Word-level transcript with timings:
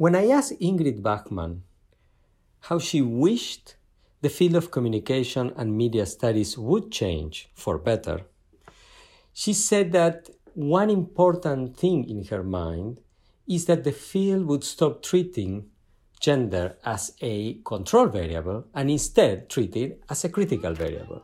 When 0.00 0.16
I 0.16 0.28
asked 0.28 0.58
Ingrid 0.60 1.02
Bachmann 1.02 1.60
how 2.60 2.78
she 2.78 3.02
wished 3.02 3.76
the 4.22 4.30
field 4.30 4.54
of 4.54 4.70
communication 4.70 5.52
and 5.58 5.76
media 5.76 6.06
studies 6.06 6.56
would 6.56 6.90
change 6.90 7.50
for 7.52 7.76
better, 7.76 8.22
she 9.34 9.52
said 9.52 9.92
that 9.92 10.30
one 10.54 10.88
important 10.88 11.76
thing 11.76 12.08
in 12.08 12.24
her 12.28 12.42
mind 12.42 13.00
is 13.46 13.66
that 13.66 13.84
the 13.84 13.92
field 13.92 14.46
would 14.46 14.64
stop 14.64 15.02
treating 15.02 15.68
gender 16.18 16.78
as 16.82 17.12
a 17.20 17.60
control 17.66 18.06
variable 18.06 18.64
and 18.74 18.90
instead 18.90 19.50
treat 19.50 19.76
it 19.76 20.02
as 20.08 20.24
a 20.24 20.30
critical 20.30 20.72
variable. 20.72 21.22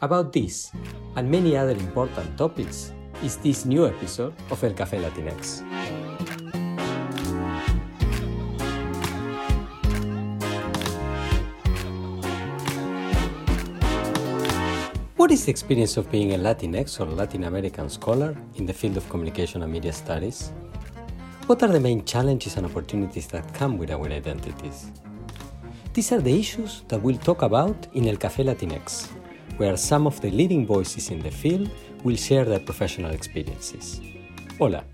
About 0.00 0.32
this 0.32 0.72
and 1.16 1.30
many 1.30 1.58
other 1.58 1.72
important 1.72 2.38
topics 2.38 2.90
is 3.22 3.36
this 3.36 3.66
new 3.66 3.86
episode 3.86 4.32
of 4.50 4.64
El 4.64 4.72
Café 4.72 4.98
Latinx. 5.04 6.03
What 15.24 15.32
is 15.32 15.46
the 15.46 15.50
experience 15.50 15.96
of 15.96 16.10
being 16.10 16.34
a 16.34 16.36
Latinx 16.36 17.00
or 17.00 17.06
Latin 17.06 17.44
American 17.44 17.88
scholar 17.88 18.36
in 18.56 18.66
the 18.66 18.74
field 18.74 18.98
of 18.98 19.08
communication 19.08 19.62
and 19.62 19.72
media 19.72 19.90
studies? 19.90 20.52
What 21.46 21.62
are 21.62 21.72
the 21.72 21.80
main 21.80 22.04
challenges 22.04 22.58
and 22.58 22.66
opportunities 22.66 23.26
that 23.28 23.54
come 23.54 23.78
with 23.78 23.90
our 23.90 24.06
identities? 24.06 24.90
These 25.94 26.12
are 26.12 26.20
the 26.20 26.38
issues 26.38 26.82
that 26.88 27.00
we'll 27.00 27.16
talk 27.16 27.40
about 27.40 27.86
in 27.94 28.06
El 28.06 28.16
Café 28.16 28.44
Latinx, 28.44 29.06
where 29.56 29.78
some 29.78 30.06
of 30.06 30.20
the 30.20 30.30
leading 30.30 30.66
voices 30.66 31.08
in 31.08 31.22
the 31.22 31.30
field 31.30 31.70
will 32.02 32.16
share 32.16 32.44
their 32.44 32.60
professional 32.60 33.12
experiences. 33.12 34.02
Hola, 34.58 34.84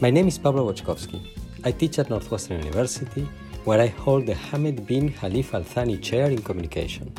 my 0.00 0.08
name 0.08 0.28
is 0.28 0.38
Pablo 0.38 0.72
Boczkowski. 0.72 1.20
I 1.62 1.72
teach 1.72 1.98
at 1.98 2.08
Northwestern 2.08 2.60
University, 2.60 3.28
where 3.66 3.82
I 3.82 3.88
hold 3.88 4.24
the 4.24 4.34
Hamid 4.34 4.86
bin 4.86 5.12
Khalifa 5.12 5.58
Al 5.58 5.64
Thani 5.64 5.98
Chair 5.98 6.30
in 6.30 6.40
Communication. 6.40 7.12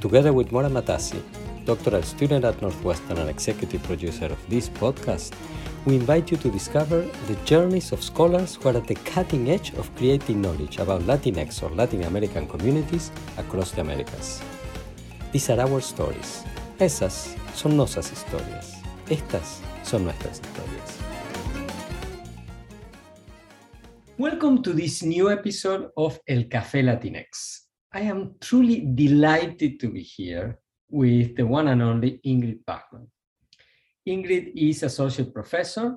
Together 0.00 0.32
with 0.32 0.50
Mora 0.50 0.68
Matassi, 0.68 1.22
doctoral 1.66 2.02
student 2.02 2.44
at 2.44 2.62
Northwestern 2.62 3.18
and 3.18 3.28
executive 3.28 3.82
producer 3.82 4.26
of 4.26 4.38
this 4.48 4.68
podcast, 4.68 5.34
we 5.84 5.96
invite 5.96 6.30
you 6.30 6.36
to 6.36 6.48
discover 6.48 7.02
the 7.26 7.34
journeys 7.44 7.90
of 7.90 8.04
scholars 8.04 8.54
who 8.54 8.68
are 8.68 8.76
at 8.76 8.86
the 8.86 8.94
cutting 8.94 9.50
edge 9.50 9.74
of 9.74 9.92
creating 9.96 10.40
knowledge 10.40 10.78
about 10.78 11.02
Latinx 11.02 11.64
or 11.64 11.70
Latin 11.70 12.04
American 12.04 12.46
communities 12.46 13.10
across 13.36 13.72
the 13.72 13.80
Americas. 13.80 14.40
These 15.32 15.50
are 15.50 15.60
our 15.60 15.80
stories. 15.80 16.44
Esas 16.78 17.34
son 17.54 17.76
nuestras 17.76 18.12
historias. 18.12 18.76
Estas 19.10 19.60
son 19.82 20.04
nuestras 20.04 20.40
historias. 20.40 21.00
Welcome 24.18 24.62
to 24.62 24.72
this 24.72 25.02
new 25.02 25.30
episode 25.30 25.90
of 25.96 26.20
El 26.28 26.44
Café 26.44 26.84
Latinx. 26.84 27.66
I 27.92 28.02
am 28.02 28.36
truly 28.40 28.86
delighted 28.94 29.80
to 29.80 29.88
be 29.88 30.02
here 30.02 30.60
with 30.88 31.36
the 31.36 31.46
one 31.46 31.68
and 31.68 31.82
only 31.82 32.20
Ingrid 32.24 32.64
Bachmann. 32.64 33.08
Ingrid 34.06 34.52
is 34.54 34.82
associate 34.82 35.32
professor 35.34 35.96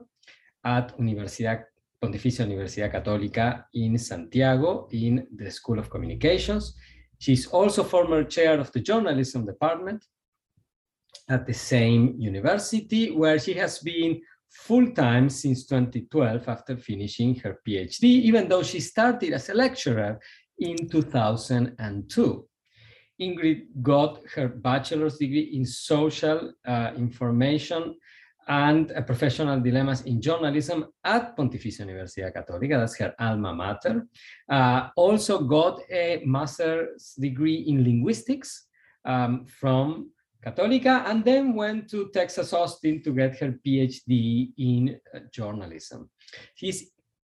at 0.63 0.97
Universidad 0.97 1.65
Pontificia 2.01 2.45
Universidad 2.45 2.91
Católica 2.91 3.65
in 3.73 3.97
Santiago 3.97 4.87
in 4.91 5.27
the 5.35 5.51
School 5.51 5.79
of 5.79 5.89
Communications. 5.89 6.75
She's 7.19 7.47
also 7.47 7.83
former 7.83 8.23
chair 8.23 8.59
of 8.59 8.71
the 8.71 8.79
journalism 8.79 9.45
department 9.45 10.05
at 11.29 11.45
the 11.45 11.53
same 11.53 12.15
university 12.17 13.11
where 13.11 13.37
she 13.37 13.53
has 13.53 13.79
been 13.79 14.21
full-time 14.49 15.29
since 15.29 15.65
2012 15.65 16.47
after 16.47 16.77
finishing 16.77 17.35
her 17.35 17.59
PhD, 17.67 18.03
even 18.03 18.47
though 18.47 18.63
she 18.63 18.79
started 18.79 19.33
as 19.33 19.49
a 19.49 19.53
lecturer 19.53 20.19
in 20.57 20.89
2002. 20.89 22.48
Ingrid 23.19 23.67
got 23.81 24.19
her 24.35 24.47
bachelor's 24.47 25.17
degree 25.17 25.51
in 25.53 25.65
social 25.65 26.53
uh, 26.65 26.91
information 26.95 27.95
and 28.49 28.91
uh, 28.91 29.01
professional 29.01 29.59
dilemmas 29.59 30.01
in 30.01 30.19
journalism 30.19 30.85
at 31.03 31.37
Pontificia 31.37 31.85
Universidad 31.85 32.33
Católica, 32.33 32.79
that's 32.79 32.97
her 32.97 33.13
alma 33.19 33.53
mater. 33.53 34.07
Uh, 34.49 34.89
also 34.95 35.39
got 35.41 35.79
a 35.91 36.23
master's 36.25 37.13
degree 37.19 37.65
in 37.67 37.83
linguistics 37.83 38.65
um, 39.05 39.45
from 39.45 40.09
Católica, 40.43 41.05
and 41.07 41.23
then 41.23 41.53
went 41.53 41.89
to 41.89 42.09
Texas 42.13 42.53
Austin 42.53 43.03
to 43.03 43.11
get 43.11 43.37
her 43.37 43.59
PhD 43.65 44.51
in 44.57 44.99
uh, 45.13 45.19
journalism. 45.31 46.09
She's 46.55 46.91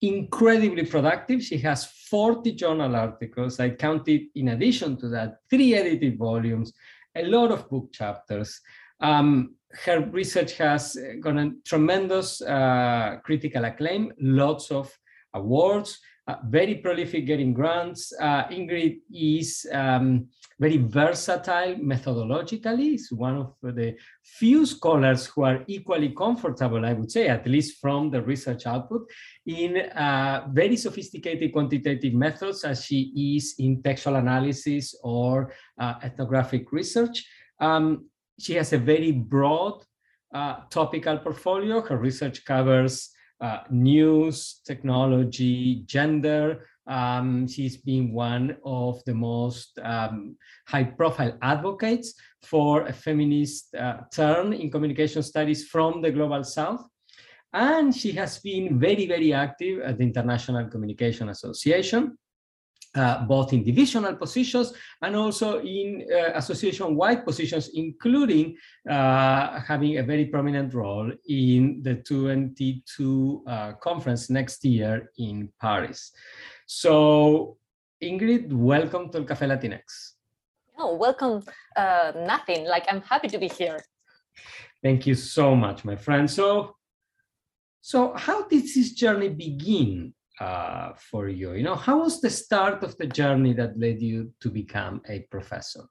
incredibly 0.08 0.86
productive. 0.86 1.44
She 1.44 1.58
has 1.60 1.86
40 1.86 2.52
journal 2.54 2.96
articles. 2.96 3.60
I 3.60 3.72
counted, 3.72 4.22
in 4.36 4.50
addition 4.50 4.98
to 4.98 5.10
that, 5.10 5.38
three 5.50 5.74
edited 5.76 6.18
volumes, 6.18 6.74
a 7.16 7.26
lot 7.26 7.52
of 7.52 7.70
book 7.70 7.92
chapters. 7.92 8.62
Um, 9.00 9.56
her 9.84 10.00
research 10.00 10.54
has 10.58 10.98
gotten 11.22 11.62
tremendous 11.66 12.42
uh, 12.42 13.18
critical 13.24 13.66
acclaim, 13.66 14.14
lots 14.20 14.72
of 14.72 14.92
awards, 15.34 16.00
uh, 16.28 16.38
very 16.46 16.76
prolific 16.76 17.26
getting 17.26 17.54
grants. 17.54 18.12
Uh, 18.20 18.46
Ingrid 18.48 19.00
is 19.14 19.66
um, 19.72 20.28
very 20.60 20.78
versatile 20.78 21.76
methodologically. 21.76 22.96
Is 22.96 23.12
one 23.12 23.38
of 23.38 23.54
the 23.62 23.96
few 24.24 24.66
scholars 24.66 25.28
who 25.28 25.44
are 25.44 25.64
equally 25.68 26.10
comfortable, 26.10 26.84
I 26.86 26.94
would 26.94 27.12
say, 27.12 27.28
at 27.28 27.46
least 27.46 27.80
from 27.80 28.10
the 28.10 28.22
research 28.22 28.66
output, 28.66 29.08
in 29.46 29.78
uh, 29.78 30.48
very 30.52 30.78
sophisticated 30.78 31.54
quantitative 31.54 32.14
methods 32.14 32.64
as 32.64 32.86
she 32.86 33.36
is 33.36 33.56
in 33.60 33.84
textual 33.84 34.16
analysis 34.16 34.96
or 35.04 35.54
uh, 35.80 35.96
ethnographic 36.02 36.72
research. 36.72 37.24
Um, 37.60 38.10
she 38.40 38.54
has 38.56 38.74
a 38.74 38.78
very 38.78 39.12
broad 39.12 39.84
uh, 40.34 40.62
topical 40.70 41.18
portfolio. 41.20 41.82
Her 41.82 41.98
research 41.98 42.44
covers 42.46 43.12
uh, 43.42 43.60
news, 43.70 44.62
technology, 44.66 45.84
gender. 45.86 46.66
Um, 46.88 47.48
she's 47.48 47.78
been 47.78 48.14
one 48.14 48.58
of 48.64 49.04
the 49.06 49.14
most 49.14 49.80
um, 49.84 50.38
high 50.68 50.84
profile 50.84 51.38
advocates 51.42 52.14
for 52.44 52.84
a 52.84 52.94
feminist 52.94 53.74
uh, 53.76 54.02
turn 54.14 54.54
in 54.54 54.70
communication 54.70 55.24
studies 55.24 55.68
from 55.68 56.02
the 56.02 56.12
global 56.12 56.44
south. 56.44 56.88
And 57.54 57.96
she 57.96 58.12
has 58.14 58.40
been 58.40 58.80
very, 58.80 59.08
very 59.08 59.34
active 59.34 59.82
at 59.82 59.98
the 59.98 60.04
International 60.04 60.68
Communication 60.70 61.30
Association, 61.30 62.18
uh, 62.96 63.26
both 63.26 63.54
in 63.54 63.64
divisional 63.64 64.16
positions 64.16 64.74
and 65.02 65.16
also 65.16 65.60
in 65.60 66.08
uh, 66.12 66.32
association-wide 66.36 67.26
positions, 67.26 67.70
including 67.74 68.56
uh, 68.90 69.60
having 69.60 69.98
a 69.98 70.04
very 70.04 70.26
prominent 70.26 70.74
role 70.74 71.12
in 71.28 71.82
the 71.84 71.96
22 71.96 73.44
uh, 73.48 73.74
conference 73.74 74.30
next 74.30 74.64
year 74.64 75.12
in 75.18 75.50
Paris. 75.60 76.12
So 76.66 77.58
Ingrid, 78.02 78.52
welcome 78.52 79.12
to 79.12 79.20
El 79.20 79.26
Café 79.26 79.48
Latinx. 79.48 80.14
Oh, 80.78 80.96
welcome, 80.96 81.44
uh, 81.76 82.12
nothing, 82.16 82.66
like 82.66 82.86
I'm 82.90 83.02
happy 83.02 83.28
to 83.30 83.38
be 83.38 83.48
here. 83.48 83.80
Thank 84.84 85.08
you 85.08 85.16
so 85.16 85.56
much, 85.56 85.86
my 85.86 85.96
friend. 85.96 86.30
So, 86.30 86.76
so 87.82 88.14
how 88.14 88.48
did 88.48 88.64
this 88.64 88.92
journey 88.92 89.30
begin 89.30 90.14
uh, 90.40 90.94
for 90.98 91.30
you? 91.30 91.54
You 91.54 91.64
know, 91.64 91.76
how 91.76 92.00
was 92.00 92.22
the 92.22 92.30
start 92.30 92.84
of 92.84 92.98
the 92.98 93.08
journey 93.08 93.54
that 93.54 93.80
led 93.80 94.02
you 94.02 94.34
to 94.42 94.50
become 94.50 95.02
a 95.08 95.20
professor? 95.32 95.84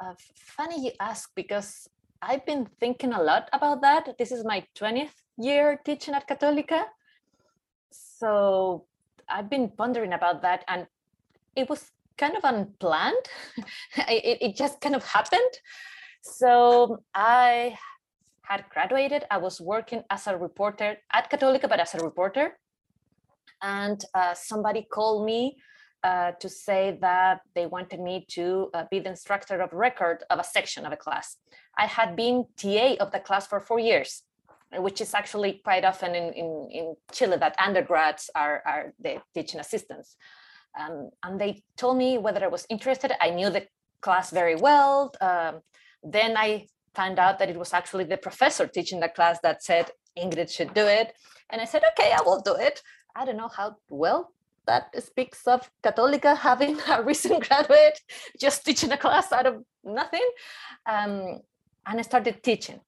Uh, 0.00 0.14
funny 0.34 0.86
you 0.86 0.92
ask 1.00 1.30
because 1.34 1.88
I've 2.22 2.44
been 2.46 2.68
thinking 2.80 3.12
a 3.12 3.22
lot 3.22 3.48
about 3.52 3.82
that. 3.82 4.16
This 4.18 4.32
is 4.32 4.44
my 4.44 4.64
20th 4.76 5.14
year 5.36 5.80
teaching 5.84 6.14
at 6.14 6.28
Católica. 6.28 6.84
So 7.90 8.86
I've 9.28 9.50
been 9.50 9.70
pondering 9.70 10.12
about 10.12 10.42
that 10.42 10.64
and 10.68 10.86
it 11.56 11.68
was 11.68 11.90
kind 12.16 12.36
of 12.36 12.44
unplanned. 12.44 13.26
it, 13.96 14.38
it 14.40 14.56
just 14.56 14.80
kind 14.80 14.94
of 14.94 15.04
happened. 15.04 15.54
So 16.22 17.02
I 17.14 17.78
had 18.42 18.64
graduated. 18.70 19.24
I 19.30 19.38
was 19.38 19.60
working 19.60 20.02
as 20.10 20.26
a 20.26 20.36
reporter 20.36 20.96
at 21.12 21.30
Católica, 21.30 21.68
but 21.68 21.80
as 21.80 21.94
a 21.94 21.98
reporter 21.98 22.58
and 23.62 24.04
uh, 24.14 24.34
somebody 24.34 24.82
called 24.82 25.24
me 25.24 25.56
uh, 26.04 26.32
to 26.40 26.48
say 26.48 26.96
that 27.00 27.40
they 27.54 27.66
wanted 27.66 28.00
me 28.00 28.24
to 28.28 28.70
uh, 28.74 28.84
be 28.90 29.00
the 29.00 29.10
instructor 29.10 29.60
of 29.60 29.72
record 29.72 30.22
of 30.30 30.38
a 30.38 30.44
section 30.44 30.86
of 30.86 30.92
a 30.92 30.96
class. 30.96 31.36
I 31.76 31.86
had 31.86 32.16
been 32.16 32.44
TA 32.56 32.94
of 33.00 33.12
the 33.12 33.20
class 33.20 33.46
for 33.46 33.60
four 33.60 33.80
years, 33.80 34.22
which 34.76 35.00
is 35.00 35.14
actually 35.14 35.60
quite 35.64 35.84
often 35.84 36.14
in, 36.14 36.32
in, 36.34 36.68
in 36.70 36.94
Chile 37.12 37.36
that 37.38 37.56
undergrads 37.58 38.30
are, 38.34 38.62
are 38.66 38.92
the 39.00 39.20
teaching 39.34 39.60
assistants. 39.60 40.16
Um, 40.78 41.10
and 41.24 41.40
they 41.40 41.62
told 41.76 41.96
me 41.96 42.18
whether 42.18 42.44
I 42.44 42.48
was 42.48 42.66
interested. 42.68 43.12
I 43.20 43.30
knew 43.30 43.50
the 43.50 43.66
class 44.00 44.30
very 44.30 44.54
well. 44.54 45.12
Um, 45.20 45.60
then 46.02 46.36
I 46.36 46.66
found 46.94 47.18
out 47.18 47.38
that 47.38 47.48
it 47.48 47.58
was 47.58 47.72
actually 47.72 48.04
the 48.04 48.16
professor 48.16 48.66
teaching 48.66 49.00
the 49.00 49.08
class 49.08 49.38
that 49.42 49.62
said 49.62 49.90
Ingrid 50.16 50.50
should 50.50 50.74
do 50.74 50.86
it. 50.86 51.12
And 51.50 51.60
I 51.60 51.64
said, 51.64 51.82
okay, 51.92 52.12
I 52.12 52.22
will 52.22 52.40
do 52.40 52.54
it. 52.54 52.82
I 53.18 53.24
don't 53.24 53.36
know 53.36 53.48
how 53.48 53.74
well 53.90 54.32
that 54.68 54.94
speaks 55.02 55.44
of 55.48 55.68
Católica 55.82 56.36
having 56.36 56.78
a 56.88 57.02
recent 57.02 57.38
graduate 57.48 58.00
just 58.40 58.64
teaching 58.64 58.92
a 58.92 58.96
class 58.96 59.32
out 59.32 59.46
of 59.46 59.64
nothing. 59.82 60.26
Um, 60.86 61.40
and 61.86 61.98
I 61.98 62.02
started 62.02 62.42
teaching. 62.44 62.80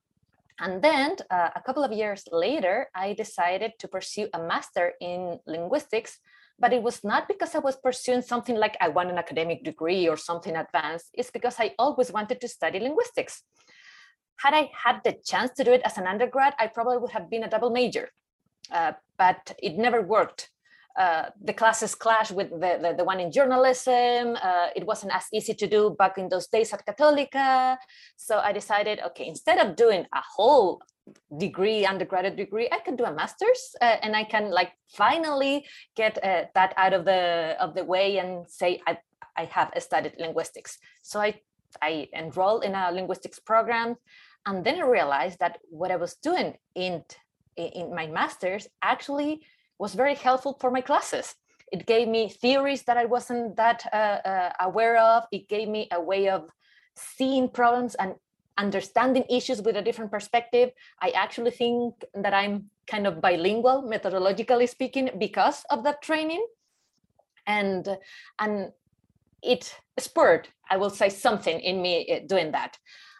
And 0.60 0.82
then 0.82 1.16
uh, 1.30 1.48
a 1.56 1.62
couple 1.62 1.82
of 1.82 1.90
years 1.90 2.22
later, 2.30 2.88
I 2.94 3.14
decided 3.14 3.72
to 3.80 3.88
pursue 3.88 4.28
a 4.34 4.38
master 4.38 4.92
in 5.00 5.40
linguistics, 5.46 6.18
but 6.58 6.72
it 6.72 6.82
was 6.82 7.02
not 7.02 7.26
because 7.26 7.54
I 7.54 7.60
was 7.60 7.76
pursuing 7.76 8.22
something 8.22 8.56
like 8.56 8.76
I 8.80 8.88
want 8.88 9.10
an 9.10 9.18
academic 9.18 9.64
degree 9.64 10.06
or 10.06 10.18
something 10.18 10.54
advanced. 10.54 11.08
It's 11.14 11.30
because 11.30 11.56
I 11.58 11.74
always 11.78 12.12
wanted 12.12 12.40
to 12.42 12.48
study 12.48 12.78
linguistics. 12.78 13.42
Had 14.36 14.54
I 14.54 14.70
had 14.84 15.00
the 15.02 15.16
chance 15.24 15.50
to 15.56 15.64
do 15.64 15.72
it 15.72 15.82
as 15.84 15.96
an 15.98 16.06
undergrad, 16.06 16.54
I 16.58 16.66
probably 16.66 16.98
would 16.98 17.12
have 17.12 17.30
been 17.30 17.44
a 17.44 17.48
double 17.48 17.70
major, 17.70 18.10
uh, 18.72 18.92
but 19.18 19.54
it 19.62 19.76
never 19.76 20.02
worked 20.02 20.50
uh, 20.96 21.30
the 21.42 21.52
classes 21.52 21.94
clash 21.94 22.30
with 22.30 22.50
the, 22.50 22.78
the, 22.82 22.94
the 22.98 23.04
one 23.04 23.20
in 23.20 23.30
journalism. 23.30 24.36
Uh, 24.42 24.68
it 24.74 24.84
wasn't 24.84 25.14
as 25.14 25.26
easy 25.32 25.54
to 25.54 25.66
do 25.66 25.94
back 25.98 26.18
in 26.18 26.28
those 26.28 26.46
days 26.48 26.72
at 26.72 26.84
Católica. 26.84 27.76
So 28.16 28.38
I 28.38 28.52
decided, 28.52 29.00
okay, 29.06 29.26
instead 29.26 29.58
of 29.64 29.76
doing 29.76 30.04
a 30.12 30.20
whole 30.36 30.82
degree, 31.38 31.86
undergraduate 31.86 32.36
degree, 32.36 32.68
I 32.70 32.80
can 32.80 32.96
do 32.96 33.04
a 33.04 33.14
master's 33.14 33.74
uh, 33.80 33.96
and 34.02 34.16
I 34.16 34.24
can 34.24 34.50
like 34.50 34.72
finally 34.88 35.64
get 35.96 36.22
uh, 36.24 36.44
that 36.54 36.74
out 36.76 36.92
of 36.92 37.04
the 37.04 37.56
of 37.60 37.74
the 37.74 37.84
way 37.84 38.18
and 38.18 38.48
say 38.48 38.80
I, 38.86 38.98
I 39.36 39.44
have 39.46 39.72
studied 39.78 40.14
linguistics. 40.18 40.78
So 41.02 41.20
I, 41.20 41.40
I 41.80 42.08
enrolled 42.14 42.64
in 42.64 42.74
a 42.74 42.90
linguistics 42.92 43.38
program 43.38 43.96
and 44.46 44.64
then 44.64 44.82
I 44.82 44.86
realized 44.86 45.38
that 45.40 45.58
what 45.70 45.90
I 45.90 45.96
was 45.96 46.16
doing 46.16 46.56
in, 46.74 47.04
in 47.56 47.94
my 47.94 48.06
master's 48.06 48.68
actually 48.82 49.42
was 49.78 49.94
very 49.94 50.14
helpful 50.14 50.56
for 50.60 50.70
my 50.70 50.80
classes. 50.80 51.34
It 51.72 51.86
gave 51.86 52.08
me 52.08 52.28
theories 52.28 52.82
that 52.84 52.96
I 52.96 53.04
wasn't 53.04 53.56
that 53.56 53.86
uh, 53.92 53.96
uh, 53.96 54.52
aware 54.60 54.98
of. 54.98 55.24
It 55.32 55.48
gave 55.48 55.68
me 55.68 55.88
a 55.92 56.00
way 56.00 56.28
of 56.28 56.50
seeing 56.96 57.48
problems 57.48 57.94
and 57.94 58.14
understanding 58.58 59.24
issues 59.30 59.62
with 59.62 59.76
a 59.76 59.82
different 59.82 60.10
perspective. 60.10 60.70
I 61.00 61.10
actually 61.10 61.52
think 61.52 61.94
that 62.14 62.34
I'm 62.34 62.70
kind 62.86 63.06
of 63.06 63.20
bilingual, 63.20 63.82
methodologically 63.84 64.68
speaking, 64.68 65.10
because 65.18 65.64
of 65.70 65.84
that 65.84 66.02
training. 66.02 66.44
And, 67.46 67.88
and 68.38 68.72
it 69.42 69.74
spurred, 69.98 70.48
I 70.68 70.76
will 70.76 70.90
say, 70.90 71.08
something 71.08 71.58
in 71.60 71.80
me 71.80 72.06
uh, 72.10 72.26
doing 72.26 72.52
that. 72.52 72.76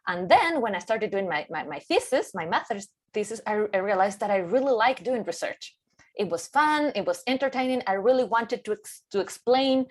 And 0.07 0.29
then 0.29 0.61
when 0.61 0.75
I 0.75 0.81
started 0.81 1.11
doing 1.11 1.29
my, 1.29 1.47
my, 1.51 1.63
my 1.65 1.79
thesis, 1.79 2.33
my 2.35 2.47
master's 2.47 2.89
thesis, 3.15 3.41
I, 3.47 3.67
I 3.75 3.79
realized 3.79 4.21
that 4.21 4.31
I 4.31 4.39
really 4.39 4.73
like 4.73 5.03
doing 5.03 5.25
research 5.25 5.77
it 6.21 6.29
was 6.29 6.47
fun, 6.47 6.93
it 6.95 7.07
was 7.07 7.23
entertaining. 7.27 7.83
I 7.87 7.95
really 7.95 8.25
wanted 8.25 8.65
to, 8.67 8.73
ex 8.73 9.03
to 9.13 9.21
explain 9.21 9.87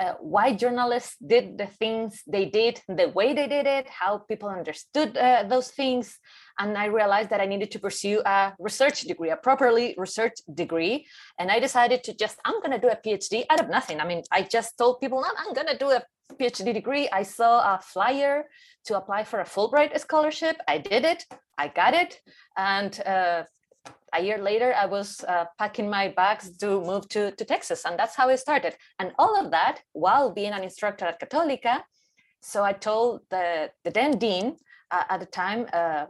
uh, 0.00 0.14
why 0.20 0.52
journalists 0.52 1.16
did 1.24 1.56
the 1.56 1.66
things 1.66 2.22
they 2.26 2.46
did, 2.46 2.74
the 2.88 3.08
way 3.08 3.32
they 3.32 3.46
did 3.46 3.66
it, 3.66 3.88
how 3.88 4.18
people 4.18 4.48
understood 4.48 5.16
uh, 5.16 5.44
those 5.48 5.68
things. 5.70 6.18
And 6.58 6.76
I 6.76 6.86
realized 6.86 7.30
that 7.30 7.40
I 7.40 7.46
needed 7.46 7.70
to 7.72 7.78
pursue 7.78 8.20
a 8.26 8.52
research 8.58 9.02
degree, 9.02 9.30
a 9.30 9.36
properly 9.36 9.94
research 9.96 10.36
degree. 10.62 11.06
And 11.38 11.50
I 11.50 11.58
decided 11.60 12.04
to 12.04 12.12
just, 12.14 12.36
I'm 12.44 12.58
going 12.60 12.72
to 12.72 12.84
do 12.86 12.88
a 12.88 12.98
PhD 13.04 13.44
out 13.48 13.60
of 13.60 13.68
nothing. 13.70 14.00
I 14.00 14.06
mean, 14.06 14.22
I 14.30 14.42
just 14.42 14.76
told 14.76 15.00
people, 15.00 15.24
I'm 15.24 15.54
going 15.54 15.68
to 15.68 15.78
do 15.78 15.90
a 15.90 16.02
PhD 16.32 16.72
degree. 16.74 17.08
I 17.10 17.22
saw 17.22 17.74
a 17.74 17.78
flyer 17.78 18.44
to 18.86 18.96
apply 18.96 19.24
for 19.24 19.40
a 19.40 19.44
Fulbright 19.44 19.98
scholarship. 19.98 20.56
I 20.66 20.78
did 20.78 21.04
it, 21.04 21.24
I 21.58 21.68
got 21.68 21.94
it. 21.94 22.20
And 22.56 23.00
uh, 23.06 23.44
a 24.14 24.22
year 24.22 24.38
later, 24.38 24.74
I 24.74 24.86
was 24.86 25.24
uh, 25.26 25.46
packing 25.58 25.88
my 25.88 26.08
bags 26.08 26.56
to 26.58 26.80
move 26.80 27.08
to, 27.10 27.30
to 27.32 27.44
Texas, 27.44 27.84
and 27.84 27.98
that's 27.98 28.14
how 28.14 28.28
it 28.28 28.38
started. 28.38 28.76
And 28.98 29.12
all 29.18 29.40
of 29.40 29.50
that 29.52 29.80
while 29.92 30.30
being 30.30 30.52
an 30.52 30.62
instructor 30.62 31.06
at 31.06 31.20
Católica. 31.20 31.80
So 32.40 32.64
I 32.64 32.72
told 32.72 33.20
the, 33.30 33.70
the 33.84 33.90
then 33.90 34.18
dean 34.18 34.56
uh, 34.90 35.04
at 35.08 35.20
the 35.20 35.26
time 35.26 35.66
uh, 35.72 36.06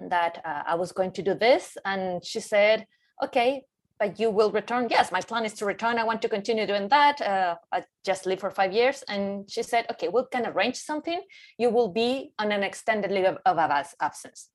that 0.00 0.42
uh, 0.44 0.62
I 0.66 0.74
was 0.74 0.92
going 0.92 1.12
to 1.12 1.22
do 1.22 1.34
this, 1.34 1.76
and 1.84 2.24
she 2.24 2.40
said, 2.40 2.86
okay, 3.24 3.62
but 4.02 4.18
you 4.18 4.30
will 4.30 4.50
return. 4.50 4.88
Yes, 4.90 5.12
my 5.12 5.20
plan 5.20 5.44
is 5.44 5.54
to 5.54 5.64
return. 5.64 5.96
I 5.96 6.02
want 6.10 6.20
to 6.22 6.28
continue 6.28 6.66
doing 6.66 6.88
that. 6.88 7.20
Uh, 7.20 7.54
I 7.70 7.84
just 8.04 8.26
live 8.26 8.40
for 8.40 8.50
five 8.50 8.72
years. 8.72 9.04
And 9.06 9.48
she 9.48 9.62
said, 9.62 9.86
okay, 9.92 10.08
we 10.08 10.22
can 10.32 10.44
arrange 10.44 10.76
something. 10.76 11.20
You 11.56 11.70
will 11.70 11.90
be 12.02 12.32
on 12.36 12.50
an 12.50 12.64
extended 12.64 13.12
leave 13.12 13.26
of, 13.26 13.38
of 13.46 13.58
absence 14.00 14.48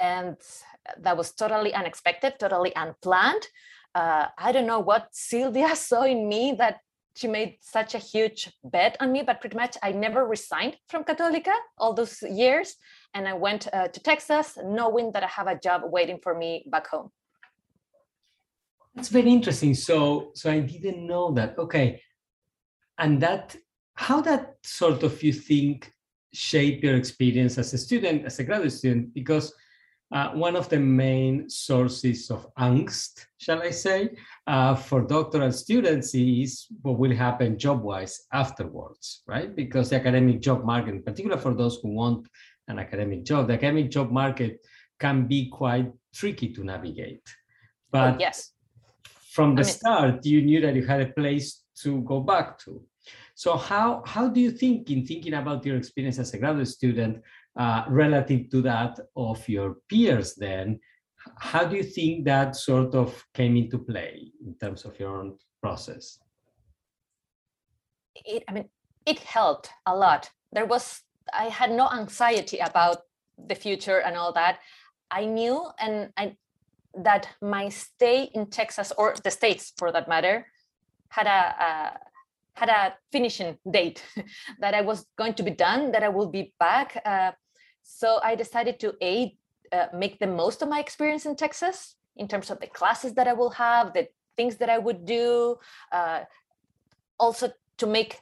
and 0.00 0.36
that 1.00 1.16
was 1.16 1.32
totally 1.32 1.72
unexpected, 1.74 2.32
totally 2.38 2.72
unplanned. 2.76 3.46
Uh, 3.94 4.26
I 4.38 4.52
don't 4.52 4.66
know 4.66 4.80
what 4.80 5.08
Silvia 5.12 5.76
saw 5.88 6.02
in 6.02 6.28
me 6.28 6.54
that 6.58 6.80
she 7.16 7.28
made 7.28 7.58
such 7.60 7.94
a 7.94 7.98
huge 7.98 8.52
bet 8.64 8.96
on 9.00 9.12
me, 9.12 9.22
but 9.22 9.40
pretty 9.40 9.56
much 9.56 9.76
I 9.82 9.92
never 9.92 10.26
resigned 10.26 10.76
from 10.88 11.04
Católica 11.04 11.54
all 11.78 11.94
those 11.94 12.22
years. 12.22 12.74
And 13.14 13.28
I 13.28 13.34
went 13.34 13.68
uh, 13.72 13.88
to 13.88 14.00
Texas 14.00 14.58
knowing 14.64 15.12
that 15.12 15.22
I 15.22 15.28
have 15.28 15.46
a 15.46 15.58
job 15.66 15.82
waiting 15.84 16.18
for 16.22 16.34
me 16.34 16.64
back 16.66 16.88
home. 16.88 17.10
That's 18.94 19.08
very 19.08 19.30
interesting. 19.30 19.74
So, 19.74 20.30
so 20.34 20.50
I 20.50 20.60
didn't 20.60 21.06
know 21.06 21.32
that. 21.32 21.58
Okay. 21.58 22.00
And 22.98 23.20
that, 23.20 23.56
how 23.94 24.20
that 24.22 24.56
sort 24.62 25.02
of 25.02 25.20
you 25.22 25.32
think 25.32 25.92
shape 26.32 26.82
your 26.82 26.96
experience 26.96 27.58
as 27.58 27.74
a 27.74 27.78
student, 27.78 28.24
as 28.24 28.38
a 28.38 28.44
graduate 28.44 28.72
student? 28.72 29.12
Because 29.12 29.52
uh, 30.12 30.30
one 30.30 30.54
of 30.54 30.68
the 30.68 30.78
main 30.78 31.48
sources 31.48 32.30
of 32.30 32.46
angst, 32.54 33.26
shall 33.38 33.60
I 33.62 33.70
say, 33.70 34.10
uh, 34.46 34.76
for 34.76 35.02
doctoral 35.02 35.50
students 35.50 36.14
is 36.14 36.66
what 36.82 36.98
will 36.98 37.14
happen 37.14 37.58
job-wise 37.58 38.26
afterwards, 38.32 39.22
right? 39.26 39.56
Because 39.56 39.90
the 39.90 39.96
academic 39.96 40.40
job 40.40 40.64
market, 40.64 40.94
in 40.94 41.02
particular 41.02 41.36
for 41.36 41.52
those 41.52 41.80
who 41.82 41.88
want 41.88 42.28
an 42.68 42.78
academic 42.78 43.24
job, 43.24 43.48
the 43.48 43.54
academic 43.54 43.90
job 43.90 44.12
market 44.12 44.64
can 45.00 45.26
be 45.26 45.48
quite 45.48 45.90
tricky 46.14 46.52
to 46.52 46.62
navigate. 46.62 47.22
Oh, 47.26 47.32
but 47.90 48.14
oh, 48.14 48.16
yes. 48.20 48.52
From 49.34 49.56
the 49.56 49.62
I 49.62 49.64
mean, 49.64 49.74
start, 49.74 50.24
you 50.24 50.42
knew 50.42 50.60
that 50.60 50.76
you 50.76 50.86
had 50.86 51.00
a 51.00 51.12
place 51.12 51.64
to 51.82 52.02
go 52.02 52.20
back 52.20 52.56
to. 52.60 52.80
So 53.34 53.56
how, 53.56 54.04
how 54.06 54.28
do 54.28 54.40
you 54.40 54.52
think 54.52 54.88
in 54.90 55.04
thinking 55.04 55.34
about 55.34 55.66
your 55.66 55.76
experience 55.76 56.20
as 56.20 56.32
a 56.34 56.38
graduate 56.38 56.68
student, 56.68 57.20
uh, 57.58 57.82
relative 57.88 58.48
to 58.50 58.62
that 58.62 58.96
of 59.16 59.48
your 59.48 59.78
peers 59.88 60.36
then, 60.36 60.78
how 61.40 61.64
do 61.64 61.74
you 61.74 61.82
think 61.82 62.24
that 62.26 62.54
sort 62.54 62.94
of 62.94 63.24
came 63.34 63.56
into 63.56 63.76
play 63.76 64.30
in 64.46 64.54
terms 64.54 64.84
of 64.84 64.98
your 65.00 65.16
own 65.18 65.36
process? 65.60 66.20
It, 68.14 68.44
I 68.46 68.52
mean, 68.52 68.68
it 69.04 69.18
helped 69.18 69.68
a 69.86 69.96
lot. 69.96 70.30
There 70.52 70.66
was, 70.66 71.00
I 71.32 71.46
had 71.46 71.72
no 71.72 71.88
anxiety 71.90 72.58
about 72.58 72.98
the 73.48 73.56
future 73.56 73.98
and 73.98 74.16
all 74.16 74.32
that. 74.34 74.60
I 75.10 75.24
knew 75.24 75.66
and 75.80 76.10
I, 76.16 76.36
that 76.96 77.28
my 77.40 77.68
stay 77.68 78.24
in 78.34 78.46
Texas 78.46 78.92
or 78.96 79.14
the 79.22 79.30
States 79.30 79.72
for 79.76 79.92
that 79.92 80.08
matter 80.08 80.46
had 81.08 81.26
a, 81.26 81.64
a 81.64 81.98
had 82.54 82.68
a 82.68 82.94
finishing 83.10 83.58
date 83.68 84.02
that 84.60 84.74
I 84.74 84.80
was 84.80 85.06
going 85.16 85.34
to 85.34 85.42
be 85.42 85.50
done, 85.50 85.92
that 85.92 86.02
I 86.02 86.08
will 86.08 86.28
be 86.28 86.54
back. 86.58 87.00
Uh, 87.04 87.32
so 87.82 88.20
I 88.22 88.36
decided 88.36 88.78
to 88.80 88.94
a 89.02 89.36
uh, 89.72 89.86
make 89.92 90.18
the 90.18 90.26
most 90.26 90.62
of 90.62 90.68
my 90.68 90.78
experience 90.78 91.26
in 91.26 91.34
Texas 91.34 91.96
in 92.16 92.28
terms 92.28 92.50
of 92.50 92.60
the 92.60 92.68
classes 92.68 93.14
that 93.14 93.26
I 93.26 93.32
will 93.32 93.50
have, 93.50 93.92
the 93.92 94.06
things 94.36 94.56
that 94.56 94.70
I 94.70 94.78
would 94.78 95.04
do, 95.04 95.56
uh, 95.90 96.20
also 97.18 97.50
to 97.78 97.86
make, 97.86 98.20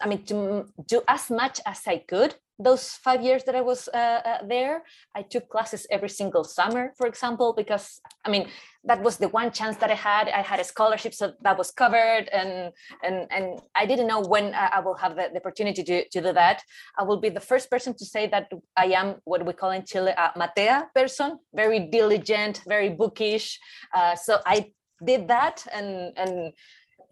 I 0.00 0.08
mean, 0.08 0.24
to 0.24 0.66
do 0.86 1.02
as 1.06 1.30
much 1.30 1.60
as 1.64 1.82
I 1.86 1.98
could 1.98 2.34
those 2.58 2.90
five 3.04 3.22
years 3.22 3.44
that 3.44 3.54
I 3.54 3.60
was 3.60 3.88
uh, 3.94 3.96
uh, 3.96 4.38
there, 4.46 4.82
I 5.14 5.22
took 5.22 5.48
classes 5.48 5.86
every 5.90 6.08
single 6.08 6.42
summer, 6.42 6.92
for 6.96 7.06
example, 7.06 7.54
because 7.56 8.00
I 8.24 8.30
mean 8.30 8.48
that 8.84 9.00
was 9.02 9.16
the 9.16 9.28
one 9.28 9.52
chance 9.52 9.76
that 9.76 9.90
I 9.90 9.94
had. 9.94 10.28
I 10.28 10.42
had 10.42 10.58
a 10.58 10.64
scholarship, 10.64 11.14
so 11.14 11.32
that 11.42 11.56
was 11.56 11.70
covered, 11.70 12.28
and 12.32 12.72
and 13.04 13.26
and 13.30 13.60
I 13.76 13.86
didn't 13.86 14.08
know 14.08 14.20
when 14.20 14.54
I 14.54 14.80
will 14.80 14.94
have 14.96 15.14
the, 15.14 15.28
the 15.32 15.38
opportunity 15.38 15.84
to, 15.84 16.08
to 16.08 16.20
do 16.20 16.32
that. 16.32 16.62
I 16.98 17.04
will 17.04 17.20
be 17.20 17.28
the 17.28 17.40
first 17.40 17.70
person 17.70 17.94
to 17.96 18.04
say 18.04 18.26
that 18.28 18.50
I 18.76 18.86
am 18.86 19.16
what 19.24 19.46
we 19.46 19.52
call 19.52 19.70
in 19.70 19.84
Chile 19.84 20.12
a 20.16 20.32
matea 20.36 20.86
person, 20.94 21.38
very 21.54 21.78
diligent, 21.78 22.62
very 22.66 22.88
bookish. 22.88 23.58
Uh, 23.94 24.16
so 24.16 24.40
I 24.44 24.72
did 25.04 25.28
that, 25.28 25.64
and 25.72 26.12
and 26.16 26.52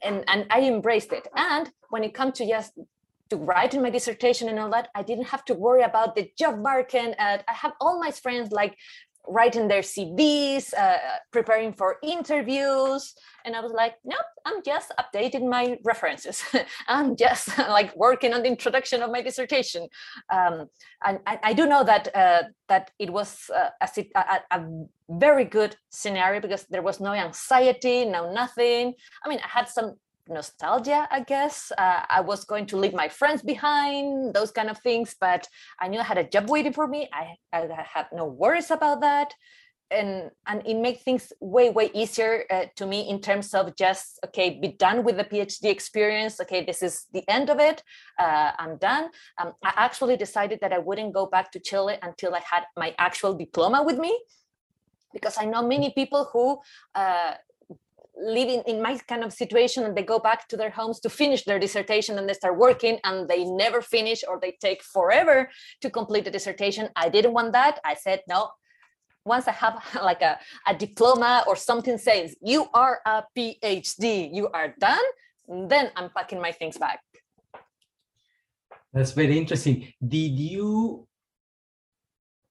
and 0.03 0.25
and 0.27 0.47
I 0.51 0.63
embraced 0.63 1.13
it. 1.13 1.29
And 1.37 1.71
when 1.91 2.03
it 2.03 2.15
comes 2.15 2.39
to 2.39 2.49
just 2.49 2.73
to 3.31 3.37
write 3.37 3.75
in 3.75 3.83
my 3.83 3.91
dissertation 3.91 4.49
and 4.49 4.59
all 4.59 4.71
that, 4.71 4.89
I 4.95 5.03
didn't 5.03 5.27
have 5.27 5.45
to 5.47 5.55
worry 5.55 5.83
about 5.83 6.15
the 6.15 6.31
job 6.39 6.59
market. 6.59 7.15
And 7.19 7.45
I 7.49 7.53
have 7.53 7.73
all 7.81 7.99
my 7.99 8.11
friends 8.11 8.53
like 8.53 8.77
writing 9.29 9.69
their 9.69 9.83
CVs, 9.83 10.73
uh, 10.75 10.97
preparing 11.33 11.73
for 11.73 11.97
interviews. 12.03 13.15
And 13.45 13.55
I 13.57 13.61
was 13.61 13.73
like, 13.73 13.95
nope, 14.05 14.19
I'm 14.45 14.63
just 14.65 14.93
updating 15.01 15.49
my 15.49 15.79
references. 15.85 16.43
I'm 16.89 17.17
just 17.17 17.57
like 17.59 17.95
working 17.97 18.33
on 18.33 18.43
the 18.43 18.49
introduction 18.49 19.03
of 19.03 19.11
my 19.11 19.23
dissertation. 19.23 19.89
Um, 20.33 20.67
and 21.05 21.19
I, 21.27 21.39
I, 21.43 21.53
do 21.53 21.67
know 21.67 21.85
that 21.85 22.15
uh, 22.15 22.43
that 22.69 22.91
it 22.99 23.11
was 23.11 23.51
uh, 23.55 23.71
a, 23.81 23.89
a, 24.15 24.41
a, 24.51 24.65
very 25.09 25.45
good 25.45 25.77
scenario 25.91 26.41
because 26.41 26.65
there 26.65 26.83
was 26.83 26.99
no 26.99 27.13
anxiety, 27.13 28.05
no 28.05 28.33
nothing. 28.33 28.95
I 29.25 29.29
mean, 29.29 29.39
I 29.45 29.49
had 29.49 29.69
some 29.69 29.97
nostalgia, 30.29 31.09
I 31.11 31.21
guess. 31.21 31.73
Uh, 31.77 32.03
I 32.09 32.21
was 32.21 32.45
going 32.45 32.67
to 32.67 32.77
leave 32.77 32.95
my 32.95 33.09
friends 33.09 33.43
behind, 33.43 34.35
those 34.35 34.51
kind 34.51 34.71
of 34.71 34.79
things, 34.79 35.15
but 35.21 35.47
I 35.81 35.89
knew 35.89 36.01
I 36.01 36.05
had 36.05 36.19
a 36.19 36.25
job 36.25 36.49
waiting 36.49 36.73
for 36.73 36.87
me. 36.87 37.09
I, 37.13 37.37
I 37.53 37.69
had 37.95 38.07
no 38.13 38.27
worries 38.27 38.71
about 38.71 39.01
that. 39.01 39.35
And, 39.89 40.31
and 40.49 40.67
it 40.67 40.75
made 40.75 40.99
things 41.01 41.33
way, 41.41 41.71
way 41.71 41.91
easier 41.95 42.45
uh, 42.51 42.65
to 42.75 42.87
me 42.87 43.09
in 43.09 43.21
terms 43.21 43.55
of 43.55 43.77
just, 43.77 44.19
okay, 44.27 44.59
be 44.61 44.73
done 44.73 45.05
with 45.05 45.17
the 45.17 45.23
PhD 45.23 45.71
experience. 45.71 46.41
Okay, 46.41 46.65
this 46.65 46.83
is 46.83 47.07
the 47.13 47.23
end 47.31 47.51
of 47.51 47.61
it. 47.61 47.85
Uh, 48.19 48.51
I'm 48.59 48.79
done. 48.79 49.11
Um, 49.39 49.53
I 49.65 49.73
actually 49.77 50.17
decided 50.17 50.59
that 50.63 50.73
I 50.73 50.79
wouldn't 50.79 51.15
go 51.15 51.27
back 51.27 51.53
to 51.53 51.61
Chile 51.61 51.99
until 52.03 52.35
I 52.35 52.41
had 52.41 52.65
my 52.77 52.97
actual 52.99 53.35
diploma 53.35 53.85
with 53.85 53.99
me 53.99 54.19
because 55.17 55.39
I 55.39 55.45
know 55.45 55.63
many 55.63 55.91
people 55.91 56.29
who 56.33 56.59
uh, 56.95 57.35
living 58.17 58.63
in 58.67 58.83
my 58.83 58.99
kind 59.09 59.23
of 59.23 59.33
situation 59.33 59.85
and 59.85 59.97
they 59.97 60.03
go 60.03 60.19
back 60.19 60.49
to 60.49 60.57
their 60.57 60.71
homes 60.71 61.01
to 61.01 61.09
finish 61.09 61.45
their 61.45 61.59
dissertation 61.59 62.19
and 62.19 62.29
they 62.29 62.33
start 62.33 62.57
working 62.57 62.99
and 63.05 63.29
they 63.29 63.45
never 63.45 63.81
finish 63.83 64.25
or 64.29 64.39
they 64.41 64.57
take 64.61 64.83
forever 64.83 65.51
to 65.81 65.91
complete 65.91 66.25
the 66.25 66.31
dissertation. 66.31 66.89
I 66.97 67.09
didn't 67.09 67.35
want 67.35 67.53
that. 67.53 67.79
I 67.85 67.95
said 67.95 68.23
no. 68.29 68.51
Once 69.25 69.49
i 69.49 69.53
have 69.53 69.83
like 70.03 70.23
a, 70.23 70.39
a 70.69 70.75
diploma 70.75 71.45
or 71.49 71.57
something 71.57 71.99
says 71.99 72.37
you 72.41 72.69
are 72.73 73.01
a 73.05 73.25
phd 73.37 74.33
you 74.33 74.47
are 74.55 74.73
done 74.79 75.07
then 75.49 75.91
i'm 75.97 76.11
packing 76.11 76.41
my 76.41 76.53
things 76.53 76.79
back. 76.79 77.01
That's 78.93 79.13
very 79.13 79.37
interesting. 79.37 79.93
Did 80.01 80.39
you 80.39 81.07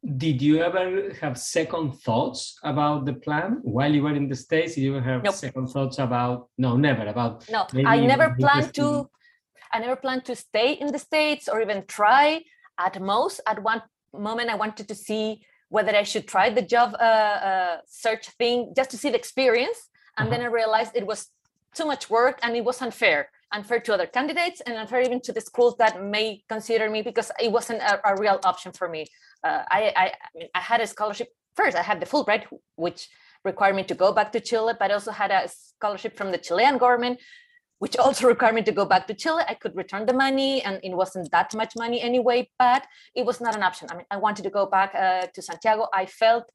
did 0.05 0.41
you 0.41 0.61
ever 0.61 1.11
have 1.19 1.37
second 1.37 1.93
thoughts 1.93 2.59
about 2.63 3.05
the 3.05 3.13
plan 3.13 3.59
while 3.63 3.91
you 3.91 4.03
were 4.03 4.15
in 4.15 4.27
the 4.29 4.35
states 4.35 4.75
did 4.75 4.81
you 4.81 4.95
ever 4.95 5.05
have 5.05 5.23
nope. 5.23 5.33
second 5.33 5.67
thoughts 5.67 5.97
about 5.97 6.49
no 6.57 6.77
never 6.77 7.07
about 7.07 7.49
no 7.49 7.65
i 7.85 7.99
never 7.99 8.35
planned 8.39 8.73
to 8.73 9.09
i 9.73 9.79
never 9.79 9.95
planned 9.95 10.23
to 10.23 10.35
stay 10.35 10.73
in 10.73 10.91
the 10.91 10.99
states 10.99 11.47
or 11.47 11.59
even 11.59 11.83
try 11.87 12.41
at 12.77 13.01
most 13.01 13.41
at 13.47 13.61
one 13.63 13.81
moment 14.13 14.49
i 14.49 14.55
wanted 14.55 14.87
to 14.87 14.95
see 14.95 15.41
whether 15.69 15.95
i 15.95 16.03
should 16.03 16.27
try 16.27 16.49
the 16.49 16.61
job 16.61 16.95
uh, 16.99 17.37
uh, 17.49 17.77
search 17.87 18.29
thing 18.37 18.73
just 18.75 18.91
to 18.91 18.97
see 18.97 19.09
the 19.09 19.17
experience 19.17 19.89
and 20.17 20.27
uh-huh. 20.27 20.37
then 20.37 20.45
i 20.45 20.49
realized 20.49 20.91
it 20.95 21.07
was 21.07 21.29
too 21.73 21.85
much 21.85 22.09
work 22.09 22.37
and 22.43 22.55
it 22.55 22.63
was 22.63 22.81
unfair 22.81 23.29
unfair 23.55 23.79
to 23.79 23.93
other 23.93 24.07
candidates 24.17 24.61
and 24.65 24.75
unfair 24.77 25.01
even 25.01 25.19
to 25.21 25.31
the 25.31 25.41
schools 25.49 25.75
that 25.77 26.03
may 26.03 26.43
consider 26.53 26.89
me 26.89 27.01
because 27.01 27.31
it 27.41 27.51
wasn't 27.51 27.81
a, 27.81 27.93
a 28.09 28.13
real 28.23 28.39
option 28.43 28.71
for 28.71 28.87
me. 28.95 29.01
Uh, 29.43 29.61
I, 29.69 29.81
I, 30.03 30.07
I 30.53 30.61
had 30.71 30.81
a 30.81 30.87
scholarship 30.87 31.29
first. 31.55 31.75
I 31.77 31.81
had 31.81 31.99
the 32.01 32.05
Fulbright, 32.05 32.43
which 32.75 33.07
required 33.43 33.75
me 33.75 33.83
to 33.83 33.95
go 33.95 34.11
back 34.11 34.31
to 34.33 34.39
Chile, 34.39 34.73
but 34.79 34.91
I 34.91 34.93
also 34.95 35.11
had 35.11 35.31
a 35.31 35.47
scholarship 35.47 36.17
from 36.17 36.31
the 36.31 36.37
Chilean 36.37 36.77
government, 36.77 37.19
which 37.79 37.95
also 37.97 38.27
required 38.33 38.55
me 38.55 38.63
to 38.63 38.71
go 38.71 38.85
back 38.85 39.07
to 39.07 39.13
Chile. 39.13 39.43
I 39.47 39.53
could 39.53 39.75
return 39.75 40.05
the 40.05 40.13
money, 40.25 40.61
and 40.63 40.79
it 40.83 40.95
wasn't 40.95 41.31
that 41.31 41.53
much 41.55 41.73
money 41.75 42.01
anyway, 42.01 42.49
but 42.59 42.85
it 43.15 43.25
was 43.25 43.39
not 43.39 43.55
an 43.55 43.63
option. 43.63 43.87
I 43.91 43.95
mean, 43.95 44.05
I 44.11 44.17
wanted 44.17 44.43
to 44.43 44.49
go 44.49 44.65
back 44.65 44.93
uh, 44.95 45.27
to 45.33 45.41
Santiago. 45.41 45.87
I 45.93 46.05
felt 46.07 46.45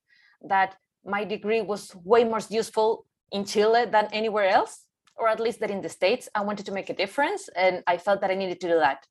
that 0.42 0.76
my 1.04 1.24
degree 1.24 1.62
was 1.62 1.94
way 2.04 2.24
more 2.24 2.40
useful 2.50 3.06
in 3.32 3.44
Chile 3.44 3.86
than 3.86 4.06
anywhere 4.12 4.48
else 4.48 4.84
or 5.20 5.28
at 5.28 5.38
least 5.38 5.60
that 5.60 5.70
in 5.70 5.82
the 5.82 5.88
States, 5.88 6.28
I 6.34 6.40
wanted 6.42 6.66
to 6.66 6.72
make 6.72 6.88
a 6.90 6.94
difference. 6.94 7.48
And 7.54 7.82
I 7.86 7.98
felt 7.98 8.20
that 8.22 8.30
I 8.30 8.34
needed 8.34 8.60
to 8.62 8.68
do 8.68 8.78
that. 8.78 9.06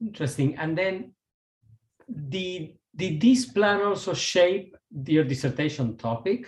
Interesting. 0.00 0.56
And 0.56 0.78
then 0.78 1.12
did, 2.28 2.74
did 2.94 3.20
this 3.20 3.44
plan 3.46 3.82
also 3.82 4.14
shape 4.14 4.76
your 5.06 5.24
dissertation 5.24 5.96
topic 5.96 6.46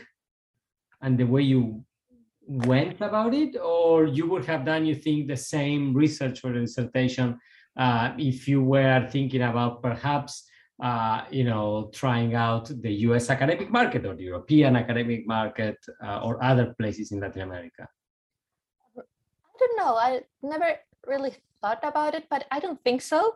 and 1.03 1.19
the 1.19 1.25
way 1.25 1.43
you 1.43 1.85
went 2.47 3.01
about 3.01 3.35
it? 3.35 3.57
Or 3.57 4.07
you 4.07 4.29
would 4.31 4.45
have 4.47 4.65
done, 4.65 4.87
you 4.87 4.95
think, 4.95 5.27
the 5.27 5.37
same 5.37 5.95
research 5.95 6.41
for 6.41 6.53
the 6.53 6.61
dissertation 6.61 7.39
uh, 7.77 8.13
if 8.19 8.47
you 8.47 8.63
were 8.63 9.09
thinking 9.11 9.43
about 9.43 9.83
perhaps 9.83 10.49
uh, 10.83 11.25
you 11.31 11.45
know, 11.45 11.91
trying 11.93 12.35
out 12.35 12.71
the 12.83 12.93
US 13.09 13.31
academic 13.31 13.71
market 13.71 14.05
or 14.05 14.15
the 14.15 14.25
European 14.25 14.77
academic 14.77 15.27
market 15.27 15.77
uh, 16.03 16.21
or 16.25 16.43
other 16.43 16.75
places 16.79 17.13
in 17.13 17.21
Latin 17.21 17.43
America? 17.43 17.89
I 18.99 19.03
don't 19.59 19.77
know. 19.77 19.97
I 19.97 20.23
never 20.43 20.79
really 21.07 21.35
thought 21.61 21.81
about 21.83 22.15
it, 22.15 22.25
but 22.29 22.47
I 22.51 22.59
don't 22.61 22.83
think 22.83 23.03
so. 23.03 23.35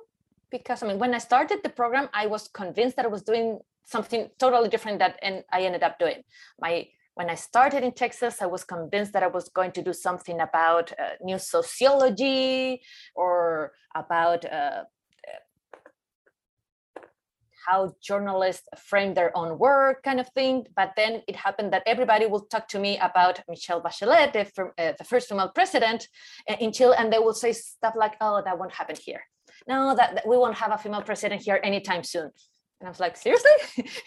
Because 0.50 0.82
I 0.82 0.88
mean, 0.88 0.98
when 0.98 1.14
I 1.14 1.18
started 1.18 1.60
the 1.62 1.68
program, 1.68 2.08
I 2.12 2.26
was 2.26 2.48
convinced 2.48 2.96
that 2.96 3.04
I 3.04 3.08
was 3.08 3.22
doing 3.22 3.60
something 3.84 4.30
totally 4.38 4.68
different 4.68 4.98
that 4.98 5.18
and 5.22 5.44
I 5.52 5.62
ended 5.62 5.82
up 5.82 5.98
doing. 5.98 6.22
My 6.60 6.88
when 7.14 7.30
I 7.30 7.34
started 7.34 7.82
in 7.82 7.92
Texas, 7.92 8.40
I 8.40 8.46
was 8.46 8.62
convinced 8.62 9.12
that 9.12 9.24
I 9.24 9.26
was 9.26 9.48
going 9.48 9.72
to 9.72 9.82
do 9.82 9.92
something 9.92 10.40
about 10.40 10.92
uh, 10.92 11.14
new 11.20 11.38
sociology 11.38 12.80
or 13.16 13.72
about 13.96 14.44
uh, 14.44 14.84
how 17.68 17.94
journalists 18.00 18.68
frame 18.76 19.12
their 19.14 19.36
own 19.36 19.58
work 19.58 20.02
kind 20.02 20.20
of 20.20 20.28
thing 20.30 20.66
but 20.74 20.90
then 20.96 21.22
it 21.28 21.36
happened 21.36 21.72
that 21.72 21.82
everybody 21.86 22.26
will 22.26 22.44
talk 22.52 22.66
to 22.68 22.78
me 22.78 22.92
about 22.98 23.40
michelle 23.48 23.82
bachelet 23.82 24.32
the, 24.32 24.44
uh, 24.82 24.92
the 24.98 25.04
first 25.04 25.28
female 25.28 25.52
president 25.58 26.08
uh, 26.50 26.56
in 26.60 26.72
chile 26.72 26.94
and 26.98 27.12
they 27.12 27.18
will 27.18 27.38
say 27.44 27.52
stuff 27.52 27.94
like 27.96 28.14
oh 28.20 28.42
that 28.44 28.58
won't 28.58 28.72
happen 28.72 28.96
here. 29.06 29.22
No 29.66 29.94
that, 29.98 30.14
that 30.14 30.26
we 30.26 30.36
won't 30.36 30.56
have 30.62 30.72
a 30.72 30.78
female 30.78 31.02
president 31.02 31.42
here 31.42 31.60
anytime 31.62 32.02
soon 32.02 32.30
and 32.80 32.86
I 32.86 32.90
was 32.90 33.00
like, 33.00 33.16
seriously? 33.16 33.50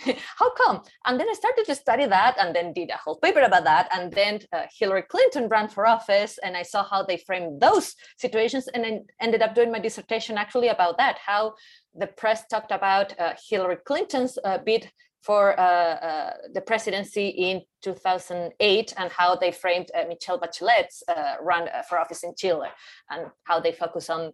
How 0.37 0.49
come? 0.51 0.81
And 1.05 1.19
then 1.19 1.27
I 1.29 1.33
started 1.33 1.65
to 1.65 1.75
study 1.75 2.05
that 2.05 2.37
and 2.39 2.55
then 2.55 2.71
did 2.71 2.89
a 2.89 2.97
whole 2.97 3.17
paper 3.17 3.41
about 3.41 3.65
that. 3.65 3.89
And 3.93 4.13
then 4.13 4.39
uh, 4.53 4.63
Hillary 4.77 5.01
Clinton 5.01 5.49
ran 5.49 5.67
for 5.67 5.85
office 5.85 6.39
and 6.41 6.55
I 6.55 6.63
saw 6.63 6.83
how 6.83 7.03
they 7.03 7.17
framed 7.17 7.59
those 7.59 7.95
situations 8.17 8.69
and 8.73 8.83
then 8.83 9.05
ended 9.19 9.41
up 9.41 9.55
doing 9.55 9.71
my 9.71 9.79
dissertation 9.79 10.37
actually 10.37 10.69
about 10.69 10.97
that, 10.99 11.17
how 11.17 11.55
the 11.95 12.07
press 12.07 12.47
talked 12.47 12.71
about 12.71 13.19
uh, 13.19 13.33
Hillary 13.49 13.77
Clinton's 13.85 14.37
uh, 14.45 14.59
bid 14.59 14.89
for 15.21 15.59
uh, 15.59 15.63
uh, 15.63 16.33
the 16.53 16.61
presidency 16.61 17.27
in 17.27 17.61
2008 17.83 18.93
and 18.97 19.11
how 19.11 19.35
they 19.35 19.51
framed 19.51 19.91
uh, 19.93 20.03
Michelle 20.07 20.39
Bachelet's 20.39 21.03
uh, 21.07 21.35
run 21.41 21.67
uh, 21.69 21.83
for 21.87 21.99
office 21.99 22.23
in 22.23 22.33
Chile 22.35 22.69
and 23.09 23.27
how 23.43 23.59
they 23.59 23.71
focus 23.71 24.09
on 24.09 24.33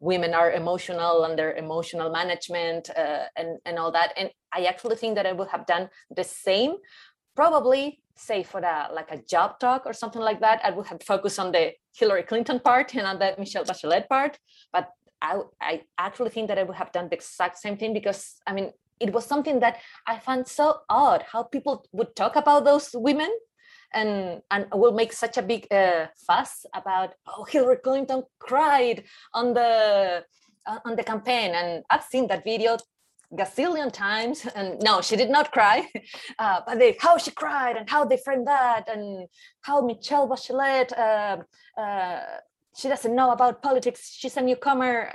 women 0.00 0.34
are 0.34 0.52
emotional 0.52 1.24
and 1.24 1.36
their 1.36 1.54
emotional 1.54 2.10
management 2.10 2.88
uh, 2.96 3.24
and, 3.36 3.58
and 3.66 3.78
all 3.78 3.90
that. 3.90 4.12
And 4.16 4.30
I 4.52 4.64
actually 4.64 4.96
think 4.96 5.16
that 5.16 5.26
I 5.26 5.32
would 5.32 5.48
have 5.48 5.66
done 5.66 5.88
the 6.14 6.24
same, 6.24 6.76
probably 7.34 8.00
say 8.14 8.42
for 8.42 8.60
the 8.60 8.86
like 8.92 9.10
a 9.10 9.18
job 9.18 9.58
talk 9.58 9.86
or 9.86 9.92
something 9.92 10.22
like 10.22 10.40
that. 10.40 10.60
I 10.62 10.70
would 10.70 10.86
have 10.86 11.02
focused 11.02 11.40
on 11.40 11.50
the 11.50 11.72
Hillary 11.96 12.22
Clinton 12.22 12.60
part 12.60 12.94
and 12.94 13.06
on 13.06 13.18
the 13.18 13.34
Michelle 13.38 13.64
Bachelet 13.64 14.08
part. 14.08 14.38
But 14.72 14.88
I, 15.20 15.40
I 15.60 15.82
actually 15.98 16.30
think 16.30 16.46
that 16.48 16.58
I 16.58 16.62
would 16.62 16.76
have 16.76 16.92
done 16.92 17.08
the 17.08 17.16
exact 17.16 17.58
same 17.58 17.76
thing 17.76 17.92
because 17.92 18.36
I 18.46 18.52
mean 18.52 18.70
it 19.00 19.12
was 19.12 19.24
something 19.24 19.60
that 19.60 19.78
I 20.06 20.18
found 20.18 20.46
so 20.46 20.80
odd 20.88 21.24
how 21.30 21.42
people 21.42 21.86
would 21.92 22.14
talk 22.16 22.36
about 22.36 22.64
those 22.64 22.90
women 22.94 23.30
and 23.92 24.42
and 24.50 24.66
will 24.72 24.92
make 24.92 25.12
such 25.12 25.36
a 25.38 25.42
big 25.42 25.66
uh, 25.72 26.06
fuss 26.26 26.66
about 26.74 27.14
oh 27.26 27.44
Hillary 27.44 27.78
Clinton 27.82 28.22
cried 28.38 29.04
on 29.32 29.54
the 29.54 30.24
uh, 30.66 30.78
on 30.84 30.96
the 30.96 31.02
campaign. 31.02 31.54
And 31.54 31.84
I've 31.90 32.04
seen 32.04 32.26
that 32.28 32.44
video 32.44 32.76
gazillion 33.34 33.92
times 33.92 34.46
and 34.54 34.80
no 34.82 35.00
she 35.00 35.16
did 35.16 35.30
not 35.30 35.52
cry. 35.52 35.86
Uh, 36.38 36.60
but 36.66 36.78
they 36.78 36.96
how 37.00 37.18
she 37.18 37.30
cried 37.32 37.76
and 37.76 37.90
how 37.90 38.04
they 38.04 38.16
framed 38.16 38.46
that 38.46 38.88
and 38.88 39.26
how 39.62 39.80
Michelle 39.80 40.28
Bachelet 40.28 40.96
uh, 40.96 41.36
uh, 41.80 42.20
she 42.76 42.88
doesn't 42.88 43.14
know 43.14 43.30
about 43.32 43.62
politics 43.62 44.14
she's 44.16 44.36
a 44.36 44.42
newcomer. 44.42 45.12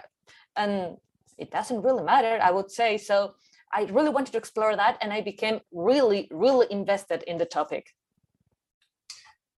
And 0.56 0.98
it 1.38 1.50
doesn't 1.50 1.82
really 1.82 2.04
matter 2.04 2.40
I 2.42 2.52
would 2.52 2.72
say. 2.72 2.98
So 2.98 3.36
I 3.74 3.84
really 3.92 4.10
wanted 4.10 4.32
to 4.34 4.38
explore 4.38 4.76
that 4.76 4.98
and 5.02 5.12
I 5.12 5.22
became 5.22 5.60
really, 5.72 6.28
really 6.32 6.68
invested 6.70 7.24
in 7.24 7.38
the 7.38 7.46
topic. 7.46 7.88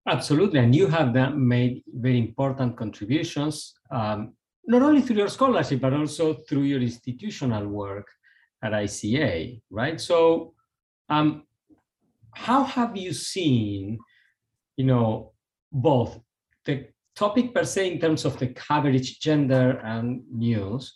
Absolutely. 0.08 0.60
And 0.60 0.74
you 0.74 0.88
have 0.88 1.14
made 1.36 1.84
very 1.88 2.20
important 2.20 2.78
contributions, 2.78 3.74
um, 3.92 4.34
not 4.68 4.82
only 4.84 5.02
through 5.02 5.18
your 5.18 5.28
scholarship, 5.28 5.82
but 5.82 5.94
also 5.94 6.36
through 6.48 6.64
your 6.64 6.80
institutional 6.80 7.68
work 7.68 8.08
at 8.64 8.72
ICA, 8.72 9.62
right? 9.70 10.00
So, 10.00 10.54
um, 11.10 11.44
how 12.34 12.64
have 12.64 12.96
you 12.96 13.14
seen, 13.14 13.98
you 14.78 14.86
know, 14.86 15.34
both 15.72 16.20
the 16.66 16.88
topic 17.16 17.54
per 17.54 17.64
se 17.64 17.94
in 17.94 18.00
terms 18.00 18.26
of 18.26 18.38
the 18.38 18.48
coverage, 18.48 19.20
gender 19.20 19.80
and 19.84 20.22
news, 20.32 20.96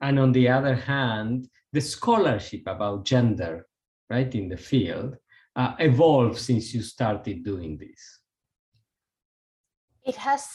and 0.00 0.18
on 0.18 0.32
the 0.32 0.48
other 0.48 0.74
hand, 0.74 1.48
the 1.72 1.80
scholarship 1.80 2.62
about 2.66 3.04
gender 3.04 3.66
right, 4.10 4.34
in 4.34 4.48
the 4.48 4.56
field, 4.56 5.16
uh, 5.56 5.74
evolved 5.78 6.38
since 6.38 6.74
you 6.74 6.82
started 6.82 7.44
doing 7.44 7.78
this? 7.78 8.18
It 10.04 10.16
has 10.16 10.46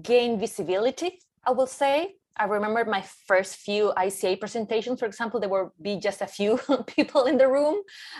gained 0.00 0.40
visibility, 0.40 1.18
I 1.44 1.50
will 1.50 1.66
say. 1.66 2.14
I 2.36 2.46
remember 2.46 2.84
my 2.84 3.04
first 3.28 3.56
few 3.56 3.92
ICA 3.96 4.40
presentations, 4.40 4.98
for 4.98 5.06
example, 5.06 5.38
there 5.38 5.48
will 5.48 5.72
be 5.80 6.00
just 6.00 6.20
a 6.20 6.26
few 6.26 6.58
people 6.86 7.26
in 7.26 7.38
the 7.38 7.48
room. 7.48 7.76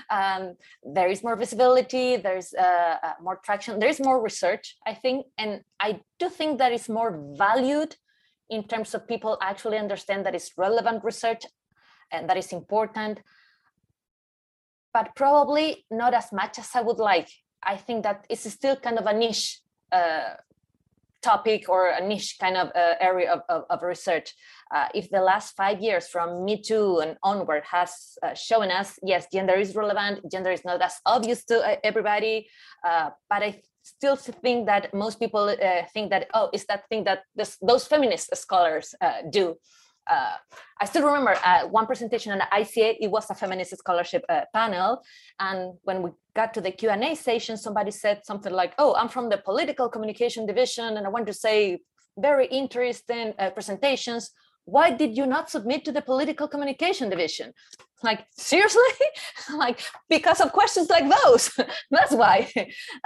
Um, 0.08 0.54
there 0.84 1.08
is 1.08 1.24
more 1.24 1.34
visibility, 1.34 2.16
there's 2.16 2.54
uh, 2.54 2.96
uh, 3.02 3.12
more 3.20 3.40
traction, 3.44 3.80
there's 3.80 3.98
more 3.98 4.22
research, 4.22 4.76
I 4.86 4.94
think. 4.94 5.26
And 5.36 5.62
I 5.80 6.00
do 6.20 6.28
think 6.28 6.58
that 6.58 6.72
is 6.72 6.88
more 6.88 7.20
valued 7.36 7.96
in 8.50 8.66
terms 8.66 8.94
of 8.94 9.08
people 9.08 9.38
actually 9.40 9.78
understand 9.78 10.26
that 10.26 10.34
it's 10.34 10.52
relevant 10.56 11.04
research 11.04 11.44
and 12.12 12.28
that 12.28 12.36
is 12.36 12.52
important, 12.52 13.20
but 14.92 15.14
probably 15.16 15.84
not 15.90 16.14
as 16.14 16.32
much 16.32 16.58
as 16.58 16.70
I 16.74 16.82
would 16.82 16.98
like. 16.98 17.28
I 17.62 17.76
think 17.76 18.04
that 18.04 18.26
it's 18.28 18.50
still 18.52 18.76
kind 18.76 18.98
of 18.98 19.06
a 19.06 19.12
niche 19.12 19.60
uh, 19.90 20.34
topic 21.22 21.68
or 21.68 21.88
a 21.88 22.06
niche 22.06 22.36
kind 22.38 22.56
of 22.56 22.68
uh, 22.68 22.94
area 23.00 23.32
of, 23.32 23.40
of, 23.48 23.62
of 23.70 23.82
research. 23.82 24.34
Uh, 24.74 24.88
if 24.94 25.08
the 25.10 25.20
last 25.20 25.56
five 25.56 25.80
years 25.80 26.06
from 26.08 26.44
Me 26.44 26.60
Too 26.60 27.00
and 27.00 27.16
onward 27.22 27.64
has 27.70 28.18
uh, 28.22 28.34
shown 28.34 28.70
us, 28.70 28.98
yes, 29.02 29.26
gender 29.32 29.54
is 29.54 29.74
relevant, 29.74 30.20
gender 30.30 30.52
is 30.52 30.64
not 30.64 30.82
as 30.82 30.96
obvious 31.06 31.44
to 31.46 31.56
uh, 31.60 31.76
everybody, 31.82 32.46
uh, 32.86 33.10
but 33.30 33.42
I 33.42 33.62
still 33.84 34.16
think 34.16 34.66
that 34.66 34.92
most 34.92 35.20
people 35.20 35.44
uh, 35.48 35.82
think 35.92 36.10
that, 36.10 36.28
oh, 36.34 36.50
it's 36.52 36.66
that 36.66 36.88
thing 36.88 37.04
that 37.04 37.20
this, 37.36 37.56
those 37.62 37.86
feminist 37.86 38.34
scholars 38.36 38.94
do 39.30 39.56
uh, 40.08 40.36
I 40.80 40.84
still 40.84 41.04
remember 41.06 41.34
uh, 41.44 41.66
one 41.68 41.86
presentation 41.86 42.32
on 42.32 42.40
ICA, 42.52 42.96
it 43.00 43.10
was 43.10 43.30
a 43.30 43.34
feminist 43.34 43.76
scholarship 43.76 44.24
uh, 44.28 44.42
panel. 44.52 45.02
And 45.40 45.74
when 45.82 46.02
we 46.02 46.10
got 46.34 46.52
to 46.54 46.60
the 46.60 46.70
Q&A 46.70 47.14
session, 47.14 47.56
somebody 47.56 47.90
said 47.90 48.24
something 48.24 48.52
like, 48.52 48.74
oh, 48.78 48.94
I'm 48.94 49.08
from 49.08 49.28
the 49.28 49.38
political 49.38 49.88
communication 49.88 50.46
division 50.46 50.96
and 50.96 51.06
I 51.06 51.10
want 51.10 51.26
to 51.28 51.32
say 51.32 51.80
very 52.18 52.46
interesting 52.46 53.34
uh, 53.38 53.50
presentations. 53.50 54.30
Why 54.66 54.90
did 54.90 55.16
you 55.16 55.26
not 55.26 55.50
submit 55.50 55.84
to 55.84 55.92
the 55.92 56.02
political 56.02 56.48
communication 56.48 57.10
division? 57.10 57.52
Like, 58.02 58.26
seriously? 58.36 58.82
like, 59.56 59.80
because 60.08 60.40
of 60.40 60.52
questions 60.52 60.90
like 60.90 61.08
those. 61.08 61.50
That's 61.90 62.12
why. 62.12 62.50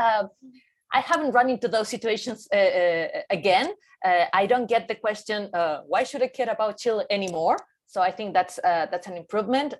I 0.93 1.01
haven't 1.01 1.33
run 1.33 1.51
into 1.51 1.69
those 1.69 1.89
situations 1.89 2.49
uh, 2.53 2.57
uh, 2.57 3.09
again. 3.31 3.73
Uh, 4.05 4.25
I 4.33 4.47
don't 4.47 4.69
get 4.69 4.89
the 4.89 4.95
question, 4.95 5.51
why 5.87 6.05
should 6.05 6.23
I 6.23 6.29
care 6.29 6.51
about 6.51 6.79
Chile 6.79 7.05
anymore? 7.11 7.57
So 7.87 8.01
I 8.01 8.11
think 8.11 8.35
that's 8.35 8.61
that's 8.63 9.07
an 9.07 9.17
improvement. 9.17 9.75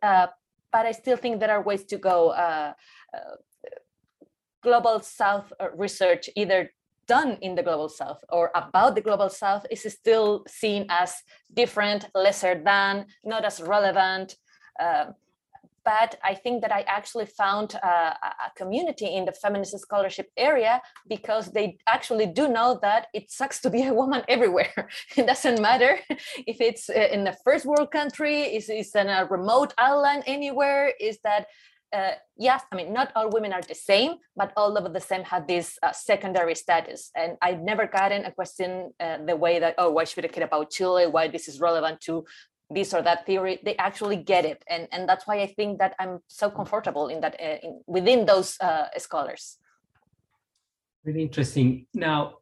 But 0.71 0.85
I 0.87 0.93
still 0.93 1.17
think 1.17 1.41
there 1.41 1.51
are 1.51 1.63
ways 1.63 1.85
to 1.85 1.99
go. 1.99 2.35
global 4.61 5.01
South 5.01 5.53
research, 5.77 6.29
either 6.35 6.71
done 7.09 7.39
in 7.41 7.55
the 7.55 7.63
global 7.63 7.89
south 7.89 8.23
or 8.29 8.51
about 8.55 8.95
the 8.95 9.01
global 9.01 9.31
south 9.31 9.67
is 9.71 9.83
still 9.91 10.45
seen 10.47 10.87
as 10.91 11.23
different 11.55 12.07
lesser 12.15 12.63
than 12.63 13.07
not 13.25 13.45
as 13.45 13.61
relevant 13.61 14.37
uh, 14.79 15.07
but 15.89 16.19
I 16.23 16.35
think 16.35 16.61
that 16.63 16.71
I 16.71 16.83
actually 16.99 17.25
found 17.25 17.69
uh, 17.83 18.13
a 18.49 18.51
community 18.61 19.09
in 19.17 19.25
the 19.25 19.33
feminist 19.33 19.79
scholarship 19.79 20.29
area 20.37 20.83
because 21.09 21.45
they 21.57 21.79
actually 21.87 22.27
do 22.27 22.45
know 22.47 22.79
that 22.83 23.07
it 23.15 23.31
sucks 23.31 23.59
to 23.63 23.71
be 23.71 23.83
a 23.87 23.95
woman 23.95 24.23
everywhere. 24.29 24.91
it 25.17 25.27
doesn't 25.27 25.63
matter 25.63 25.93
if 26.53 26.61
it's 26.69 26.91
uh, 26.91 27.09
in 27.15 27.27
a 27.27 27.35
first 27.43 27.65
world 27.65 27.91
country, 27.91 28.37
is 28.57 28.69
it's 28.69 28.95
in 28.95 29.09
a 29.09 29.25
remote 29.37 29.73
island 29.79 30.25
anywhere, 30.27 30.93
is 31.01 31.17
that 31.25 31.47
uh, 31.93 32.13
yes, 32.37 32.63
I 32.71 32.77
mean, 32.77 32.93
not 32.93 33.13
all 33.17 33.31
women 33.31 33.53
are 33.53 33.63
the 33.63 33.75
same, 33.75 34.17
but 34.37 34.53
all 34.57 34.77
of 34.77 34.93
the 34.93 35.01
same 35.01 35.25
have 35.25 35.47
this 35.47 35.79
uh, 35.83 35.93
secondary 35.93 36.55
status. 36.55 37.11
And 37.17 37.37
I've 37.41 37.61
never 37.61 37.87
gotten 37.87 38.27
a 38.27 38.33
question 38.33 38.93
uh, 39.01 39.19
the 39.25 39.37
way 39.37 39.59
that, 39.59 39.75
oh, 39.79 39.91
why 39.91 40.05
should 40.05 40.25
I 40.25 40.29
care 40.29 40.45
about 40.45 40.71
Chile? 40.71 41.07
Why 41.07 41.29
this 41.29 41.49
is 41.49 41.61
relevant 41.61 42.01
to 42.03 42.25
this 42.71 42.93
or 42.95 43.03
that 43.03 43.27
theory 43.27 43.59
they 43.65 43.77
actually 43.77 44.17
get 44.17 44.45
it. 44.45 44.63
And 44.69 44.89
and 44.93 45.09
that's 45.09 45.27
why 45.27 45.41
i 45.41 45.47
think 45.47 45.79
that 45.79 45.95
i'm 45.99 46.21
so 46.27 46.51
comfortable 46.51 47.09
in 47.09 47.21
that 47.21 47.35
uh, 47.41 47.59
in, 47.63 47.83
within 47.87 48.27
those 48.27 48.57
uh, 48.61 48.87
scholars. 48.99 49.59
Really 51.05 51.23
interesting. 51.23 51.87
Now 51.95 52.35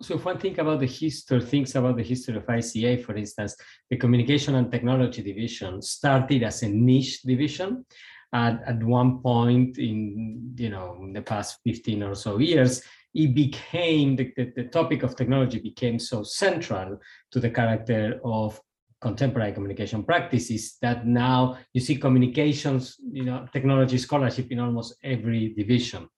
so 0.00 0.16
if 0.16 0.24
one 0.24 0.38
think 0.38 0.58
about 0.58 0.80
the 0.80 0.86
history 0.86 1.40
thinks 1.40 1.76
about 1.76 1.96
the 1.96 2.02
history 2.02 2.36
of 2.36 2.44
ica 2.44 3.04
for 3.04 3.14
instance 3.14 3.54
the 3.88 3.96
communication 3.96 4.56
and 4.56 4.68
technology 4.68 5.22
division 5.22 5.80
started 5.80 6.42
as 6.42 6.64
a 6.64 6.68
niche 6.68 7.22
division 7.22 7.84
at, 8.32 8.62
at 8.66 8.82
one 8.82 9.18
point 9.18 9.78
in 9.78 10.54
you 10.56 10.70
know 10.70 10.96
in 11.00 11.12
the 11.12 11.22
past 11.22 11.60
15 11.64 12.02
or 12.02 12.14
so 12.14 12.38
years. 12.38 12.82
It 13.14 13.34
became 13.34 14.16
the, 14.16 14.32
the, 14.36 14.52
the 14.56 14.64
topic 14.64 15.02
of 15.02 15.14
technology 15.14 15.60
became 15.60 15.98
so 15.98 16.22
central 16.22 16.98
to 17.30 17.40
the 17.40 17.50
character 17.50 18.18
of 18.24 18.58
contemporary 19.02 19.52
communication 19.52 20.04
practices 20.04 20.78
that 20.80 21.06
now 21.06 21.58
you 21.74 21.80
see 21.80 21.96
communications, 21.96 22.96
you 23.10 23.24
know, 23.24 23.46
technology 23.52 23.98
scholarship 23.98 24.50
in 24.50 24.60
almost 24.60 24.94
every 25.02 25.52
division. 25.54 26.08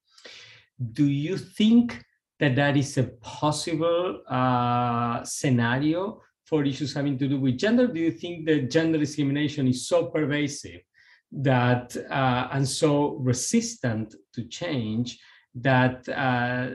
Do 0.92 1.06
you 1.06 1.38
think 1.38 2.04
that 2.40 2.54
that 2.56 2.76
is 2.76 2.98
a 2.98 3.04
possible 3.22 4.22
uh, 4.28 5.24
scenario 5.24 6.20
for 6.44 6.64
issues 6.64 6.92
having 6.92 7.16
to 7.18 7.26
do 7.26 7.40
with 7.40 7.58
gender? 7.58 7.86
Do 7.86 8.00
you 8.00 8.12
think 8.12 8.46
that 8.46 8.70
gender 8.70 8.98
discrimination 8.98 9.66
is 9.66 9.88
so 9.88 10.06
pervasive 10.06 10.80
that 11.32 11.96
uh, 12.10 12.48
and 12.52 12.68
so 12.68 13.16
resistant 13.16 14.14
to 14.34 14.44
change 14.44 15.18
that 15.54 16.08
uh, 16.08 16.70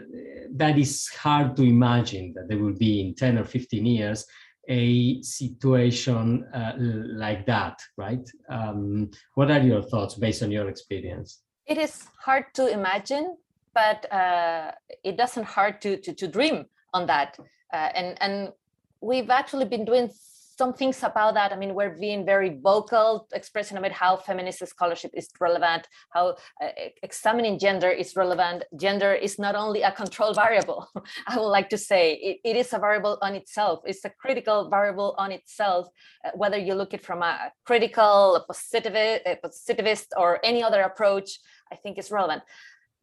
that 0.55 0.77
is 0.77 1.07
hard 1.09 1.55
to 1.57 1.63
imagine 1.63 2.33
that 2.33 2.47
there 2.47 2.57
will 2.57 2.73
be 2.73 3.01
in 3.01 3.13
10 3.13 3.37
or 3.37 3.45
15 3.45 3.85
years 3.85 4.25
a 4.67 5.21
situation 5.21 6.45
uh, 6.53 6.73
like 6.77 7.45
that, 7.45 7.79
right? 7.97 8.27
Um, 8.49 9.09
what 9.35 9.49
are 9.51 9.59
your 9.59 9.81
thoughts 9.81 10.15
based 10.15 10.43
on 10.43 10.51
your 10.51 10.69
experience? 10.69 11.41
It 11.65 11.77
is 11.77 12.07
hard 12.23 12.45
to 12.55 12.67
imagine, 12.67 13.37
but 13.73 14.11
uh, 14.11 14.71
it 15.03 15.17
doesn't 15.17 15.45
hard 15.45 15.81
to, 15.81 15.97
to, 15.97 16.13
to 16.13 16.27
dream 16.27 16.65
on 16.93 17.05
that. 17.07 17.37
Uh, 17.73 17.89
and, 17.95 18.17
and 18.21 18.49
we've 19.01 19.29
actually 19.29 19.65
been 19.65 19.85
doing 19.85 20.09
some 20.59 20.73
things 20.73 21.01
about 21.03 21.33
that. 21.35 21.53
I 21.53 21.57
mean, 21.61 21.73
we're 21.73 21.95
being 22.07 22.25
very 22.25 22.51
vocal, 22.69 23.27
expressing 23.39 23.77
about 23.77 23.93
how 23.93 24.17
feminist 24.17 24.59
scholarship 24.67 25.11
is 25.13 25.29
relevant, 25.39 25.87
how 26.15 26.35
uh, 26.61 26.67
examining 27.01 27.57
gender 27.57 27.91
is 28.03 28.09
relevant. 28.23 28.65
Gender 28.85 29.13
is 29.13 29.39
not 29.39 29.55
only 29.55 29.81
a 29.83 29.91
control 30.03 30.33
variable, 30.33 30.79
I 31.27 31.37
would 31.37 31.53
like 31.57 31.69
to 31.69 31.77
say, 31.77 32.03
it, 32.27 32.37
it 32.49 32.55
is 32.57 32.73
a 32.73 32.79
variable 32.79 33.17
on 33.21 33.35
itself. 33.35 33.77
It's 33.85 34.03
a 34.03 34.11
critical 34.23 34.69
variable 34.69 35.15
on 35.17 35.31
itself, 35.31 35.87
uh, 36.25 36.31
whether 36.35 36.57
you 36.57 36.73
look 36.75 36.93
at 36.93 36.99
it 36.99 37.05
from 37.05 37.23
a 37.23 37.33
critical, 37.65 38.35
a 38.35 38.41
positivist, 38.45 39.21
a 39.25 39.37
positivist, 39.41 40.07
or 40.17 40.39
any 40.43 40.61
other 40.61 40.81
approach, 40.81 41.29
I 41.71 41.75
think 41.77 41.97
is 41.97 42.11
relevant. 42.11 42.43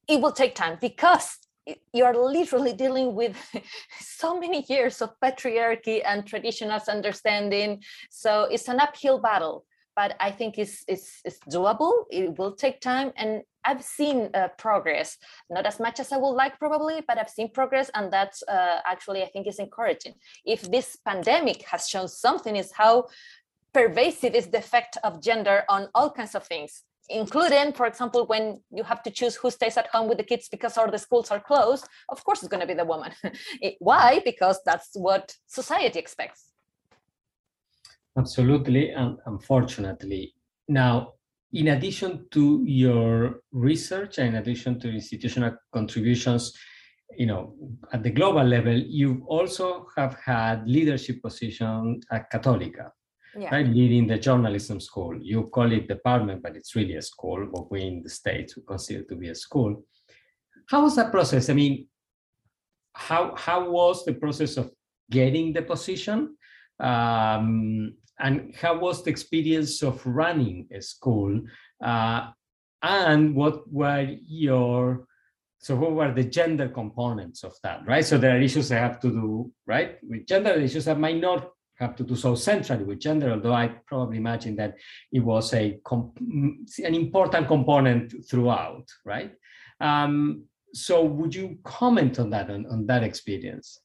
It 0.06 0.20
will 0.20 0.32
take 0.32 0.54
time 0.54 0.76
because 0.78 1.38
you're 1.92 2.14
literally 2.14 2.72
dealing 2.72 3.14
with 3.14 3.36
so 4.00 4.38
many 4.38 4.64
years 4.68 5.02
of 5.02 5.10
patriarchy 5.22 6.02
and 6.04 6.26
traditional 6.26 6.80
understanding. 6.88 7.82
So 8.10 8.44
it's 8.44 8.68
an 8.68 8.80
uphill 8.80 9.18
battle, 9.18 9.64
but 9.94 10.14
I 10.20 10.30
think 10.30 10.58
it's, 10.58 10.84
it's, 10.86 11.20
it's 11.24 11.38
doable. 11.50 12.04
It 12.10 12.38
will 12.38 12.52
take 12.52 12.80
time. 12.80 13.12
And 13.16 13.42
I've 13.64 13.82
seen 13.82 14.30
uh, 14.32 14.48
progress, 14.58 15.18
not 15.50 15.66
as 15.66 15.80
much 15.80 15.98
as 15.98 16.12
I 16.12 16.18
would 16.18 16.34
like 16.34 16.58
probably, 16.58 17.02
but 17.06 17.18
I've 17.18 17.30
seen 17.30 17.50
progress. 17.50 17.90
And 17.94 18.12
that's 18.12 18.42
uh, 18.44 18.80
actually, 18.86 19.22
I 19.22 19.26
think 19.26 19.46
is 19.46 19.58
encouraging. 19.58 20.14
If 20.44 20.70
this 20.70 20.96
pandemic 21.04 21.62
has 21.62 21.88
shown 21.88 22.08
something 22.08 22.54
is 22.54 22.72
how 22.72 23.06
pervasive 23.72 24.34
is 24.34 24.46
the 24.46 24.58
effect 24.58 24.96
of 25.02 25.20
gender 25.20 25.64
on 25.68 25.88
all 25.94 26.10
kinds 26.10 26.34
of 26.34 26.46
things 26.46 26.82
including, 27.08 27.72
for 27.72 27.86
example, 27.86 28.26
when 28.26 28.60
you 28.70 28.82
have 28.82 29.02
to 29.02 29.10
choose 29.10 29.36
who 29.36 29.50
stays 29.50 29.76
at 29.76 29.88
home 29.88 30.08
with 30.08 30.18
the 30.18 30.24
kids 30.24 30.48
because 30.48 30.76
all 30.76 30.90
the 30.90 30.98
schools 30.98 31.30
are 31.30 31.40
closed, 31.40 31.86
of 32.08 32.24
course 32.24 32.40
it's 32.42 32.48
going 32.48 32.60
to 32.60 32.66
be 32.66 32.74
the 32.74 32.84
woman. 32.84 33.12
Why? 33.78 34.20
Because 34.24 34.60
that's 34.64 34.90
what 34.94 35.34
society 35.46 35.98
expects. 35.98 36.52
Absolutely, 38.18 38.90
and 38.90 39.18
unfortunately. 39.26 40.34
Now, 40.68 41.12
in 41.52 41.68
addition 41.68 42.26
to 42.32 42.62
your 42.66 43.40
research 43.52 44.18
and 44.18 44.28
in 44.28 44.34
addition 44.36 44.80
to 44.80 44.88
institutional 44.88 45.56
contributions, 45.72 46.52
you 47.16 47.26
know, 47.26 47.54
at 47.92 48.02
the 48.02 48.10
global 48.10 48.42
level, 48.42 48.74
you 48.74 49.24
also 49.28 49.86
have 49.96 50.16
had 50.24 50.66
leadership 50.66 51.22
position 51.22 52.00
at 52.10 52.30
Católica 52.32 52.90
yeah. 53.38 53.54
right? 53.54 53.66
Leading 53.66 54.06
the 54.06 54.18
journalism 54.18 54.80
school. 54.80 55.18
You 55.20 55.44
call 55.44 55.72
it 55.72 55.88
department, 55.88 56.42
but 56.42 56.56
it's 56.56 56.74
really 56.74 56.96
a 56.96 57.02
school. 57.02 57.46
What 57.50 57.70
we 57.70 57.82
in 57.82 58.02
the 58.02 58.10
States 58.10 58.56
we 58.56 58.62
consider 58.66 59.04
to 59.04 59.16
be 59.16 59.28
a 59.28 59.34
school. 59.34 59.84
How 60.68 60.82
was 60.82 60.96
that 60.96 61.12
process? 61.12 61.48
I 61.50 61.54
mean, 61.54 61.86
how 62.94 63.34
how 63.36 63.70
was 63.70 64.04
the 64.04 64.14
process 64.14 64.56
of 64.56 64.70
getting 65.10 65.52
the 65.52 65.62
position? 65.62 66.36
Um, 66.80 67.94
and 68.18 68.54
how 68.54 68.78
was 68.78 69.04
the 69.04 69.10
experience 69.10 69.82
of 69.82 70.04
running 70.06 70.68
a 70.72 70.80
school 70.80 71.40
Uh, 71.82 72.32
and 72.82 73.34
what 73.34 73.70
were 73.70 74.08
your 74.26 75.06
so 75.58 75.74
what 75.76 75.92
were 75.92 76.12
the 76.12 76.24
gender 76.24 76.68
components 76.68 77.42
of 77.44 77.52
that 77.62 77.84
right 77.86 78.04
so 78.04 78.16
there 78.16 78.36
are 78.36 78.40
issues 78.40 78.68
that 78.68 78.80
have 78.80 79.00
to 79.00 79.10
do 79.10 79.50
right 79.66 79.98
with 80.02 80.26
gender 80.26 80.52
issues 80.52 80.84
that 80.84 80.98
might 80.98 81.20
not 81.20 81.50
have 81.78 81.94
to 81.96 82.04
do 82.04 82.16
so 82.16 82.34
centrally 82.34 82.84
with 82.84 82.98
gender 82.98 83.30
although 83.30 83.52
i 83.52 83.68
probably 83.86 84.16
imagine 84.16 84.56
that 84.56 84.76
it 85.12 85.20
was 85.20 85.52
a 85.54 85.78
an 85.90 86.94
important 86.94 87.46
component 87.46 88.12
throughout 88.28 88.86
right 89.04 89.32
um, 89.80 90.44
so 90.72 91.04
would 91.04 91.34
you 91.34 91.58
comment 91.64 92.18
on 92.18 92.30
that 92.30 92.50
on, 92.50 92.66
on 92.66 92.86
that 92.86 93.02
experience 93.02 93.80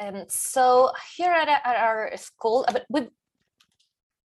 um, 0.00 0.24
so 0.28 0.90
here 1.16 1.32
at, 1.32 1.48
at 1.48 1.76
our 1.76 2.10
school 2.16 2.66
we 2.88 3.08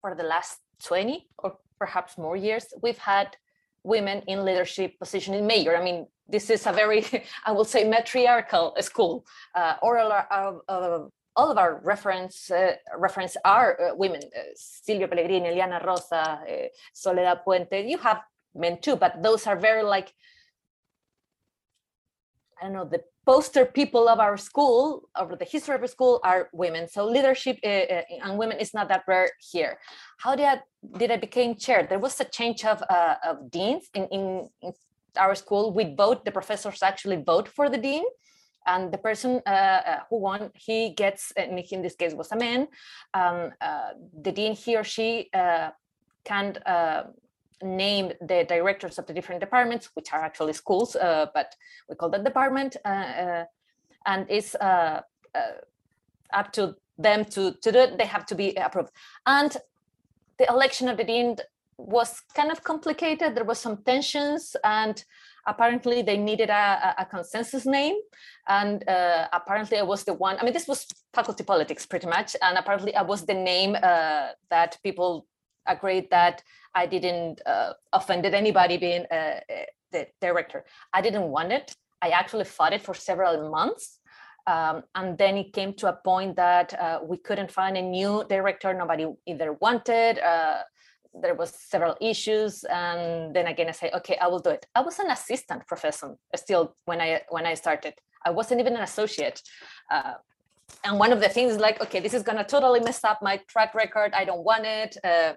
for 0.01 0.15
the 0.15 0.23
last 0.23 0.59
20 0.83 1.27
or 1.39 1.57
perhaps 1.77 2.17
more 2.17 2.37
years 2.37 2.73
we've 2.81 2.97
had 2.97 3.35
women 3.83 4.21
in 4.27 4.45
leadership 4.45 4.97
position 4.99 5.33
in 5.33 5.47
major. 5.47 5.75
I 5.75 5.83
mean, 5.83 6.07
this 6.27 6.49
is 6.49 6.65
a 6.67 6.71
very, 6.71 7.05
I 7.45 7.51
will 7.51 7.65
say, 7.65 7.83
matriarchal 7.83 8.75
school. 8.81 9.25
Uh, 9.55 9.75
our, 9.81 10.61
uh, 10.67 10.99
all 11.39 11.49
of 11.51 11.57
our 11.57 11.73
reference 11.93 12.51
uh, 12.51 12.75
reference 12.97 13.33
are 13.45 13.69
uh, 13.79 13.95
women. 14.03 14.21
Uh, 14.39 14.51
Silvia 14.55 15.07
Pellegrini, 15.07 15.47
Eliana 15.51 15.79
Rozas, 15.87 16.11
uh, 16.13 16.67
Soledad 16.93 17.39
Puente. 17.45 17.77
You 17.93 17.97
have 18.07 18.19
men 18.63 18.75
too, 18.85 18.95
but 19.03 19.23
those 19.23 19.47
are 19.47 19.57
very 19.69 19.83
like, 19.95 20.09
I 22.59 22.65
don't 22.65 22.73
know, 22.73 22.87
the 22.95 23.03
poster 23.25 23.63
people 23.65 24.09
of 24.09 24.19
our 24.19 24.37
school, 24.49 24.81
of 25.15 25.27
the 25.41 25.45
history 25.45 25.75
of 25.75 25.81
our 25.81 25.87
school, 25.97 26.19
are 26.23 26.49
women. 26.51 26.83
So 26.89 27.05
leadership 27.05 27.57
uh, 27.63 28.03
and 28.25 28.37
women 28.37 28.57
is 28.65 28.73
not 28.73 28.89
that 28.89 29.03
rare 29.07 29.29
here. 29.51 29.73
How 30.17 30.35
did 30.35 30.47
I, 30.53 30.57
did 30.99 31.09
I 31.11 31.17
become 31.17 31.55
chair? 31.55 31.79
There 31.87 32.03
was 32.07 32.19
a 32.19 32.25
change 32.25 32.65
of, 32.65 32.83
uh, 32.89 33.15
of 33.29 33.49
deans 33.49 33.83
in, 33.93 34.05
in, 34.15 34.49
in, 34.61 34.73
our 35.17 35.35
school. 35.35 35.73
We 35.73 35.95
vote, 35.95 36.23
the 36.23 36.31
professors 36.31 36.83
actually 36.83 37.19
vote 37.31 37.47
for 37.47 37.67
the 37.69 37.77
dean. 37.77 38.03
And 38.65 38.91
the 38.91 38.97
person 38.97 39.41
uh, 39.45 40.01
who 40.09 40.19
won, 40.19 40.51
he 40.53 40.91
gets, 40.91 41.31
and 41.35 41.57
in 41.57 41.81
this 41.81 41.95
case 41.95 42.13
was 42.13 42.31
a 42.31 42.35
man, 42.35 42.67
um, 43.13 43.51
the 44.21 44.31
dean, 44.31 44.53
he 44.53 44.75
or 44.75 44.83
she 44.83 45.29
can 46.23 46.57
name 47.61 48.11
the 48.21 48.45
directors 48.47 48.97
of 48.97 49.05
the 49.05 49.13
different 49.13 49.41
departments, 49.41 49.89
which 49.93 50.13
are 50.13 50.21
actually 50.21 50.53
schools, 50.53 50.95
uh, 50.95 51.27
but 51.33 51.55
we 51.89 51.95
call 51.95 52.09
that 52.09 52.23
department, 52.23 52.77
uh, 52.85 52.87
uh 52.87 53.45
and 54.05 54.25
it's 54.29 54.55
uh, 54.55 55.01
uh, 55.35 55.39
up 56.33 56.51
to 56.53 56.75
them 56.97 57.25
to, 57.25 57.53
to 57.61 57.71
do 57.71 57.79
it. 57.79 57.97
They 57.97 58.05
have 58.05 58.25
to 58.27 58.35
be 58.35 58.55
approved. 58.55 58.91
And 59.25 59.55
the 60.37 60.47
election 60.49 60.87
of 60.87 60.97
the 60.97 61.03
dean 61.03 61.35
was 61.77 62.21
kind 62.33 62.51
of 62.51 62.63
complicated. 62.63 63.35
There 63.35 63.43
was 63.43 63.59
some 63.59 63.83
tensions 63.83 64.55
and 64.63 65.03
apparently 65.51 65.97
they 66.01 66.17
needed 66.29 66.49
a, 66.49 66.95
a 67.03 67.05
consensus 67.05 67.65
name 67.65 67.95
and 68.47 68.87
uh, 68.87 69.27
apparently 69.39 69.77
i 69.77 69.85
was 69.93 70.03
the 70.03 70.15
one 70.27 70.35
i 70.39 70.43
mean 70.43 70.53
this 70.53 70.67
was 70.67 70.87
faculty 71.13 71.43
politics 71.43 71.85
pretty 71.85 72.07
much 72.07 72.29
and 72.41 72.57
apparently 72.57 72.93
i 72.95 73.01
was 73.01 73.25
the 73.25 73.39
name 73.53 73.75
uh, 73.75 74.27
that 74.49 74.77
people 74.83 75.25
agreed 75.67 76.09
that 76.09 76.43
I 76.75 76.85
didn't 76.85 77.41
uh, 77.45 77.73
offended 77.93 78.33
anybody 78.33 78.77
being 78.77 79.05
uh, 79.11 79.15
uh, 79.15 79.39
the 79.91 80.07
director. 80.21 80.65
I 80.93 81.01
didn't 81.01 81.29
want 81.29 81.51
it. 81.51 81.75
I 82.01 82.09
actually 82.09 82.45
fought 82.45 82.73
it 82.73 82.81
for 82.81 82.93
several 82.93 83.49
months. 83.49 83.99
Um, 84.47 84.83
and 84.95 85.17
then 85.17 85.37
it 85.37 85.53
came 85.53 85.73
to 85.75 85.89
a 85.89 85.93
point 85.93 86.35
that 86.37 86.73
uh, 86.79 86.99
we 87.03 87.17
couldn't 87.17 87.51
find 87.51 87.77
a 87.77 87.81
new 87.81 88.23
director. 88.29 88.73
Nobody 88.73 89.05
either 89.27 89.53
wanted. 89.53 90.19
There 91.13 91.35
was 91.35 91.49
several 91.51 91.95
issues, 91.99 92.63
and 92.63 93.35
then 93.35 93.47
again 93.47 93.67
I 93.67 93.71
say, 93.71 93.91
okay, 93.95 94.17
I 94.17 94.27
will 94.27 94.39
do 94.39 94.51
it. 94.51 94.65
I 94.75 94.81
was 94.81 94.99
an 94.99 95.09
assistant 95.09 95.65
professor 95.67 96.15
still 96.35 96.75
when 96.85 97.01
I 97.01 97.21
when 97.29 97.45
I 97.45 97.55
started. 97.55 97.93
I 98.25 98.31
wasn't 98.31 98.59
even 98.59 98.75
an 98.75 98.83
associate. 98.83 99.41
Uh, 99.89 100.13
and 100.83 100.99
one 100.99 101.11
of 101.11 101.19
the 101.19 101.29
things 101.29 101.53
is 101.53 101.59
like, 101.59 101.81
okay, 101.81 101.99
this 101.99 102.13
is 102.13 102.23
gonna 102.23 102.43
totally 102.43 102.79
mess 102.79 103.03
up 103.03 103.21
my 103.21 103.37
track 103.47 103.73
record. 103.73 104.13
I 104.13 104.23
don't 104.23 104.43
want 104.43 104.65
it. 104.65 104.97
Uh, 105.03 105.33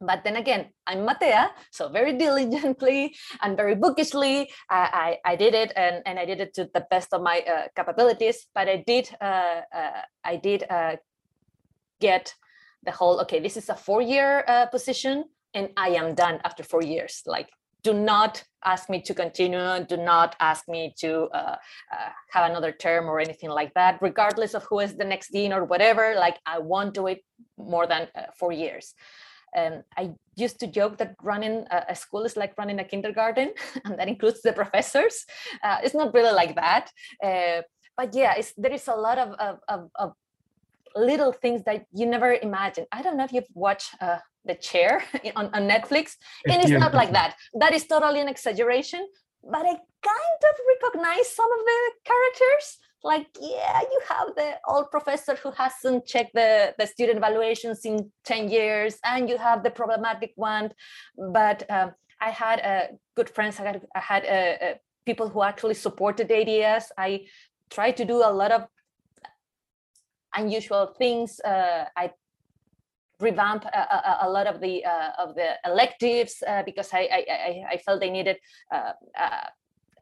but 0.00 0.24
then 0.24 0.36
again, 0.36 0.70
I'm 0.86 1.06
Matea, 1.06 1.50
so 1.70 1.88
very 1.88 2.12
diligently 2.24 3.14
and 3.40 3.56
very 3.56 3.74
bookishly, 3.74 4.50
I, 4.68 5.18
I, 5.24 5.32
I, 5.32 5.36
did 5.36 5.54
it, 5.54 5.72
and, 5.76 6.02
and 6.06 6.18
I 6.18 6.24
did 6.24 6.40
it 6.40 6.54
to 6.54 6.68
the 6.74 6.86
best 6.90 7.14
of 7.14 7.22
my 7.22 7.40
uh, 7.40 7.68
capabilities. 7.76 8.46
But 8.54 8.68
I 8.68 8.84
did, 8.86 9.08
uh, 9.20 9.60
uh, 9.74 10.02
I 10.24 10.36
did 10.36 10.64
uh, 10.68 10.96
get 12.00 12.34
the 12.84 12.92
whole. 12.92 13.20
Okay, 13.20 13.40
this 13.40 13.56
is 13.56 13.68
a 13.68 13.74
four-year 13.74 14.44
uh, 14.46 14.66
position, 14.66 15.24
and 15.54 15.70
I 15.76 15.90
am 15.90 16.14
done 16.14 16.40
after 16.44 16.62
four 16.62 16.82
years. 16.82 17.22
Like, 17.26 17.48
do 17.82 17.92
not 17.92 18.42
ask 18.64 18.88
me 18.88 19.02
to 19.02 19.14
continue. 19.14 19.84
Do 19.86 19.96
not 19.96 20.36
ask 20.40 20.68
me 20.68 20.94
to 21.00 21.24
uh, 21.34 21.56
have 22.30 22.50
another 22.50 22.72
term 22.72 23.08
or 23.08 23.20
anything 23.20 23.50
like 23.50 23.74
that. 23.74 23.98
Regardless 24.00 24.54
of 24.54 24.64
who 24.64 24.80
is 24.80 24.96
the 24.96 25.04
next 25.04 25.32
dean 25.32 25.52
or 25.52 25.64
whatever, 25.64 26.14
like 26.18 26.38
I 26.46 26.58
won't 26.58 26.94
do 26.94 27.06
it 27.08 27.20
more 27.58 27.86
than 27.86 28.08
four 28.38 28.52
years. 28.52 28.94
Um, 29.56 29.84
I 29.96 30.10
used 30.34 30.58
to 30.60 30.66
joke 30.66 30.98
that 30.98 31.14
running 31.22 31.64
a, 31.70 31.94
school 31.94 32.24
is 32.24 32.36
like 32.36 32.54
running 32.58 32.80
a 32.80 32.84
kindergarten, 32.84 33.52
and 33.84 33.98
that 33.98 34.08
includes 34.08 34.42
the 34.42 34.52
professors. 34.52 35.24
Uh, 35.62 35.78
it's 35.82 35.94
not 35.94 36.12
really 36.14 36.32
like 36.32 36.56
that. 36.56 36.90
Uh, 37.22 37.62
but 37.96 38.14
yeah, 38.14 38.34
there 38.56 38.72
is 38.72 38.88
a 38.88 38.96
lot 38.96 39.18
of, 39.18 39.28
of, 39.68 39.90
of, 39.94 40.12
little 40.94 41.32
things 41.32 41.62
that 41.64 41.84
you 41.92 42.06
never 42.06 42.34
imagine. 42.34 42.86
I 42.92 43.02
don't 43.02 43.16
know 43.16 43.24
if 43.24 43.32
you've 43.32 43.44
watched 43.54 43.94
uh, 44.00 44.18
The 44.44 44.54
Chair 44.54 45.04
on, 45.36 45.46
on 45.54 45.68
Netflix, 45.68 46.16
and 46.48 46.62
it's 46.62 46.70
not 46.70 46.94
like 46.94 47.12
that. 47.12 47.36
That 47.54 47.72
is 47.74 47.86
totally 47.86 48.20
an 48.20 48.28
exaggeration, 48.28 49.06
but 49.42 49.66
I 49.66 49.74
kind 50.12 50.40
of 50.50 50.54
recognize 50.74 51.34
some 51.34 51.50
of 51.52 51.64
the 51.64 51.80
characters. 52.04 52.78
Like 53.02 53.26
yeah 53.38 53.82
you 53.82 54.00
have 54.08 54.28
the 54.34 54.54
old 54.66 54.90
professor 54.90 55.34
who 55.34 55.50
hasn't 55.50 56.06
checked 56.06 56.32
the, 56.32 56.74
the 56.78 56.86
student 56.86 57.18
evaluations 57.18 57.84
in 57.84 58.10
10 58.24 58.48
years 58.48 58.96
and 59.04 59.28
you 59.28 59.36
have 59.36 59.62
the 59.62 59.70
problematic 59.70 60.32
one. 60.36 60.72
But 61.18 61.70
um, 61.70 61.92
i 62.18 62.30
had 62.30 62.60
uh, 62.60 62.86
good 63.14 63.28
friends. 63.28 63.60
I 63.60 63.64
had, 63.64 63.82
I 63.94 64.00
had 64.00 64.24
uh, 64.24 64.64
uh, 64.64 64.74
people 65.04 65.28
who 65.28 65.42
actually 65.42 65.74
supported 65.74 66.32
ADS 66.32 66.92
i 66.96 67.26
tried 67.70 67.96
to 67.96 68.04
do 68.04 68.16
a 68.16 68.32
lot 68.32 68.52
of 68.52 68.66
unusual 70.34 70.94
things 70.98 71.40
uh, 71.40 71.84
i 71.96 72.10
revamp 73.20 73.64
a, 73.64 73.78
a, 73.78 74.18
a, 74.22 74.28
lot 74.28 74.46
of 74.46 74.60
the 74.60 74.84
uh, 74.84 75.10
of 75.18 75.34
the 75.34 75.50
electives 75.64 76.42
uh, 76.46 76.62
because 76.64 76.90
I, 76.92 77.08
I, 77.12 77.64
I 77.74 77.76
felt 77.78 78.00
they 78.00 78.10
needed 78.10 78.38
uh, 78.72 78.92
uh 79.18 79.46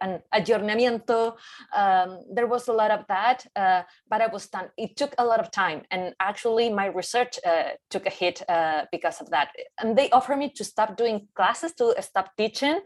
an 0.02 0.20
aggiornamiento. 0.34 1.36
Um, 1.74 2.24
there 2.34 2.46
was 2.46 2.68
a 2.68 2.72
lot 2.72 2.90
of 2.90 3.06
that, 3.08 3.46
uh, 3.56 3.82
but 4.10 4.20
I 4.20 4.26
was 4.26 4.48
done. 4.48 4.68
It 4.76 4.96
took 4.96 5.14
a 5.16 5.24
lot 5.24 5.40
of 5.40 5.50
time, 5.50 5.82
and 5.90 6.14
actually, 6.20 6.70
my 6.70 6.86
research 6.86 7.38
uh, 7.46 7.70
took 7.88 8.06
a 8.06 8.10
hit 8.10 8.42
uh, 8.48 8.84
because 8.90 9.20
of 9.20 9.30
that. 9.30 9.50
And 9.80 9.96
they 9.96 10.10
offered 10.10 10.38
me 10.38 10.50
to 10.56 10.64
stop 10.64 10.96
doing 10.96 11.28
classes, 11.34 11.72
to 11.74 11.94
stop 12.00 12.36
teaching, 12.36 12.80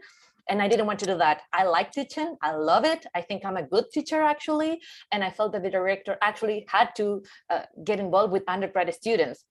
and 0.49 0.61
I 0.61 0.67
didn't 0.67 0.85
want 0.85 0.99
to 0.99 1.05
do 1.05 1.17
that. 1.17 1.41
I 1.53 1.63
like 1.63 1.91
teaching. 1.91 2.37
I 2.41 2.53
love 2.55 2.85
it. 2.85 3.05
I 3.15 3.21
think 3.21 3.45
I'm 3.45 3.57
a 3.57 3.63
good 3.63 3.85
teacher 3.91 4.21
actually, 4.21 4.81
and 5.11 5.23
I 5.23 5.29
felt 5.29 5.51
that 5.53 5.63
the 5.63 5.69
director 5.69 6.17
actually 6.21 6.65
had 6.69 6.95
to 6.97 7.23
uh, 7.49 7.63
get 7.83 7.99
involved 7.99 8.31
with 8.31 8.43
undergraduate 8.47 8.95
students. 8.95 9.45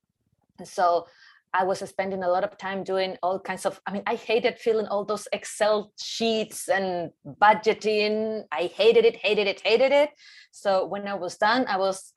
and 0.59 0.69
So 0.69 1.07
I 1.55 1.65
was 1.65 1.79
spending 1.79 2.23
a 2.23 2.29
lot 2.29 2.45
of 2.45 2.59
time 2.59 2.85
doing 2.85 3.17
all 3.23 3.39
kinds 3.39 3.65
of, 3.65 3.81
I 3.87 3.93
mean, 3.93 4.03
I 4.07 4.15
hated 4.15 4.59
filling 4.59 4.87
all 4.87 5.05
those 5.05 5.27
Excel 5.33 5.93
sheets 5.99 6.69
and 6.69 7.11
budgeting. 7.25 8.45
I 8.53 8.65
hated 8.65 9.05
it, 9.05 9.17
hated 9.17 9.47
it, 9.47 9.61
hated 9.65 9.93
it. 9.93 10.11
So 10.51 10.87
when 10.87 11.09
I 11.09 11.15
was 11.15 11.37
done, 11.37 11.65
I 11.67 11.79
was 11.79 12.13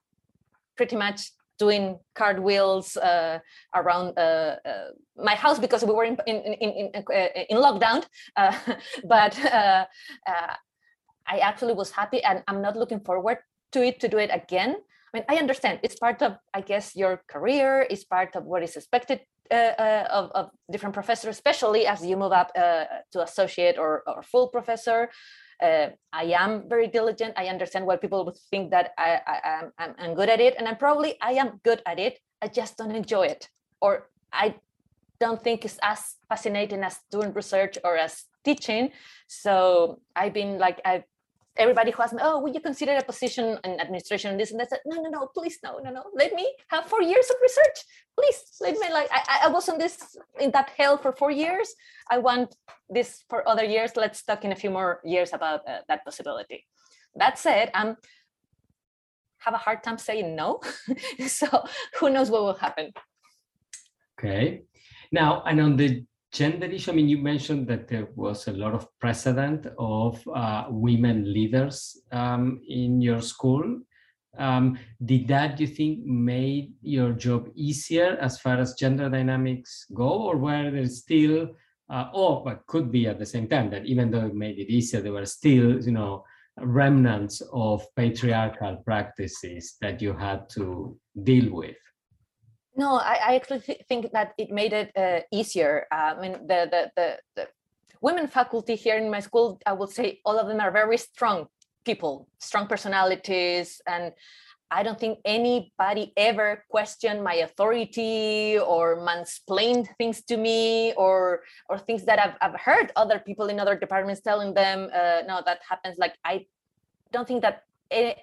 pretty 0.76 0.98
much 0.98 1.32
doing 1.60 2.00
cartwheels 2.16 2.98
uh, 2.98 3.40
around 3.76 4.18
uh, 4.18 4.56
uh, 4.66 4.90
my 5.16 5.36
house 5.36 5.60
because 5.60 5.84
we 5.84 5.94
were 5.94 6.06
in 6.06 6.18
in 6.26 6.38
in 6.38 6.70
in, 6.80 6.88
uh, 6.96 7.28
in 7.50 7.58
lockdown. 7.58 8.04
Uh, 8.36 8.54
but 9.04 9.38
I 11.32 11.38
actually 11.40 11.74
was 11.74 11.92
happy, 11.92 12.24
and 12.24 12.44
I'm 12.48 12.62
not 12.62 12.76
looking 12.76 13.02
forward 13.02 13.38
to 13.74 13.84
it 13.84 14.00
to 14.00 14.08
do 14.08 14.18
it 14.18 14.32
again 14.34 14.76
I 15.14 15.18
mean, 15.18 15.26
I 15.28 15.36
understand 15.38 15.80
it's 15.82 15.98
part 15.98 16.22
of, 16.22 16.38
I 16.54 16.62
guess, 16.62 16.96
your 16.96 17.22
career, 17.28 17.86
it's 17.90 18.04
part 18.04 18.36
of 18.36 18.46
what 18.46 18.62
is 18.64 18.76
expected 18.76 19.22
uh, 19.52 20.06
of, 20.12 20.32
of, 20.32 20.50
different 20.72 20.94
professors, 20.94 21.36
especially 21.36 21.88
as 21.88 22.06
you 22.06 22.16
move 22.16 22.32
up 22.32 22.52
uh, 22.56 22.86
to 23.12 23.24
associate 23.24 23.80
or, 23.80 24.04
or 24.06 24.22
full 24.22 24.50
professor. 24.50 25.10
Uh, 25.62 25.90
I 26.14 26.24
am 26.38 26.70
very 26.70 26.88
diligent. 26.88 27.34
I 27.38 27.48
understand 27.48 27.86
why 27.86 27.98
people 27.98 28.24
would 28.26 28.38
think 28.50 28.72
that 28.72 28.94
I, 28.98 29.20
I, 29.28 29.64
I'm, 29.78 29.96
I'm 29.98 30.14
good 30.16 30.30
at 30.30 30.40
it, 30.40 30.56
and 30.58 30.68
I'm 30.68 30.78
probably 30.78 31.18
I 31.22 31.34
am 31.34 31.60
good 31.64 31.82
at 31.86 32.00
it. 32.00 32.20
I 32.42 32.48
just 32.48 32.78
don't 32.78 32.96
enjoy 32.96 33.28
it, 33.28 33.50
or 33.82 34.10
I 34.32 34.56
don't 35.20 35.44
think 35.44 35.66
it's 35.66 35.80
as 35.84 36.16
fascinating 36.30 36.84
as 36.84 37.00
doing 37.12 37.34
research 37.34 37.78
or 37.84 37.98
as 37.98 38.24
teaching. 38.46 38.92
So 39.28 40.00
I've 40.16 40.34
been 40.34 40.58
like 40.60 40.80
I've 40.86 41.04
everybody 41.60 41.92
who 41.92 42.02
asked 42.02 42.14
me, 42.14 42.22
oh, 42.24 42.40
would 42.40 42.56
you 42.56 42.62
consider 42.62 42.94
a 42.94 43.04
position 43.04 43.60
in 43.64 43.80
administration 43.80 44.32
and 44.32 44.40
this 44.40 44.52
and 44.52 44.60
that? 44.60 44.70
Said, 44.70 44.80
no, 44.86 45.02
no, 45.02 45.10
no, 45.10 45.28
please, 45.36 45.60
no, 45.64 45.78
no, 45.84 45.92
no. 45.92 46.04
Let 46.14 46.34
me 46.34 46.46
have 46.70 46.86
four 46.86 47.02
years 47.02 47.30
of 47.30 47.36
research. 47.42 47.78
Please, 48.18 48.40
let 48.62 48.74
me 48.74 48.92
like, 48.92 49.10
I, 49.12 49.42
I 49.46 49.48
was 49.50 49.68
on 49.70 49.78
this, 49.78 50.18
in 50.40 50.52
that 50.52 50.72
hell 50.78 50.98
for 50.98 51.12
four 51.12 51.32
years. 51.32 51.74
I 52.10 52.18
want 52.18 52.56
this 52.90 53.24
for 53.30 53.48
other 53.48 53.66
years. 53.66 53.92
Let's 53.96 54.24
talk 54.24 54.46
in 54.46 54.52
a 54.52 54.56
few 54.56 54.72
more 54.72 55.02
years 55.04 55.34
about 55.34 55.68
uh, 55.68 55.80
that 55.88 56.04
possibility. 56.06 56.66
That 57.16 57.38
said, 57.38 57.72
I'm 57.74 57.98
have 59.40 59.54
a 59.54 59.58
hard 59.58 59.84
time 59.84 59.98
saying 59.98 60.36
no. 60.36 60.60
so 61.28 61.48
who 62.00 62.10
knows 62.10 62.30
what 62.30 62.42
will 62.44 62.56
happen. 62.56 62.92
Okay. 64.20 64.64
Now, 65.12 65.44
and 65.46 65.62
on 65.62 65.78
the 65.78 66.04
gender 66.32 66.68
issue, 66.68 66.92
I 66.92 66.96
mean, 66.96 67.10
you 67.10 67.18
mentioned 67.18 67.68
that 67.68 67.88
there 67.88 68.10
was 68.16 68.48
a 68.48 68.54
lot 68.54 68.74
of 68.74 68.88
precedent 69.00 69.68
of 69.78 70.22
uh, 70.28 70.66
women 70.70 71.32
leaders 71.32 71.98
um, 72.12 72.62
in 72.68 73.02
your 73.02 73.22
school. 73.22 73.80
Um, 74.38 74.78
did 75.04 75.28
that, 75.30 75.60
you 75.60 75.68
think, 75.68 76.06
made 76.06 76.74
your 76.82 77.14
job 77.14 77.50
easier 77.56 78.18
as 78.22 78.40
far 78.40 78.58
as 78.58 78.76
gender 78.76 79.10
dynamics 79.10 79.86
go, 79.94 80.08
or 80.08 80.38
were 80.38 80.70
there 80.72 80.86
still, 80.86 81.50
uh, 81.90 82.10
or 82.14 82.44
but 82.44 82.66
could 82.68 82.92
be 82.92 83.08
at 83.08 83.20
the 83.20 83.26
same 83.26 83.48
time 83.48 83.70
that 83.72 83.86
even 83.86 84.12
though 84.12 84.28
it 84.28 84.36
made 84.36 84.60
it 84.60 84.72
easier, 84.72 85.02
there 85.02 85.14
were 85.14 85.26
still, 85.26 85.84
you 85.84 85.92
know, 85.92 86.24
remnants 86.62 87.42
of 87.54 87.84
patriarchal 87.96 88.78
practices 88.86 89.78
that 89.82 90.02
you 90.02 90.14
had 90.14 90.48
to 90.52 90.98
deal 91.24 91.54
with? 91.54 91.76
No, 92.80 92.90
I, 92.96 93.16
I 93.30 93.32
actually 93.40 93.62
th 93.68 93.72
think 93.90 94.04
that 94.18 94.30
it 94.42 94.50
made 94.62 94.74
it 94.82 94.90
uh, 95.04 95.20
easier. 95.40 95.74
Uh, 95.96 96.10
I 96.16 96.22
mean, 96.24 96.34
the, 96.52 96.60
the, 96.74 96.82
the, 96.98 97.08
the 97.36 97.44
women 98.08 98.26
faculty 98.40 98.76
here 98.86 98.98
in 99.04 99.08
my 99.16 99.22
school, 99.28 99.48
I 99.72 99.74
would 99.80 99.92
say 99.98 100.08
all 100.28 100.38
of 100.42 100.48
them 100.50 100.60
are 100.66 100.72
very 100.82 101.00
strong 101.10 101.38
people, 101.90 102.14
strong 102.50 102.66
personalities, 102.74 103.68
and 103.94 104.06
I 104.78 104.80
don't 104.86 105.00
think 105.04 105.16
anybody 105.26 106.06
ever 106.30 106.48
questioned 106.76 107.20
my 107.32 107.36
authority 107.48 108.60
or 108.74 108.86
mansplained 109.08 109.88
things 110.00 110.18
to 110.30 110.36
me 110.38 110.94
or 111.04 111.20
or 111.70 111.76
things 111.88 112.02
that 112.10 112.18
I've, 112.24 112.36
I've 112.44 112.60
heard 112.68 112.88
other 112.96 113.20
people 113.28 113.46
in 113.52 113.58
other 113.64 113.76
departments 113.86 114.22
telling 114.30 114.52
them, 114.62 114.78
uh, 115.00 115.22
no, 115.30 115.36
that 115.48 115.60
happens. 115.72 115.96
Like, 116.04 116.16
I 116.32 116.46
don't 117.14 117.28
think 117.30 117.42
that 117.42 117.56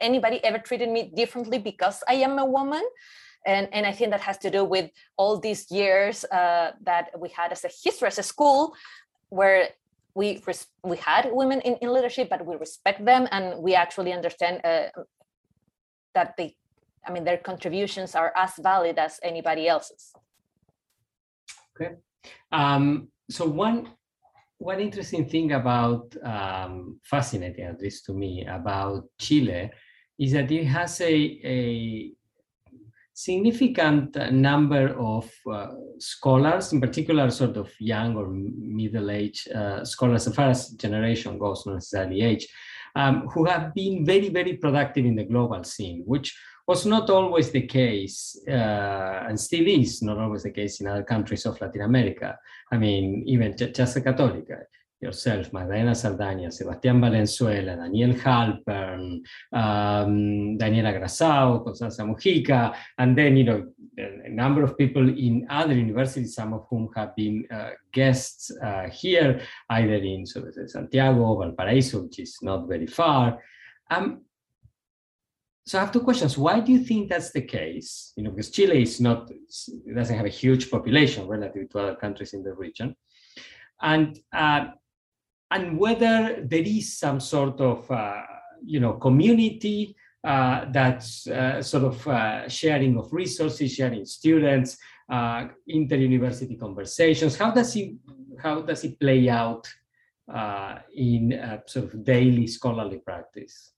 anybody 0.08 0.38
ever 0.48 0.60
treated 0.68 0.88
me 0.96 1.00
differently 1.20 1.58
because 1.70 1.98
I 2.12 2.14
am 2.26 2.38
a 2.38 2.48
woman. 2.58 2.84
And, 3.46 3.68
and 3.72 3.86
I 3.86 3.92
think 3.92 4.10
that 4.10 4.20
has 4.20 4.38
to 4.38 4.50
do 4.50 4.64
with 4.64 4.90
all 5.16 5.38
these 5.38 5.70
years 5.70 6.24
uh, 6.24 6.72
that 6.82 7.10
we 7.18 7.28
had 7.28 7.52
as 7.52 7.64
a 7.64 7.68
history, 7.68 8.08
as 8.08 8.18
a 8.18 8.22
school, 8.22 8.74
where 9.28 9.68
we 10.14 10.42
we 10.82 10.96
had 10.96 11.28
women 11.30 11.60
in, 11.60 11.74
in 11.82 11.92
leadership, 11.92 12.28
but 12.30 12.44
we 12.44 12.56
respect 12.56 13.04
them 13.04 13.28
and 13.30 13.62
we 13.62 13.74
actually 13.74 14.12
understand 14.12 14.60
uh, 14.64 14.88
that 16.14 16.34
they 16.36 16.56
i 17.06 17.12
mean 17.12 17.24
their 17.24 17.36
contributions 17.50 18.14
are 18.14 18.32
as 18.34 18.52
valid 18.70 18.98
as 18.98 19.20
anybody 19.22 19.68
else's. 19.68 20.12
Okay. 21.72 21.92
Um, 22.50 23.08
so 23.30 23.44
one 23.46 23.78
one 24.58 24.80
interesting 24.80 25.28
thing 25.28 25.52
about 25.52 26.16
um, 26.24 26.98
fascinating 27.04 27.64
at 27.64 27.80
least 27.80 28.06
to 28.06 28.12
me 28.12 28.46
about 28.46 29.04
chile 29.18 29.70
is 30.18 30.32
that 30.32 30.50
it 30.50 30.64
has 30.64 31.00
a, 31.02 31.14
a 31.44 32.12
significant 33.16 34.14
number 34.30 34.94
of 34.98 35.30
uh, 35.50 35.68
scholars, 35.98 36.74
in 36.74 36.82
particular, 36.82 37.30
sort 37.30 37.56
of 37.56 37.72
young 37.80 38.14
or 38.14 38.28
middle-aged 38.28 39.50
uh, 39.52 39.82
scholars, 39.86 40.26
as 40.26 40.34
far 40.34 40.50
as 40.50 40.68
generation 40.72 41.38
goes, 41.38 41.64
not 41.64 41.76
necessarily 41.76 42.20
age, 42.20 42.46
um, 42.94 43.26
who 43.28 43.46
have 43.46 43.72
been 43.74 44.04
very, 44.04 44.28
very 44.28 44.58
productive 44.58 45.06
in 45.06 45.16
the 45.16 45.24
global 45.24 45.64
scene, 45.64 46.02
which 46.04 46.38
was 46.68 46.84
not 46.84 47.08
always 47.08 47.50
the 47.50 47.66
case 47.66 48.38
uh, 48.46 49.24
and 49.26 49.40
still 49.40 49.66
is 49.66 50.02
not 50.02 50.18
always 50.18 50.42
the 50.42 50.50
case 50.50 50.82
in 50.82 50.86
other 50.86 51.04
countries 51.04 51.46
of 51.46 51.58
Latin 51.58 51.82
America. 51.82 52.38
I 52.70 52.76
mean, 52.76 53.22
even 53.26 53.56
Chiesa 53.56 54.02
Católica, 54.02 54.58
yourself, 55.00 55.52
Magdalena 55.52 55.92
Saldaña, 55.92 56.50
Sebastián 56.50 57.00
Valenzuela, 57.00 57.76
Daniel 57.76 58.14
Halpern, 58.14 59.20
um, 59.52 60.56
Daniela 60.58 60.92
Grassau, 60.92 61.62
Constanza 61.62 62.02
Mujica, 62.02 62.74
and 62.98 63.16
then, 63.16 63.36
you 63.36 63.44
know, 63.44 63.66
a 63.98 64.28
number 64.28 64.62
of 64.62 64.76
people 64.76 65.08
in 65.08 65.46
other 65.48 65.74
universities, 65.74 66.34
some 66.34 66.54
of 66.54 66.66
whom 66.68 66.88
have 66.94 67.14
been 67.14 67.46
uh, 67.50 67.70
guests 67.92 68.50
uh, 68.62 68.88
here, 68.90 69.40
either 69.70 69.94
in 69.94 70.26
so 70.26 70.44
Santiago, 70.66 71.38
Valparaiso, 71.38 72.02
which 72.02 72.18
is 72.18 72.38
not 72.42 72.66
very 72.66 72.86
far. 72.86 73.42
Um, 73.90 74.22
so 75.66 75.78
I 75.78 75.82
have 75.82 75.92
two 75.92 76.00
questions. 76.00 76.38
Why 76.38 76.60
do 76.60 76.72
you 76.72 76.78
think 76.78 77.08
that's 77.08 77.32
the 77.32 77.42
case? 77.42 78.12
You 78.16 78.24
know, 78.24 78.30
because 78.30 78.50
Chile 78.50 78.82
is 78.82 79.00
not, 79.00 79.30
doesn't 79.94 80.16
have 80.16 80.26
a 80.26 80.30
huge 80.30 80.70
population 80.70 81.26
relative 81.26 81.68
to 81.70 81.78
other 81.78 81.96
countries 81.96 82.34
in 82.34 82.42
the 82.42 82.54
region. 82.54 82.94
And, 83.80 84.18
uh, 84.32 84.66
and 85.50 85.78
whether 85.78 86.42
there 86.44 86.62
is 86.62 86.98
some 86.98 87.20
sort 87.20 87.60
of, 87.60 87.90
uh, 87.90 88.22
you 88.64 88.80
know, 88.80 88.94
community 88.94 89.96
uh, 90.24 90.64
that's 90.72 91.28
uh, 91.28 91.62
sort 91.62 91.84
of 91.84 92.08
uh, 92.08 92.48
sharing 92.48 92.98
of 92.98 93.12
resources, 93.12 93.72
sharing 93.72 94.04
students, 94.04 94.76
uh, 95.08 95.46
inter-university 95.68 96.56
conversations. 96.56 97.36
How 97.36 97.52
does 97.52 97.76
it 97.76 97.94
how 98.42 98.60
does 98.62 98.84
it 98.84 98.98
play 98.98 99.28
out 99.28 99.68
uh, 100.32 100.78
in 100.94 101.60
sort 101.66 101.94
of 101.94 102.04
daily 102.04 102.48
scholarly 102.48 102.98
practice? 102.98 103.72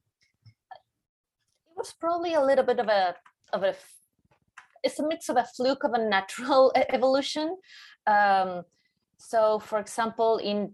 It 0.72 1.76
was 1.76 1.92
probably 1.92 2.34
a 2.34 2.42
little 2.42 2.64
bit 2.64 2.80
of 2.80 2.88
a 2.88 3.14
of 3.52 3.62
a 3.62 3.74
it's 4.82 4.98
a 5.00 5.06
mix 5.06 5.28
of 5.28 5.36
a 5.36 5.44
fluke 5.44 5.84
of 5.84 5.92
a 5.92 6.08
natural 6.08 6.72
evolution. 6.88 7.58
Um, 8.06 8.62
so, 9.18 9.58
for 9.58 9.80
example, 9.80 10.38
in 10.38 10.72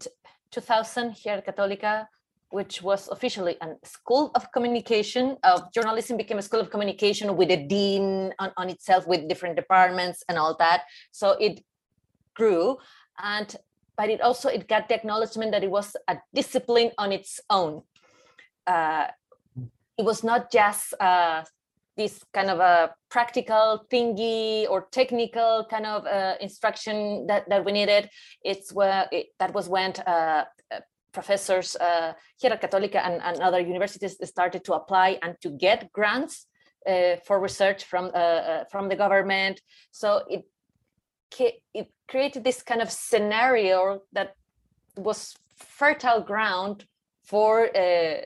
2000 0.54 1.10
here 1.12 1.34
at 1.34 1.46
Católica, 1.46 2.06
which 2.50 2.80
was 2.80 3.08
officially 3.08 3.56
a 3.60 3.74
school 3.84 4.30
of 4.34 4.50
communication 4.52 5.36
of 5.42 5.72
journalism 5.72 6.16
became 6.16 6.38
a 6.38 6.42
school 6.42 6.60
of 6.60 6.70
communication 6.70 7.36
with 7.36 7.50
a 7.50 7.66
dean 7.66 8.32
on, 8.38 8.52
on 8.56 8.70
itself 8.70 9.06
with 9.06 9.28
different 9.28 9.56
departments 9.56 10.22
and 10.28 10.38
all 10.38 10.54
that. 10.58 10.84
So 11.10 11.32
it 11.40 11.64
grew 12.34 12.78
and 13.18 13.56
but 13.96 14.08
it 14.10 14.20
also 14.20 14.48
it 14.48 14.68
got 14.68 14.88
the 14.88 14.94
acknowledgement 14.94 15.52
that 15.52 15.62
it 15.62 15.70
was 15.70 15.96
a 16.08 16.16
discipline 16.32 16.90
on 16.98 17.12
its 17.12 17.40
own. 17.50 17.82
Uh, 18.66 19.06
it 19.98 20.04
was 20.04 20.24
not 20.24 20.50
just 20.50 20.94
uh, 20.98 21.44
this 21.96 22.22
kind 22.33 22.50
of 22.50 22.59
a 22.59 22.94
practical 23.11 23.87
thingy 23.90 24.68
or 24.68 24.88
technical 24.90 25.66
kind 25.70 25.87
of 25.87 26.07
uh, 26.07 26.35
instruction 26.40 27.26
that, 27.26 27.48
that 27.48 27.64
we 27.64 27.72
needed. 27.72 28.11
It's 28.42 28.72
where 28.72 29.09
it, 29.12 29.26
that 29.38 29.54
was 29.54 29.68
when 29.68 29.92
uh, 29.92 30.44
professors 31.12 31.76
uh, 31.76 32.12
here 32.38 32.50
at 32.50 32.61
Católica 32.61 32.96
and, 32.96 33.22
and, 33.22 33.40
other 33.40 33.61
universities 33.61 34.16
started 34.24 34.64
to 34.64 34.74
apply 34.74 35.18
and 35.22 35.37
to 35.40 35.50
get 35.50 35.92
grants 35.92 36.46
uh, 36.87 37.16
for 37.24 37.40
research 37.40 37.85
from 37.85 38.07
uh, 38.07 38.18
uh 38.18 38.64
from 38.70 38.88
the 38.88 38.96
government. 38.96 39.61
So 39.92 40.22
it 40.28 40.44
it 41.72 41.88
created 42.09 42.44
this 42.44 42.62
kind 42.62 42.83
of 42.83 42.90
scenario 42.90 44.00
that 44.12 44.35
was 44.96 45.35
fertile 45.57 46.20
ground 46.20 46.85
for 47.24 47.68
uh, 47.76 48.24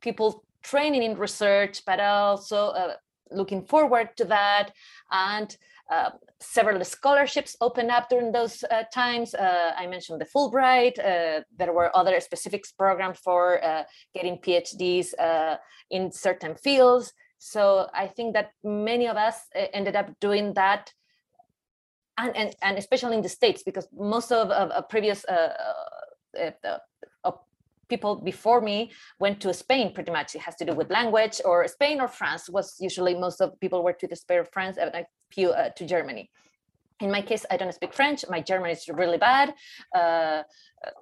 people 0.00 0.44
training 0.70 1.02
in 1.02 1.16
research, 1.16 1.82
but 1.86 1.98
also 2.00 2.60
uh, 2.68 2.94
looking 3.30 3.62
forward 3.64 4.08
to 4.16 4.24
that 4.24 4.72
and 5.10 5.56
uh, 5.90 6.10
several 6.40 6.82
scholarships 6.84 7.56
opened 7.60 7.90
up 7.90 8.08
during 8.08 8.32
those 8.32 8.64
uh, 8.64 8.82
times. 8.92 9.34
Uh, 9.34 9.72
I 9.76 9.86
mentioned 9.86 10.20
the 10.20 10.26
Fulbright. 10.26 10.98
Uh, 10.98 11.42
there 11.56 11.72
were 11.72 11.96
other 11.96 12.18
specific 12.20 12.64
programs 12.76 13.18
for 13.20 13.62
uh, 13.62 13.84
getting 14.12 14.38
PhDs 14.38 15.14
in 15.90 16.10
certain 16.10 16.56
fields. 16.56 17.12
So 17.38 17.88
I 17.94 18.08
think 18.08 18.34
that 18.34 18.50
many 18.64 19.06
of 19.06 19.16
us 19.16 19.36
ended 19.54 19.94
up 19.94 20.10
doing 20.20 20.54
that. 20.54 20.92
And, 22.18 22.34
and, 22.36 22.56
and 22.62 22.78
especially 22.78 23.16
in 23.16 23.22
the 23.22 23.28
States, 23.28 23.62
because 23.62 23.86
most 23.92 24.32
of, 24.32 24.50
of, 24.50 24.70
of 24.70 24.88
previous 24.88 25.24
people 27.88 28.16
before 28.16 28.60
me 28.60 28.92
went 29.18 29.40
to 29.40 29.52
Spain 29.52 29.92
pretty 29.92 30.12
much. 30.12 30.34
It 30.34 30.42
has 30.42 30.56
to 30.56 30.64
do 30.64 30.74
with 30.74 30.90
language 30.90 31.40
or 31.44 31.66
Spain 31.68 32.00
or 32.00 32.08
France 32.08 32.48
was 32.48 32.76
usually 32.80 33.14
most 33.14 33.40
of 33.40 33.58
people 33.60 33.82
were 33.82 33.92
to 33.92 34.06
the 34.06 34.18
or 34.30 34.44
France 34.44 34.76
and 34.78 34.90
a 34.94 35.06
few 35.30 35.50
uh, 35.50 35.70
to 35.76 35.86
Germany. 35.86 36.30
In 37.00 37.10
my 37.10 37.20
case, 37.20 37.44
I 37.50 37.58
don't 37.58 37.74
speak 37.74 37.92
French. 37.92 38.24
My 38.28 38.40
German 38.40 38.70
is 38.70 38.88
really 38.88 39.18
bad. 39.18 39.54
Uh, 39.94 40.42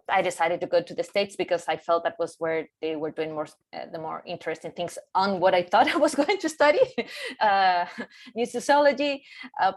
I 0.08 0.22
decided 0.22 0.60
to 0.62 0.66
go 0.66 0.82
to 0.82 0.94
the 0.94 1.04
States 1.04 1.36
because 1.36 1.64
I 1.68 1.76
felt 1.76 2.02
that 2.02 2.16
was 2.18 2.34
where 2.40 2.68
they 2.82 2.96
were 2.96 3.12
doing 3.12 3.32
more, 3.32 3.46
uh, 3.72 3.86
the 3.92 4.00
more 4.00 4.22
interesting 4.26 4.72
things 4.72 4.98
on 5.14 5.38
what 5.38 5.54
I 5.54 5.62
thought 5.62 5.86
I 5.94 5.98
was 5.98 6.16
going 6.16 6.38
to 6.38 6.48
study, 6.48 6.80
uh, 7.40 7.86
new 8.34 8.46
sociology. 8.46 9.24
Uh, 9.60 9.72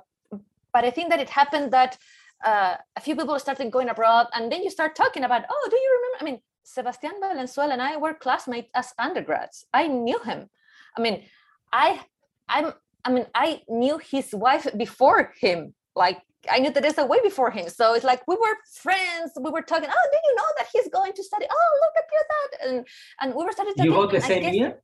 but 0.74 0.86
I 0.86 0.90
think 0.90 1.10
that 1.10 1.20
it 1.20 1.30
happened 1.30 1.72
that 1.72 1.98
uh, 2.46 2.76
a 2.96 3.02
few 3.02 3.16
people 3.16 3.38
started 3.40 3.72
going 3.72 3.90
abroad 3.90 4.28
and 4.34 4.52
then 4.52 4.64
you 4.64 4.70
start 4.70 4.96
talking 4.96 5.24
about, 5.24 5.44
oh, 5.50 5.68
do 5.70 5.76
you 5.76 6.00
remember? 6.02 6.18
I 6.22 6.24
mean, 6.26 6.42
Sebastian 6.68 7.16
Valenzuela 7.22 7.74
and 7.74 7.82
I 7.82 7.96
were 7.96 8.14
classmates 8.14 8.70
as 8.76 8.94
undergrads. 9.00 9.66
I 9.74 9.88
knew 9.88 10.20
him. 10.20 10.50
I 10.98 11.02
mean, 11.02 11.24
I 11.72 12.02
I'm 12.50 12.74
I 13.06 13.10
mean, 13.10 13.26
I 13.34 13.62
knew 13.70 13.98
his 13.98 14.34
wife 14.34 14.68
before 14.76 15.32
him. 15.40 15.74
Like 15.96 16.20
I 16.52 16.60
knew 16.60 16.72
Teresa 16.74 17.06
way 17.06 17.20
before 17.24 17.52
him. 17.52 17.70
So 17.70 17.94
it's 17.94 18.04
like 18.04 18.22
we 18.28 18.36
were 18.36 18.56
friends. 18.84 19.32
We 19.42 19.50
were 19.50 19.62
talking. 19.62 19.90
Oh, 19.90 20.08
did 20.14 20.22
you 20.28 20.36
know 20.36 20.50
that 20.58 20.68
he's 20.74 20.90
going 20.90 21.14
to 21.14 21.24
study? 21.24 21.46
Oh, 21.50 21.70
look 21.84 21.96
at 22.02 22.08
you 22.14 22.24
that. 22.34 22.50
And 22.68 22.88
and 23.22 23.30
we 23.38 23.46
were 23.46 23.54
starting 23.54 23.74
talking. 23.74 23.92
You 23.92 23.98
go 23.98 24.08
the 24.08 24.22
same 24.22 24.42
guess, 24.42 24.56
year? 24.56 24.82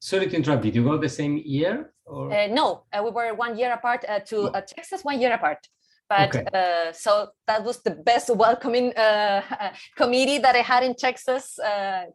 Sorry 0.00 0.26
to 0.28 0.36
interrupt. 0.36 0.62
Did 0.62 0.74
you 0.74 0.84
go 0.84 0.96
the 0.96 1.14
same 1.20 1.36
year? 1.44 1.92
Or? 2.06 2.32
Uh, 2.32 2.46
no, 2.46 2.84
uh, 2.94 3.02
we 3.02 3.10
were 3.10 3.34
one 3.34 3.58
year 3.58 3.72
apart 3.72 4.04
uh, 4.08 4.20
to 4.30 4.36
uh, 4.56 4.62
Texas, 4.62 5.04
one 5.04 5.20
year 5.20 5.34
apart. 5.34 5.68
But 6.08 6.36
okay. 6.36 6.46
Uh, 6.54 6.92
so 6.92 7.30
that 7.46 7.64
was 7.64 7.82
the 7.82 7.90
best 7.90 8.30
welcoming 8.30 8.96
uh, 8.96 9.42
committee 9.96 10.38
that 10.38 10.54
I 10.54 10.62
had 10.62 10.84
in 10.84 10.94
Texas. 10.94 11.58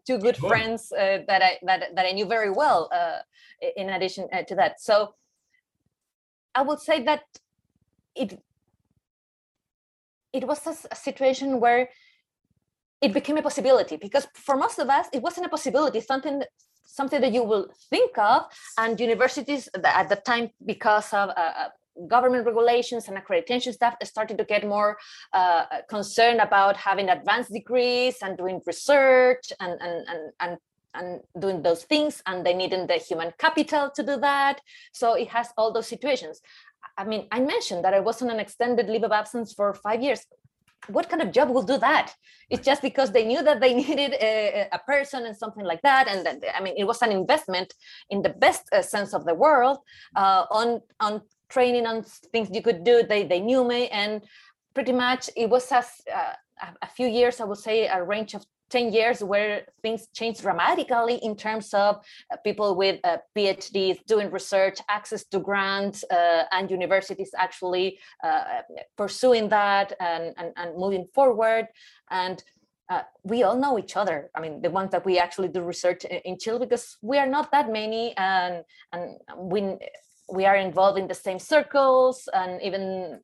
two 0.08 0.18
good 0.18 0.38
friends 0.38 0.90
that 0.90 1.42
I 1.42 1.60
that, 1.64 1.96
that 1.96 2.06
I 2.06 2.12
knew 2.12 2.26
very 2.26 2.52
well. 2.52 2.90
in 3.76 3.90
addition 3.90 4.30
to 4.48 4.56
that, 4.56 4.80
so 4.80 5.14
I 6.56 6.62
would 6.62 6.80
say 6.80 7.04
that 7.04 7.24
it 8.16 8.40
it 10.34 10.46
was 10.48 10.66
a, 10.68 10.76
a 10.92 10.96
situation 10.96 11.60
where 11.60 11.90
it 13.02 13.14
became 13.14 13.38
a 13.38 13.42
possibility 13.42 13.98
because 13.98 14.28
for 14.34 14.56
most 14.56 14.80
of 14.80 14.90
us 14.90 15.08
it 15.12 15.22
wasn't 15.22 15.46
a 15.46 15.50
possibility 15.50 16.00
something 16.00 16.42
something 16.86 17.22
that 17.22 17.32
you 17.32 17.44
will 17.44 17.68
think 17.90 18.18
of 18.18 18.44
and 18.78 19.00
universities 19.00 19.70
at 19.84 20.10
the 20.10 20.16
time 20.16 20.50
because 20.66 21.14
of 21.14 21.30
uh, 21.30 21.34
uh, 21.36 21.70
government 22.08 22.46
regulations 22.46 23.08
and 23.08 23.18
accreditation 23.18 23.74
stuff 23.74 23.96
started 24.04 24.38
to 24.38 24.46
get 24.46 24.66
more 24.66 24.98
uh, 25.34 25.66
concerned 25.90 26.40
about 26.40 26.78
having 26.78 27.10
advanced 27.10 27.52
degrees 27.52 28.18
and 28.22 28.38
doing 28.38 28.62
research 28.66 29.52
and, 29.60 29.80
and, 29.82 30.08
and, 30.08 30.32
and 30.40 30.58
and 30.94 31.22
doing 31.40 31.62
those 31.62 31.84
things 31.84 32.22
and 32.26 32.46
they 32.46 32.54
needed 32.54 32.88
the 32.88 32.96
human 32.96 33.32
capital 33.38 33.90
to 33.96 34.04
do 34.04 34.18
that. 34.18 34.60
So 34.92 35.14
it 35.14 35.30
has 35.30 35.50
all 35.58 35.72
those 35.72 35.88
situations. 35.88 36.42
I 36.98 37.06
mean 37.06 37.28
i 37.32 37.40
mentioned 37.40 37.86
that 37.86 37.94
i 37.94 38.00
was 38.00 38.22
on 38.22 38.30
an 38.30 38.40
extended 38.40 38.88
leave 38.90 39.04
of 39.04 39.12
absence 39.12 39.54
for 39.54 39.74
five 39.74 40.02
years. 40.02 40.26
What 40.88 41.10
kind 41.10 41.22
of 41.22 41.32
job 41.32 41.50
will 41.50 41.62
do 41.62 41.78
that? 41.78 42.14
It's 42.50 42.66
just 42.66 42.82
because 42.82 43.12
they 43.12 43.24
knew 43.24 43.44
that 43.44 43.62
they 43.62 43.74
needed 43.84 44.14
a, 44.20 44.68
a 44.74 44.80
person 44.80 45.26
and 45.26 45.38
something 45.38 45.64
like 45.64 45.82
that 45.84 46.08
and 46.08 46.26
that, 46.26 46.38
i 46.58 46.62
mean 46.62 46.76
it 46.78 46.86
was 46.86 47.02
an 47.02 47.12
investment 47.12 47.74
in 48.10 48.22
the 48.22 48.30
best 48.30 48.64
uh, 48.74 48.82
sense 48.82 49.14
of 49.14 49.26
the 49.26 49.36
world 49.36 49.78
uh, 50.16 50.46
on 50.52 50.82
on 51.00 51.22
training 51.52 51.86
on 51.86 52.04
things 52.34 52.50
you 52.52 52.62
could 52.62 52.84
do 52.84 53.04
they 53.04 53.24
they 53.24 53.40
knew 53.40 53.64
me 53.64 53.88
and 53.90 54.22
pretty 54.74 54.94
much 55.06 55.30
it 55.36 55.50
was 55.50 55.72
as 55.72 55.88
uh, 56.14 56.34
a 56.82 56.90
few 56.98 57.08
years 57.08 57.40
i 57.40 57.44
would 57.44 57.58
say 57.58 57.88
a 57.88 58.02
range 58.04 58.34
of 58.34 58.44
10 58.72 58.94
years 58.94 59.22
where 59.22 59.66
things 59.82 60.08
changed 60.14 60.42
dramatically 60.42 61.16
in 61.16 61.36
terms 61.36 61.74
of 61.74 61.98
uh, 62.32 62.38
people 62.38 62.76
with 62.76 63.00
uh, 63.04 63.18
PhDs 63.38 64.04
doing 64.08 64.32
research, 64.32 64.80
access 64.90 65.26
to 65.26 65.40
grants, 65.40 66.04
uh, 66.10 66.44
and 66.52 66.72
universities 66.72 67.32
actually 67.38 68.00
uh, 68.24 68.62
pursuing 68.98 69.50
that 69.50 69.94
and, 70.00 70.34
and, 70.38 70.54
and, 70.56 70.78
moving 70.78 71.06
forward. 71.14 71.68
And 72.10 72.42
uh, 72.90 73.04
we 73.24 73.44
all 73.44 73.58
know 73.58 73.78
each 73.78 73.96
other. 73.96 74.30
I 74.36 74.42
mean, 74.42 74.62
the 74.62 74.70
ones 74.70 74.92
that 74.92 75.06
we 75.06 75.20
actually 75.20 75.50
do 75.50 75.62
research 75.62 76.04
in 76.06 76.38
Chile, 76.40 76.60
because 76.60 76.98
we 77.02 77.18
are 77.18 77.28
not 77.28 77.52
that 77.52 77.72
many, 77.72 78.16
and 78.18 78.64
and 78.92 79.18
we 79.38 79.78
we 80.32 80.46
are 80.46 80.56
involved 80.56 80.98
in 80.98 81.08
the 81.08 81.14
same 81.14 81.40
circles, 81.40 82.30
and 82.34 82.62
even 82.62 83.20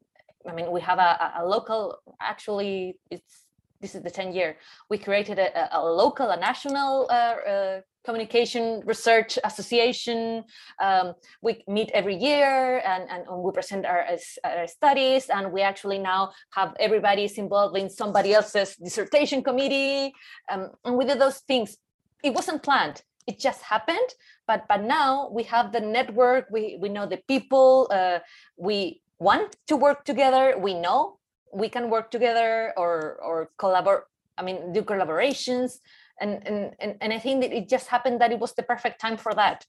I 0.48 0.54
mean, 0.54 0.72
we 0.72 0.82
have 0.82 1.00
a, 1.00 1.34
a 1.40 1.46
local. 1.46 1.98
Actually, 2.22 2.98
it's 3.12 3.48
this 3.82 3.96
is 3.96 4.02
the 4.02 4.10
10 4.10 4.34
year, 4.34 4.58
we 4.90 4.98
created 4.98 5.40
a, 5.40 5.78
a 5.78 5.82
local, 5.84 6.30
a 6.30 6.38
national 6.38 7.08
uh, 7.10 7.14
uh, 7.14 7.82
communication 8.06 8.82
research 8.86 9.38
association. 9.44 10.44
Um, 10.82 11.14
we 11.42 11.64
meet 11.68 11.92
every 11.94 12.16
year 12.16 12.82
and, 12.86 13.10
and 13.10 13.26
we 13.44 13.52
present 13.52 13.86
our, 13.86 14.06
our, 14.44 14.68
studies 14.68 15.30
and 15.30 15.52
we 15.52 15.62
actually 15.62 16.00
now 16.00 16.32
have 16.52 16.74
everybody 16.80 17.26
is 17.26 17.38
involved 17.38 17.78
in 17.78 17.90
somebody 17.90 18.34
else's 18.34 18.76
dissertation 18.78 19.44
committee. 19.44 20.14
Um, 20.52 20.72
and 20.86 20.98
we 20.98 21.06
did 21.06 21.20
those 21.20 21.40
things. 21.40 21.78
It 22.24 22.34
wasn't 22.34 22.64
planned. 22.64 23.02
It 23.28 23.40
just 23.40 23.62
happened, 23.62 24.10
but 24.48 24.68
but 24.70 24.84
now 24.84 25.30
we 25.32 25.44
have 25.44 25.72
the 25.72 25.82
network. 25.82 26.48
We 26.50 26.78
we 26.82 26.90
know 26.90 27.06
the 27.06 27.22
people. 27.28 27.88
Uh, 27.92 28.20
we 28.56 29.02
want 29.20 29.58
to 29.68 29.76
work 29.76 30.06
together. 30.06 30.56
We 30.58 30.74
know 30.74 31.18
we 31.54 31.70
can 31.70 31.90
work 31.90 32.12
together 32.12 32.74
or 32.78 33.18
or 33.22 33.50
collaborate 33.58 34.04
i 34.38 34.44
mean 34.44 34.74
do 34.74 34.82
collaborations 34.82 35.80
and, 36.22 36.46
and 36.48 36.74
and 36.80 36.96
and 37.02 37.14
i 37.14 37.20
think 37.20 37.42
that 37.42 37.52
it 37.52 37.70
just 37.70 37.88
happened 37.88 38.20
that 38.22 38.32
it 38.32 38.40
was 38.40 38.54
the 38.54 38.64
perfect 38.64 39.00
time 39.00 39.18
for 39.18 39.34
that 39.34 39.66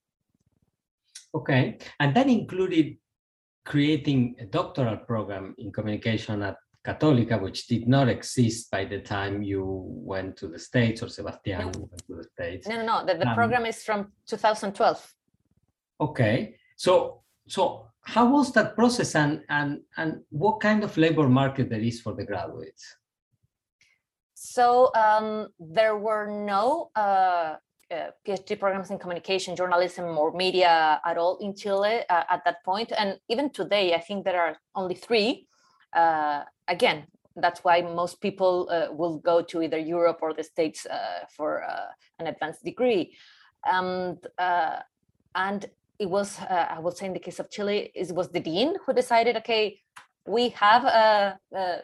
okay 1.35 1.79
and 2.01 2.15
that 2.15 2.29
included 2.29 2.97
creating 3.65 4.35
a 4.41 4.45
doctoral 4.45 4.97
program 4.97 5.55
in 5.59 5.71
communication 5.71 6.43
at 6.43 6.57
Católica, 6.89 7.41
which 7.41 7.67
did 7.67 7.87
not 7.87 8.09
exist 8.09 8.71
by 8.71 8.85
the 8.85 9.01
time 9.01 9.43
you 9.43 9.63
went 10.13 10.37
to 10.39 10.49
the 10.49 10.59
States 10.59 11.03
or 11.03 11.09
Sebastian 11.09 11.59
no. 11.59 11.67
went 11.67 12.07
to 12.07 12.15
the 12.15 12.25
States. 12.25 12.67
No, 12.67 12.77
no, 12.77 12.85
no. 12.87 13.07
The, 13.07 13.15
the 13.19 13.29
um, 13.29 13.35
program 13.35 13.67
is 13.67 13.83
from 13.83 14.13
2012. 14.27 15.15
Okay. 16.01 16.57
So, 16.77 17.23
so 17.47 17.87
how 18.01 18.31
was 18.31 18.53
that 18.53 18.75
process 18.75 19.15
and, 19.15 19.43
and, 19.51 19.81
and 19.99 20.23
what 20.31 20.61
kind 20.61 20.83
of 20.83 20.97
labor 20.97 21.29
market 21.29 21.69
there 21.69 21.81
is 21.81 22.01
for 22.01 22.15
the 22.15 22.25
graduates? 22.25 22.97
So 24.35 24.91
um, 24.95 25.49
there 25.59 25.99
were 25.99 26.27
no 26.27 26.91
uh, 26.97 27.57
uh, 27.91 28.11
PhD 28.27 28.59
programs 28.59 28.91
in 28.91 28.99
communication, 28.99 29.57
journalism, 29.57 30.17
or 30.17 30.33
media 30.33 31.01
at 31.05 31.19
all 31.19 31.37
in 31.39 31.55
Chile 31.55 32.01
uh, 32.09 32.25
at 32.31 32.43
that 32.47 32.65
point. 32.65 32.93
And 32.97 33.19
even 33.29 33.51
today, 33.51 33.95
I 33.95 34.01
think 34.01 34.25
there 34.25 34.41
are 34.41 34.57
only 34.75 34.95
three. 34.95 35.49
Uh, 35.95 36.43
again, 36.67 37.07
that's 37.37 37.61
why 37.65 37.83
most 37.83 38.21
people 38.21 38.69
uh, 38.71 38.93
will 38.93 39.19
go 39.19 39.43
to 39.43 39.63
either 39.63 39.79
Europe 39.79 40.19
or 40.23 40.35
the 40.35 40.43
States 40.43 40.87
uh, 40.87 41.25
for 41.37 41.65
an 42.19 42.27
advanced 42.27 42.65
degree. 42.65 43.17
Um, 43.71 44.19
and 45.35 45.67
it 45.99 46.09
was, 46.09 46.39
uh, 46.41 46.67
I 46.71 46.79
would 46.79 46.97
say 46.97 47.07
in 47.07 47.13
the 47.13 47.19
case 47.19 47.39
of 47.39 47.51
Chile, 47.51 47.91
it 47.95 48.13
was 48.13 48.29
the 48.29 48.41
dean 48.41 48.75
who 48.85 48.93
decided, 48.93 49.37
okay, 49.37 49.81
we 50.27 50.51
have 50.51 50.85
a, 50.85 51.39
a 51.55 51.79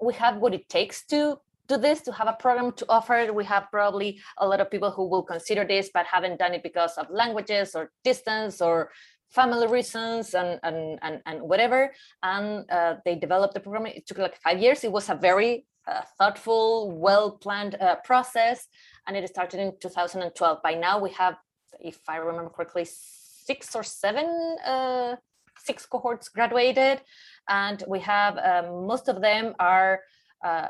we 0.00 0.14
have 0.14 0.38
what 0.38 0.54
it 0.54 0.68
takes 0.68 1.04
to 1.06 1.38
do 1.68 1.76
this, 1.76 2.00
to 2.02 2.12
have 2.12 2.26
a 2.26 2.32
program 2.32 2.72
to 2.72 2.86
offer. 2.88 3.32
We 3.32 3.44
have 3.44 3.68
probably 3.70 4.20
a 4.38 4.46
lot 4.46 4.60
of 4.60 4.70
people 4.70 4.90
who 4.90 5.08
will 5.08 5.22
consider 5.22 5.64
this, 5.64 5.90
but 5.94 6.06
haven't 6.06 6.38
done 6.38 6.54
it 6.54 6.62
because 6.62 6.98
of 6.98 7.06
languages 7.08 7.76
or 7.76 7.92
distance 8.02 8.60
or 8.60 8.90
family 9.32 9.66
reasons 9.66 10.34
and 10.34 10.60
and 10.62 10.98
and, 11.02 11.20
and 11.26 11.42
whatever. 11.42 11.92
And 12.22 12.70
uh, 12.70 12.96
they 13.04 13.16
developed 13.16 13.54
the 13.54 13.60
program. 13.60 13.86
It 13.86 14.06
took 14.06 14.18
like 14.18 14.36
five 14.36 14.58
years. 14.60 14.84
It 14.84 14.92
was 14.92 15.08
a 15.08 15.14
very 15.14 15.66
uh, 15.88 16.02
thoughtful, 16.16 16.92
well-planned 16.92 17.74
uh, 17.74 17.96
process 18.04 18.68
and 19.06 19.16
it 19.16 19.28
started 19.28 19.60
in 19.60 19.72
2012. 19.80 20.62
By 20.62 20.74
now 20.74 20.98
we 20.98 21.10
have, 21.10 21.36
if 21.80 21.98
I 22.08 22.16
remember 22.16 22.50
correctly, 22.50 22.86
six 22.86 23.74
or 23.74 23.82
seven, 23.82 24.56
uh, 24.64 25.16
six 25.58 25.86
cohorts 25.86 26.28
graduated, 26.28 27.00
and 27.48 27.82
we 27.88 28.00
have 28.00 28.38
um, 28.38 28.86
most 28.86 29.08
of 29.08 29.20
them 29.20 29.54
are 29.58 30.00
uh, 30.44 30.68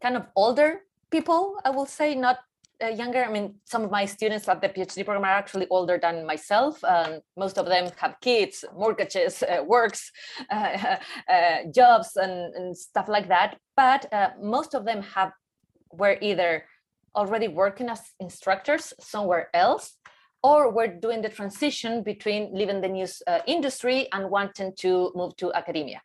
kind 0.00 0.16
of 0.16 0.26
older 0.36 0.80
people. 1.10 1.56
I 1.64 1.70
will 1.70 1.86
say 1.86 2.14
not 2.14 2.38
younger. 2.88 3.24
I 3.24 3.30
mean, 3.30 3.54
some 3.64 3.84
of 3.84 3.90
my 3.90 4.04
students 4.04 4.48
at 4.48 4.60
the 4.60 4.68
PhD 4.68 5.04
program 5.04 5.24
are 5.24 5.38
actually 5.38 5.66
older 5.68 5.98
than 6.00 6.26
myself. 6.26 6.82
Um, 6.84 7.20
most 7.36 7.58
of 7.58 7.66
them 7.66 7.90
have 7.96 8.16
kids, 8.20 8.64
mortgages, 8.74 9.42
uh, 9.42 9.62
works, 9.64 10.10
uh, 10.50 10.96
uh 11.28 11.56
jobs, 11.74 12.16
and, 12.16 12.54
and, 12.54 12.76
stuff 12.76 13.08
like 13.08 13.28
that. 13.28 13.58
But 13.76 14.12
uh, 14.12 14.30
most 14.40 14.74
of 14.74 14.84
them 14.84 15.02
have 15.14 15.32
were 15.92 16.16
either 16.20 16.64
already 17.14 17.48
working 17.48 17.88
as 17.88 18.00
instructors 18.20 18.94
somewhere 18.98 19.48
else 19.52 19.96
or 20.42 20.72
we're 20.72 20.88
doing 20.88 21.22
the 21.22 21.28
transition 21.28 22.02
between 22.02 22.52
leaving 22.52 22.80
the 22.80 22.88
news 22.88 23.22
uh, 23.26 23.40
industry 23.46 24.08
and 24.12 24.28
wanting 24.30 24.72
to 24.78 25.12
move 25.14 25.36
to 25.36 25.52
academia. 25.54 26.02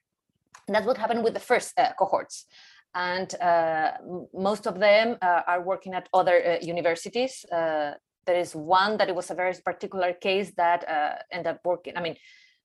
And 0.68 0.76
that's 0.76 0.86
what 0.86 0.98
happened 0.98 1.24
with 1.24 1.34
the 1.34 1.40
first 1.40 1.74
uh, 1.78 1.94
cohorts. 1.98 2.46
And 2.96 3.34
uh, 3.42 3.92
most 4.34 4.66
of 4.68 4.80
them 4.80 5.18
uh, 5.22 5.42
are 5.48 5.62
working 5.62 5.94
at 5.94 6.10
other 6.14 6.38
uh, 6.44 6.66
universities. 6.66 7.46
There 7.50 8.36
is 8.36 8.54
one 8.54 8.98
that 8.98 9.08
it 9.08 9.16
was 9.16 9.32
a 9.32 9.36
very 9.36 9.54
particular 9.64 10.12
case 10.14 10.52
that 10.58 10.84
ended 11.32 11.48
up 11.48 11.62
working. 11.64 11.96
I 11.96 12.02
mean, 12.02 12.18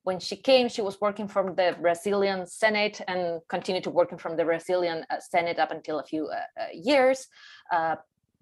when 0.03 0.19
she 0.19 0.35
came, 0.35 0.69
she 0.69 0.83
was 0.83 1.01
working 1.01 1.29
from 1.29 1.55
the 1.55 1.77
Brazilian 1.81 2.47
Senate 2.47 3.01
and 3.07 3.41
continued 3.49 3.85
to 3.85 3.91
working 3.91 4.19
from 4.19 4.37
the 4.37 4.45
Brazilian 4.45 5.05
Senate 5.21 5.61
up 5.61 5.71
until 5.71 6.01
a 6.01 6.05
few 6.05 6.29
years 6.75 7.29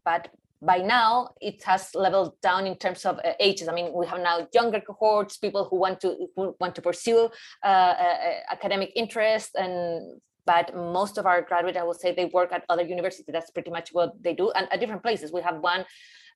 but 0.05 0.28
by 0.62 0.78
now 0.78 1.31
it 1.41 1.62
has 1.64 1.95
leveled 1.95 2.39
down 2.43 2.66
in 2.66 2.76
terms 2.76 3.07
of 3.07 3.18
uh, 3.18 3.33
ages. 3.41 3.68
I 3.68 3.72
mean, 3.72 3.93
we 3.95 4.07
have 4.07 4.20
now 4.20 4.47
younger 4.53 4.81
cohorts, 4.81 5.39
people 5.39 5.64
who 5.64 5.76
want 5.76 6.01
to 6.01 6.28
who 6.37 6.55
want 6.61 6.74
to 6.74 6.83
pursue 6.83 7.31
uh, 7.64 7.66
uh, 7.66 8.16
academic 8.51 8.93
interest 8.95 9.51
and 9.55 10.20
but 10.47 10.74
most 10.74 11.18
of 11.18 11.26
our 11.26 11.43
graduates, 11.43 11.78
I 11.78 11.82
will 11.82 11.95
say, 11.95 12.14
they 12.14 12.26
work 12.26 12.53
at 12.53 12.64
other 12.68 12.82
universities. 12.82 13.26
That's 13.28 13.51
pretty 13.51 13.70
much 13.70 13.91
what 13.93 14.11
they 14.22 14.34
do, 14.34 14.51
and 14.53 14.68
at 14.72 14.80
different 14.80 15.03
places. 15.03 15.32
We 15.32 15.43
have 15.43 15.59
one 15.61 15.84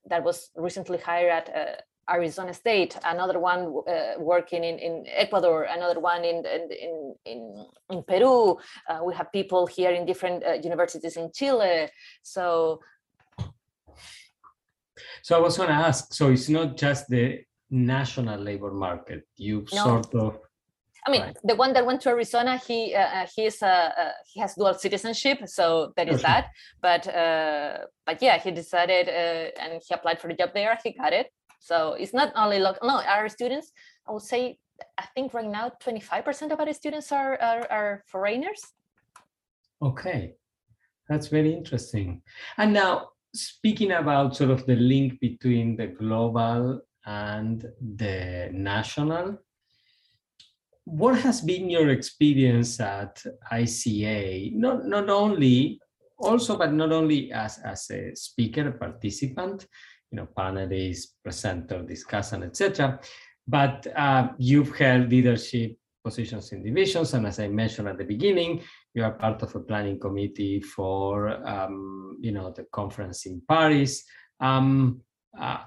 that 0.07 0.23
was 0.23 0.51
recently 0.57 0.99
hired 0.99 1.31
at 1.31 1.57
uh, 1.57 1.81
Arizona 2.11 2.53
State, 2.53 2.99
another 3.05 3.39
one 3.39 3.75
uh, 3.89 4.15
working 4.19 4.63
in, 4.65 4.79
in 4.79 5.05
Ecuador, 5.09 5.65
another 5.65 6.01
one 6.01 6.25
in 6.25 6.45
in 6.45 7.15
in, 7.25 7.67
in 7.91 8.03
Peru. 8.03 8.59
Uh, 8.89 9.01
we 9.05 9.15
have 9.15 9.33
people 9.33 9.67
here 9.67 9.91
in 9.91 10.05
different 10.05 10.45
uh, 10.45 10.53
universities 10.53 11.17
in 11.17 11.31
Chile. 11.33 11.89
So, 12.23 12.81
so 15.23 15.37
I 15.37 15.41
was 15.41 15.57
going 15.57 15.71
to 15.71 15.75
ask. 15.75 16.13
So 16.13 16.31
it's 16.31 16.49
not 16.49 16.77
just 16.77 17.09
the 17.09 17.41
national 17.71 18.39
labor 18.41 18.71
market. 18.71 19.27
You 19.37 19.65
no. 19.73 19.85
sort 19.85 20.15
of 20.15 20.39
I 21.07 21.11
mean, 21.11 21.21
right. 21.21 21.37
the 21.45 21.55
one 21.55 21.75
that 21.75 21.85
went 21.85 22.01
to 22.03 22.09
Arizona, 22.09 22.57
he 22.57 22.95
uh, 22.95 23.01
uh 23.01 23.27
he's 23.35 23.63
uh, 23.63 23.91
uh, 23.97 24.13
he 24.33 24.41
has 24.41 24.55
dual 24.55 24.75
citizenship, 24.75 25.39
so 25.47 25.93
that 25.97 26.09
is 26.09 26.23
that. 26.23 26.49
But 26.81 27.07
uh, 27.07 27.79
but 28.07 28.23
yeah, 28.23 28.39
he 28.39 28.51
decided 28.51 29.09
uh, 29.09 29.63
and 29.63 29.83
he 29.87 29.95
applied 29.95 30.21
for 30.21 30.29
the 30.29 30.35
job 30.35 30.51
there. 30.55 30.79
He 30.83 30.93
got 30.93 31.13
it. 31.13 31.29
So 31.61 31.95
it's 31.95 32.15
not 32.15 32.33
only 32.37 32.59
local. 32.59 32.89
No, 32.89 33.03
our 33.03 33.29
students, 33.29 33.73
I 34.09 34.13
would 34.13 34.23
say, 34.23 34.59
I 34.99 35.05
think 35.15 35.35
right 35.35 35.47
now, 35.47 35.73
twenty 35.79 36.01
five 36.01 36.25
percent 36.25 36.53
of 36.53 36.61
our 36.61 36.73
students 36.73 37.13
are, 37.13 37.39
are 37.41 37.67
are 37.71 38.05
foreigners. 38.07 38.63
Okay, 39.83 40.35
that's 41.09 41.29
very 41.29 41.53
interesting. 41.53 42.23
And 42.57 42.73
now, 42.73 43.09
speaking 43.35 43.93
about 43.93 44.37
sort 44.37 44.51
of 44.51 44.65
the 44.65 44.77
link 44.77 45.21
between 45.21 45.77
the 45.77 45.89
global 45.89 46.81
and 47.05 47.67
the 47.97 48.49
national 48.53 49.39
what 50.85 51.19
has 51.21 51.41
been 51.41 51.71
your 51.71 51.89
experience 51.91 52.79
at 52.81 53.23
ICA? 53.53 54.53
Not 54.53 54.85
not 54.87 55.09
only 55.09 55.81
also, 56.19 56.57
but 56.57 56.73
not 56.73 56.93
only 56.93 57.33
as 57.33 57.59
as 57.59 57.91
a 57.91 58.15
speaker, 58.15 58.71
participant, 58.73 59.67
you 60.11 60.17
know, 60.17 60.29
panelist, 60.37 61.17
presenter, 61.23 61.83
discussant, 61.83 62.45
etc. 62.45 63.01
But 63.47 63.87
uh, 63.97 64.29
you've 64.39 64.77
held 64.77 65.11
leadership 65.11 65.77
positions 66.05 66.53
in 66.53 66.63
divisions, 66.63 67.15
and 67.15 67.27
as 67.27 67.41
I 67.41 67.49
mentioned 67.49 67.89
at 67.89 67.99
the 67.99 68.05
beginning, 68.05 68.63
you 68.93 69.05
are 69.05 69.13
part 69.13 69.43
of 69.43 69.55
a 69.55 69.61
planning 69.61 69.99
committee 69.99 70.61
for 70.61 71.29
um, 71.49 72.19
you 72.21 72.33
know 72.33 72.53
the 72.53 72.65
conference 72.73 73.25
in 73.27 73.41
Paris. 73.49 74.05
Um, 74.41 75.01
uh, 75.39 75.65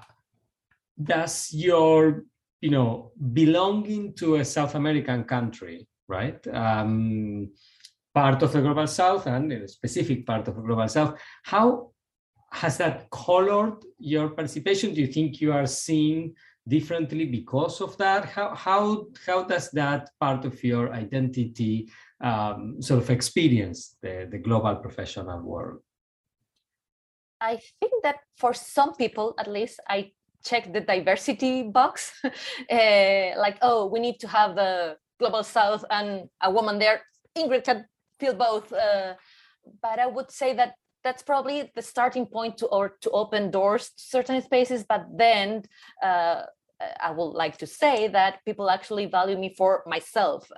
does 1.02 1.52
your 1.52 2.24
you 2.60 2.70
know, 2.70 3.12
belonging 3.32 4.14
to 4.14 4.36
a 4.36 4.44
South 4.44 4.74
American 4.74 5.24
country, 5.24 5.86
right? 6.08 6.44
Um, 6.48 7.50
part 8.14 8.42
of 8.42 8.52
the 8.52 8.60
global 8.60 8.86
south 8.86 9.26
and 9.26 9.52
a 9.52 9.68
specific 9.68 10.26
part 10.26 10.48
of 10.48 10.56
the 10.56 10.62
global 10.62 10.88
south. 10.88 11.20
How 11.44 11.92
has 12.52 12.78
that 12.78 13.08
colored 13.10 13.84
your 13.98 14.30
participation? 14.30 14.94
Do 14.94 15.00
you 15.00 15.06
think 15.06 15.40
you 15.40 15.52
are 15.52 15.66
seen 15.66 16.34
differently 16.66 17.26
because 17.26 17.80
of 17.80 17.96
that? 17.98 18.24
How 18.24 18.54
how 18.54 19.06
how 19.26 19.44
does 19.44 19.70
that 19.72 20.10
part 20.20 20.44
of 20.44 20.62
your 20.64 20.92
identity 20.92 21.90
um, 22.20 22.80
sort 22.80 23.02
of 23.02 23.10
experience 23.10 23.96
the, 24.02 24.26
the 24.30 24.38
global 24.38 24.76
professional 24.76 25.40
world? 25.40 25.80
I 27.40 27.60
think 27.78 27.92
that 28.02 28.16
for 28.36 28.52
some 28.52 28.94
people, 28.96 29.34
at 29.38 29.46
least, 29.46 29.78
I 29.88 30.12
check 30.44 30.72
the 30.72 30.80
diversity 30.80 31.62
box. 31.62 32.12
Uh, 32.24 32.30
like 33.38 33.58
oh 33.62 33.86
we 33.86 34.00
need 34.00 34.18
to 34.20 34.28
have 34.28 34.54
the 34.54 34.96
global 35.18 35.42
south 35.42 35.84
and 35.90 36.28
a 36.42 36.50
woman 36.50 36.78
there. 36.78 37.02
Ingrid 37.36 37.64
can 37.64 37.86
feel 38.18 38.34
both 38.34 38.72
uh, 38.72 39.14
but 39.82 39.98
i 39.98 40.06
would 40.06 40.30
say 40.30 40.54
that 40.54 40.74
that's 41.04 41.22
probably 41.22 41.70
the 41.76 41.82
starting 41.82 42.26
point 42.26 42.58
to 42.58 42.66
or 42.66 42.96
to 43.00 43.10
open 43.10 43.50
doors 43.50 43.90
to 43.90 44.02
certain 44.02 44.42
spaces. 44.42 44.84
But 44.88 45.06
then 45.16 45.62
uh, 46.02 46.42
i 47.00 47.10
would 47.10 47.34
like 47.42 47.56
to 47.58 47.66
say 47.66 48.08
that 48.08 48.44
people 48.44 48.70
actually 48.70 49.06
value 49.06 49.38
me 49.38 49.54
for 49.56 49.82
myself. 49.86 50.50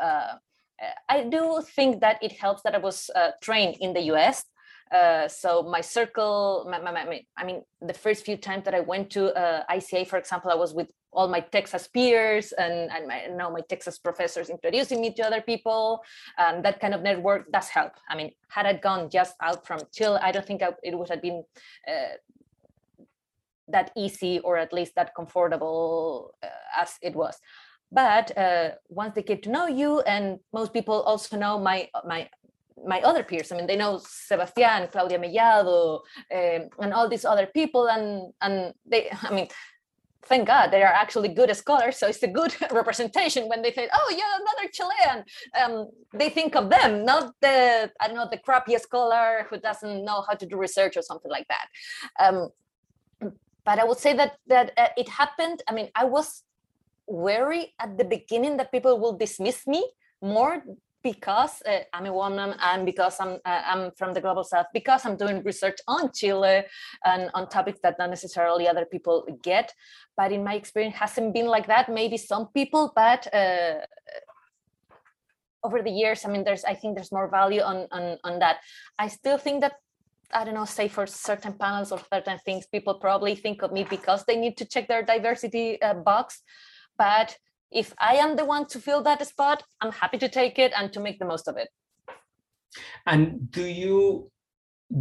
I 1.09 1.25
do 1.25 1.63
think 1.77 2.01
that 2.01 2.17
it 2.23 2.33
helps 2.33 2.63
that 2.63 2.75
i 2.75 2.79
was 2.79 3.11
uh, 3.15 3.33
trained 3.43 3.77
in 3.81 3.93
the 3.93 4.01
us 4.01 4.45
uh, 4.93 5.29
so 5.29 5.63
my 5.63 5.81
circle, 5.81 6.67
my, 6.69 6.81
my, 6.81 6.93
my, 6.93 7.23
I 7.37 7.45
mean, 7.45 7.63
the 7.81 7.95
first 7.95 8.25
few 8.25 8.37
times 8.37 8.65
that 8.65 8.75
I 8.75 8.81
went 8.81 9.11
to 9.11 9.33
uh, 9.35 9.63
ICA, 9.71 10.07
for 10.07 10.19
example, 10.19 10.51
I 10.51 10.55
was 10.55 10.75
with 10.75 10.89
all 11.13 11.29
my 11.29 11.41
Texas 11.41 11.87
peers 11.87 12.53
and, 12.53 12.91
and 12.91 13.07
my, 13.07 13.27
now 13.37 13.51
my 13.51 13.61
Texas 13.69 13.99
professors 13.99 14.51
introducing 14.51 15.01
me 15.01 15.13
to 15.15 15.23
other 15.23 15.41
people. 15.41 16.03
And 16.39 16.65
that 16.65 16.81
kind 16.81 16.95
of 16.95 17.03
network 17.03 17.51
does 17.53 17.69
help. 17.69 17.93
I 18.09 18.17
mean, 18.17 18.33
had 18.49 18.67
I 18.67 18.75
gone 18.75 19.11
just 19.11 19.35
out 19.41 19.67
from 19.67 19.81
Chile, 19.93 20.19
I 20.23 20.33
don't 20.33 20.47
think 20.47 20.63
I, 20.63 20.71
it 20.83 20.99
would 20.99 21.09
have 21.09 21.23
been 21.23 21.45
uh, 21.89 22.17
that 23.69 23.93
easy 23.97 24.41
or 24.41 24.57
at 24.57 24.73
least 24.73 24.97
that 24.97 25.15
comfortable 25.15 26.35
uh, 26.43 26.49
as 26.81 26.97
it 27.03 27.15
was 27.15 27.39
but 27.93 28.37
uh, 28.39 28.71
once 28.89 29.15
they 29.15 29.23
get 29.23 29.43
to 29.43 29.51
know 29.51 29.67
you 29.67 30.01
and 30.01 30.39
most 30.53 30.73
people 30.73 31.03
also 31.03 31.37
know 31.37 31.59
my 31.59 31.89
my 32.07 32.29
my 32.87 33.01
other 33.01 33.23
peers. 33.23 33.53
I 33.53 33.57
mean, 33.57 33.67
they 33.67 33.77
know 33.77 34.01
Sebastian, 34.03 34.89
Claudia 34.89 35.19
Mellado, 35.19 36.01
um, 36.33 36.69
and 36.81 36.93
all 36.95 37.09
these 37.09 37.25
other 37.25 37.47
people, 37.47 37.89
and 37.89 38.33
and 38.41 38.75
they, 38.87 39.11
I 39.23 39.33
mean, 39.33 39.49
thank 40.25 40.47
God 40.47 40.71
they 40.71 40.83
are 40.83 40.93
actually 40.93 41.29
good 41.29 41.55
scholars. 41.57 41.97
So 41.99 42.07
it's 42.07 42.23
a 42.23 42.29
good 42.29 42.55
representation 42.71 43.49
when 43.49 43.63
they 43.63 43.73
say, 43.73 43.89
"Oh, 43.93 44.09
you're 44.17 44.37
another 44.43 44.67
Chilean." 44.73 45.25
Um, 45.61 45.91
they 46.13 46.31
think 46.31 46.57
of 46.57 46.71
them, 46.71 47.05
not 47.05 47.35
the 47.41 47.91
I 48.01 48.07
don't 48.07 48.17
know 48.17 48.29
the 48.31 48.39
crappy 48.39 48.77
scholar 48.79 49.47
who 49.49 49.59
doesn't 49.59 50.05
know 50.05 50.25
how 50.27 50.35
to 50.35 50.47
do 50.47 50.57
research 50.57 50.97
or 50.97 51.03
something 51.03 51.31
like 51.31 51.47
that. 51.49 51.67
Um, 52.25 52.49
but 53.65 53.79
I 53.79 53.85
would 53.85 53.99
say 53.99 54.13
that 54.15 54.37
that 54.47 54.73
uh, 54.77 54.89
it 54.97 55.09
happened. 55.09 55.63
I 55.69 55.73
mean, 55.75 55.91
I 55.95 56.05
was 56.05 56.43
wary 57.07 57.75
at 57.81 57.99
the 57.99 58.05
beginning 58.05 58.57
that 58.57 58.71
people 58.71 58.99
will 59.01 59.17
dismiss 59.17 59.67
me 59.67 59.85
more 60.23 60.63
because 61.03 61.63
uh, 61.67 61.81
I'm 61.93 62.07
a 62.07 62.13
woman 62.13 62.55
and 62.61 62.85
because 62.85 63.19
I'm 63.21 63.39
uh, 63.45 63.63
I'm 63.65 63.91
from 63.93 64.15
the 64.15 64.21
global 64.21 64.45
south 64.45 64.67
because 64.73 65.07
I'm 65.07 65.17
doing 65.17 65.43
research 65.43 65.79
on 65.89 66.13
Chile 66.13 66.65
and 67.05 67.31
on 67.35 67.49
topics 67.49 67.81
that 67.83 67.99
not 67.99 68.11
necessarily 68.11 68.69
other 68.69 68.85
people 68.85 69.27
get. 69.43 69.73
But 70.17 70.33
in 70.33 70.45
my 70.45 70.55
experience 70.55 70.97
hasn't 70.97 71.35
been 71.35 71.47
like 71.47 71.67
that. 71.69 71.89
Maybe 71.89 72.17
some 72.17 72.49
people 72.49 72.93
but 72.95 73.33
uh, 73.35 73.81
over 75.63 75.83
the 75.83 75.91
years 75.91 76.25
I 76.25 76.29
mean 76.29 76.45
there's 76.45 76.65
I 76.65 76.75
think 76.75 76.97
there's 76.97 77.13
more 77.13 77.29
value 77.29 77.63
on 77.63 77.87
on 77.91 78.19
on 78.25 78.39
that. 78.41 78.59
I 78.99 79.09
still 79.09 79.39
think 79.39 79.63
that 79.63 79.75
I 80.33 80.45
don't 80.45 80.55
know, 80.55 80.65
say 80.65 80.89
for 80.89 81.07
certain 81.07 81.55
panels 81.55 81.93
or 81.93 82.01
certain 82.13 82.39
things, 82.39 82.67
people 82.67 82.95
probably 82.95 83.35
think 83.35 83.63
of 83.63 83.73
me 83.73 83.85
because 83.85 84.25
they 84.25 84.37
need 84.37 84.57
to 84.59 84.65
check 84.65 84.87
their 84.87 85.03
diversity 85.03 85.81
uh, 85.83 85.95
box. 85.95 86.43
But 86.97 87.37
if 87.71 87.95
I 87.99 88.17
am 88.17 88.37
the 88.37 88.45
one 88.45 88.67
to 88.67 88.81
fill 88.81 89.03
that 89.03 89.27
spot, 89.27 89.63
I'm 89.81 89.93
happy 89.93 90.19
to 90.19 90.29
take 90.29 90.59
it 90.59 90.73
and 90.77 90.93
to 90.93 91.01
make 91.01 91.19
the 91.19 91.25
most 91.25 91.49
of 91.49 91.57
it. 91.57 91.69
And 93.07 93.51
do 93.51 93.65
you 93.65 94.31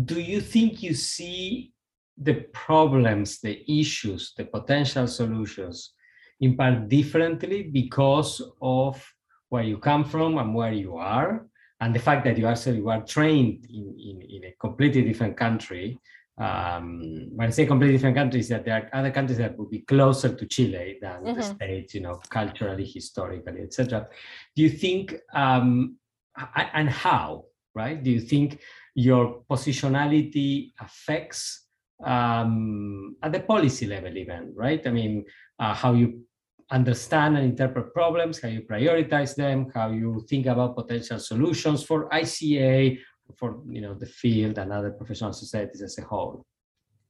do 0.06 0.20
you 0.20 0.40
think 0.40 0.84
you 0.84 0.94
see 0.94 1.72
the 2.18 2.36
problems, 2.54 3.40
the 3.40 3.64
issues, 3.80 4.34
the 4.38 4.46
potential 4.46 5.08
solutions 5.08 5.94
in 6.42 6.56
part 6.56 6.88
differently 6.88 7.64
because 7.64 8.42
of 8.62 9.04
where 9.50 9.64
you 9.64 9.78
come 9.78 10.06
from 10.06 10.38
and 10.38 10.54
where 10.54 10.74
you 10.74 10.96
are, 10.98 11.48
and 11.82 11.96
the 11.96 12.00
fact 12.00 12.24
that 12.26 12.38
you 12.38 12.46
actually 12.46 12.82
were 12.82 13.02
trained 13.02 13.66
in, 13.70 13.96
in, 13.98 14.22
in 14.22 14.44
a 14.46 14.56
completely 14.60 15.02
different 15.02 15.36
country 15.38 15.98
um, 16.40 17.30
when 17.36 17.48
I 17.48 17.52
say 17.52 17.66
completely 17.66 17.98
different 17.98 18.16
countries, 18.16 18.48
that 18.50 18.64
there 18.64 18.76
are 18.76 19.00
other 19.00 19.12
countries 19.12 19.38
that 19.40 19.58
would 19.58 19.70
be 19.70 19.80
closer 19.80 20.34
to 20.34 20.46
Chile 20.46 20.98
than 21.02 21.24
mm-hmm. 21.24 21.36
the 21.36 21.44
States, 21.44 21.94
you 21.94 22.02
know, 22.02 22.16
culturally, 22.30 22.86
historically, 22.86 23.62
etc. 23.62 24.08
Do 24.56 24.62
you 24.62 24.70
think, 24.70 25.16
um, 25.34 25.98
and 26.56 26.90
how, 26.90 27.46
right? 27.76 28.02
Do 28.02 28.10
you 28.10 28.22
think 28.22 28.60
your 28.96 29.44
positionality 29.52 30.72
affects 30.80 31.66
um, 32.04 33.18
at 33.22 33.34
the 33.34 33.42
policy 33.42 33.88
level, 33.88 34.16
even, 34.18 34.54
right? 34.56 34.86
I 34.88 34.92
mean, 34.92 35.26
uh, 35.60 35.74
how 35.74 35.94
you 35.94 36.22
understand 36.72 37.36
and 37.36 37.46
interpret 37.46 37.94
problems, 37.94 38.42
how 38.42 38.48
you 38.48 38.62
prioritize 38.62 39.36
them, 39.36 39.68
how 39.74 39.92
you 39.92 40.26
think 40.30 40.46
about 40.46 40.76
potential 40.76 41.20
solutions 41.20 41.84
for 41.84 42.08
ICA 42.10 42.98
for 43.36 43.62
you 43.68 43.82
know 43.82 43.94
the 43.94 44.06
field 44.06 44.58
and 44.58 44.72
other 44.72 44.92
professional 44.92 45.34
societies 45.34 45.82
as 45.82 45.98
a 45.98 46.04
whole? 46.04 46.44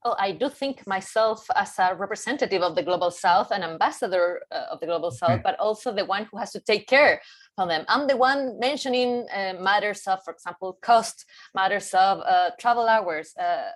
Oh, 0.06 0.16
I 0.18 0.32
do 0.32 0.48
think 0.48 0.88
myself 0.88 1.46
as 1.58 1.78
a 1.78 1.94
representative 1.94 2.62
of 2.62 2.74
the 2.76 2.84
global 2.84 3.12
south, 3.12 3.52
an 3.52 3.64
ambassador 3.64 4.42
uh, 4.50 4.72
of 4.72 4.80
the 4.80 4.86
global 4.86 5.12
south, 5.12 5.42
but 5.44 5.60
also 5.60 5.94
the 5.94 6.06
one 6.06 6.26
who 6.32 6.38
has 6.38 6.54
to 6.54 6.62
take 6.62 6.88
care 6.88 7.22
of 7.58 7.68
them. 7.68 7.84
I'm 7.90 8.08
the 8.08 8.16
one 8.16 8.58
mentioning 8.60 9.28
uh, 9.36 9.56
matters 9.60 10.08
of, 10.08 10.24
for 10.24 10.32
example, 10.32 10.80
cost, 10.82 11.26
matters 11.54 11.94
of 11.94 12.20
uh, 12.20 12.52
travel 12.58 12.88
hours, 12.88 13.34
uh, 13.38 13.44
uh, 13.44 13.70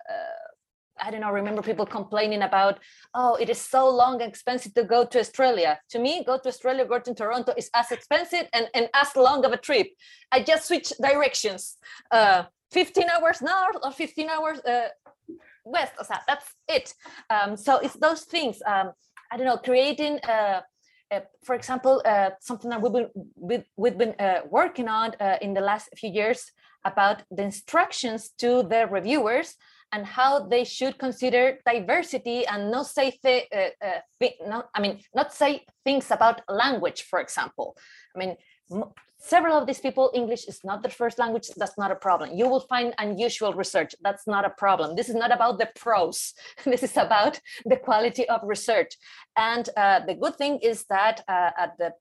I 1.01 1.11
don't 1.11 1.21
know, 1.21 1.31
remember 1.31 1.61
people 1.61 1.85
complaining 1.85 2.43
about, 2.43 2.79
oh, 3.13 3.35
it 3.35 3.49
is 3.49 3.59
so 3.59 3.89
long 3.89 4.21
and 4.21 4.29
expensive 4.29 4.73
to 4.75 4.83
go 4.83 5.05
to 5.05 5.19
Australia. 5.19 5.79
To 5.89 5.99
me, 5.99 6.23
go 6.25 6.37
to 6.37 6.49
Australia, 6.49 6.85
go 6.85 6.99
to 6.99 7.13
Toronto 7.13 7.53
is 7.57 7.69
as 7.73 7.91
expensive 7.91 8.47
and, 8.53 8.67
and 8.73 8.89
as 8.93 9.15
long 9.15 9.43
of 9.45 9.51
a 9.51 9.57
trip. 9.57 9.87
I 10.31 10.43
just 10.43 10.67
switch 10.67 10.93
directions, 11.01 11.77
uh, 12.11 12.43
15 12.71 13.05
hours 13.09 13.41
north 13.41 13.77
or 13.83 13.91
15 13.91 14.29
hours 14.29 14.59
uh, 14.59 14.89
west. 15.65 15.93
So 15.97 16.15
that's 16.27 16.45
it. 16.67 16.93
Um, 17.29 17.57
so 17.57 17.77
it's 17.77 17.95
those 17.95 18.21
things. 18.21 18.61
Um, 18.65 18.91
I 19.31 19.37
don't 19.37 19.47
know, 19.47 19.57
creating, 19.57 20.19
uh, 20.27 20.61
uh, 21.11 21.19
for 21.43 21.55
example, 21.55 22.01
uh, 22.05 22.31
something 22.39 22.69
that 22.69 22.81
we've 22.81 22.93
been, 22.93 23.63
we've, 23.75 23.97
been 23.97 24.15
uh, 24.19 24.41
working 24.49 24.87
on 24.87 25.13
in 25.41 25.53
the 25.53 25.61
last 25.61 25.89
few 25.97 26.11
years 26.11 26.51
about 26.85 27.23
the 27.31 27.43
instructions 27.43 28.29
to 28.37 28.63
the 28.63 28.87
reviewers 28.87 29.55
and 29.93 30.05
how 30.05 30.39
they 30.39 30.63
should 30.63 30.97
consider 30.97 31.59
diversity 31.65 32.45
and 32.47 32.71
not 32.71 32.87
say 32.87 33.11
th- 33.11 33.47
uh, 33.55 33.85
uh, 33.85 33.99
th- 34.19 34.37
not, 34.47 34.69
I 34.75 34.81
mean 34.81 34.99
not 35.15 35.31
say 35.31 35.65
things 35.85 36.11
about 36.11 36.41
language, 36.49 37.03
for 37.03 37.19
example. 37.19 37.77
I 38.15 38.19
mean, 38.19 38.35
m- 38.71 38.91
several 39.19 39.55
of 39.55 39.67
these 39.67 39.79
people, 39.79 40.11
English 40.13 40.45
is 40.47 40.59
not 40.63 40.81
their 40.81 40.91
first 40.91 41.19
language. 41.19 41.47
That's 41.55 41.77
not 41.77 41.91
a 41.91 41.95
problem. 41.95 42.31
You 42.33 42.47
will 42.49 42.65
find 42.73 42.93
unusual 42.97 43.53
research. 43.53 43.95
That's 44.01 44.25
not 44.27 44.43
a 44.45 44.49
problem. 44.49 44.95
This 44.95 45.09
is 45.09 45.15
not 45.15 45.31
about 45.31 45.59
the 45.59 45.69
prose. 45.75 46.33
this 46.65 46.83
is 46.83 46.97
about 46.97 47.39
the 47.65 47.77
quality 47.77 48.27
of 48.27 48.41
research. 48.43 48.97
And 49.37 49.69
uh, 49.77 49.99
the 50.07 50.15
good 50.15 50.35
thing 50.35 50.59
is 50.59 50.85
that 50.89 51.23
uh, 51.27 51.51
at 51.57 51.77
the 51.77 51.93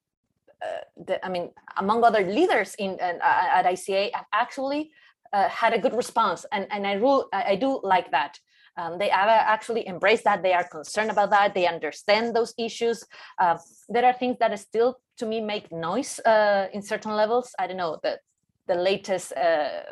uh, 0.62 0.84
the, 1.06 1.26
I 1.26 1.28
mean, 1.28 1.50
among 1.76 2.04
other 2.04 2.24
leaders 2.24 2.76
in 2.78 2.90
uh, 3.00 3.18
at 3.58 3.66
ICA, 3.66 4.10
actually 4.32 4.92
uh, 5.32 5.48
had 5.48 5.72
a 5.72 5.78
good 5.78 5.94
response, 5.94 6.46
and 6.52 6.66
and 6.70 6.86
I 6.86 6.94
rule 6.94 7.28
I, 7.32 7.56
do 7.56 7.80
like 7.82 8.10
that. 8.10 8.38
Um, 8.76 8.98
they 8.98 9.08
have 9.08 9.28
actually 9.28 9.86
embraced 9.86 10.24
that. 10.24 10.42
They 10.42 10.54
are 10.54 10.64
concerned 10.64 11.10
about 11.10 11.30
that. 11.30 11.54
They 11.54 11.66
understand 11.66 12.34
those 12.34 12.54
issues. 12.58 13.04
Uh, 13.38 13.58
there 13.88 14.04
are 14.04 14.14
things 14.14 14.36
that 14.40 14.58
still, 14.58 14.98
to 15.18 15.26
me, 15.26 15.40
make 15.40 15.70
noise 15.70 16.18
uh, 16.20 16.68
in 16.72 16.80
certain 16.82 17.12
levels. 17.12 17.54
I 17.58 17.66
don't 17.66 17.76
know 17.76 17.98
the 18.02 18.18
the 18.66 18.74
latest. 18.74 19.32
Uh, 19.32 19.82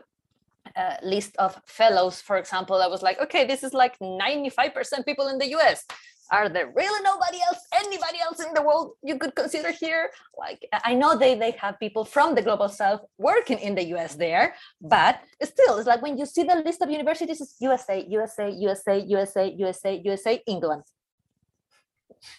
uh, 0.76 0.97
list 1.03 1.34
of 1.38 1.61
fellows, 1.66 2.20
for 2.20 2.36
example, 2.36 2.76
I 2.76 2.86
was 2.86 3.03
like, 3.03 3.18
okay, 3.18 3.45
this 3.45 3.64
is 3.64 3.74
like 3.74 3.99
95% 3.99 5.05
people 5.05 5.26
in 5.26 5.38
the 5.38 5.49
US 5.57 5.84
are 6.31 6.49
there 6.49 6.72
really 6.74 7.03
nobody 7.03 7.39
else 7.47 7.61
anybody 7.74 8.18
else 8.26 8.39
in 8.45 8.53
the 8.55 8.62
world 8.62 8.93
you 9.03 9.18
could 9.18 9.35
consider 9.35 9.70
here? 9.72 10.11
Like 10.39 10.61
i 10.85 10.95
know 10.95 11.16
they 11.16 11.35
they 11.35 11.53
have 11.62 11.78
people 11.78 12.05
from 12.05 12.35
the 12.35 12.43
global 12.43 12.68
south 12.68 13.03
working 13.18 13.59
in 13.59 13.74
the 13.74 13.85
us 13.95 14.14
there 14.14 14.55
but 14.81 15.20
still 15.43 15.78
it's 15.78 15.87
like 15.87 16.03
when 16.03 16.16
you 16.18 16.26
see 16.26 16.45
the 16.45 16.57
list 16.66 16.81
of 16.83 16.91
universities 16.91 17.41
it's 17.41 17.57
usa 17.61 18.07
usa 18.09 18.47
usa 18.68 18.95
usa 19.16 19.45
usa 19.66 19.93
usa 20.11 20.43
england. 20.47 20.85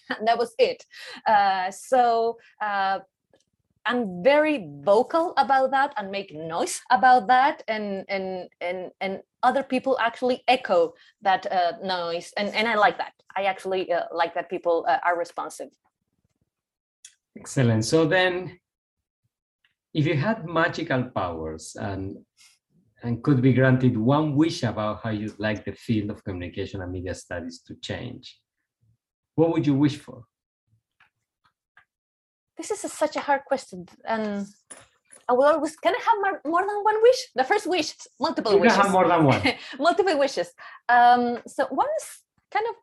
And 0.10 0.24
that 0.28 0.38
was 0.38 0.54
it. 0.58 0.86
Uh, 1.28 1.72
so 1.72 2.38
uh, 2.62 3.00
I'm 3.86 4.24
very 4.24 4.70
vocal 4.82 5.34
about 5.38 5.72
that 5.72 5.94
and 5.98 6.12
make 6.12 6.34
noise 6.34 6.82
about 6.92 7.28
that, 7.28 7.64
and 7.68 8.06
and 8.10 8.50
and 8.62 8.92
and 9.02 9.22
other 9.42 9.64
people 9.64 9.98
actually 10.00 10.44
echo 10.48 10.94
that 11.22 11.52
uh, 11.52 11.74
noise, 11.84 12.32
and 12.38 12.54
and 12.54 12.68
I 12.68 12.76
like 12.76 12.98
that. 12.98 13.14
I 13.36 13.44
actually 13.44 13.92
uh, 13.92 14.04
like 14.12 14.34
that 14.36 14.50
people 14.50 14.86
uh, 14.88 15.00
are 15.04 15.18
responsive. 15.18 15.70
Excellent. 17.38 17.86
So 17.86 18.06
then, 18.06 18.60
if 19.94 20.06
you 20.06 20.16
had 20.16 20.46
magical 20.46 21.04
powers 21.04 21.76
and 21.80 22.18
and 23.04 23.24
could 23.24 23.42
be 23.42 23.54
granted 23.54 23.98
one 23.98 24.36
wish 24.36 24.62
about 24.62 25.02
how 25.04 25.10
you'd 25.10 25.40
like 25.40 25.66
the 25.66 25.74
field 25.74 26.12
of 26.12 26.24
communication 26.24 26.82
and 26.82 26.92
media 26.92 27.16
studies 27.16 27.60
to 27.66 27.76
change, 27.82 28.40
what 29.34 29.52
would 29.52 29.66
you 29.66 29.74
wish 29.74 29.98
for? 29.98 30.26
This 32.62 32.72
is 32.72 32.84
a, 32.86 32.90
such 32.90 33.16
a 33.16 33.20
hard 33.20 33.42
question 33.46 33.88
and 34.06 34.46
I 35.30 35.34
will 35.34 35.46
always 35.46 35.76
can 35.78 35.94
I 35.96 36.02
have 36.10 36.18
more, 36.24 36.42
more 36.54 36.66
than 36.68 36.84
one 36.84 37.02
wish? 37.02 37.22
The 37.36 37.44
first 37.44 37.66
wish, 37.68 37.96
multiple 38.20 38.54
you 38.54 38.60
wishes. 38.60 38.76
can 38.76 38.86
have 38.86 38.92
more 38.92 39.08
than 39.08 39.24
one. 39.24 39.42
multiple 39.80 40.18
wishes. 40.20 40.52
Um, 40.90 41.40
so 41.48 41.68
one 41.70 41.88
is 42.00 42.08
kind 42.52 42.66
of 42.70 42.76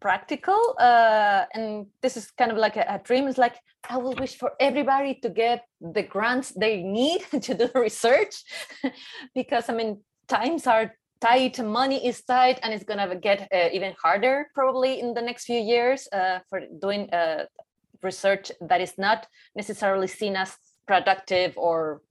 practical, 0.00 0.76
uh, 0.78 1.44
and 1.54 1.86
this 2.02 2.16
is 2.16 2.30
kind 2.30 2.52
of 2.52 2.58
like 2.58 2.76
a, 2.76 2.84
a 2.88 2.98
dream. 3.02 3.26
Is 3.26 3.38
like 3.38 3.56
I 3.90 3.96
will 3.96 4.14
wish 4.14 4.36
for 4.36 4.52
everybody 4.60 5.18
to 5.22 5.28
get 5.30 5.64
the 5.80 6.02
grants 6.02 6.50
they 6.50 6.82
need 6.82 7.22
to 7.32 7.54
do 7.54 7.54
the 7.54 7.70
research, 7.74 8.34
because 9.34 9.68
I 9.68 9.74
mean 9.74 10.00
times 10.28 10.66
are 10.66 10.94
tight, 11.20 11.58
money 11.64 12.06
is 12.06 12.22
tight, 12.22 12.60
and 12.62 12.72
it's 12.74 12.84
gonna 12.84 13.16
get 13.16 13.48
uh, 13.52 13.68
even 13.72 13.94
harder 14.00 14.46
probably 14.54 15.00
in 15.00 15.14
the 15.14 15.22
next 15.22 15.44
few 15.44 15.60
years 15.60 16.08
uh, 16.12 16.38
for 16.48 16.60
doing 16.80 17.10
uh, 17.12 17.46
research 18.02 18.52
that 18.60 18.80
is 18.80 18.94
not 18.98 19.26
necessarily 19.54 20.06
seen 20.06 20.36
as 20.36 20.56
productive 20.86 21.52
or 21.56 22.02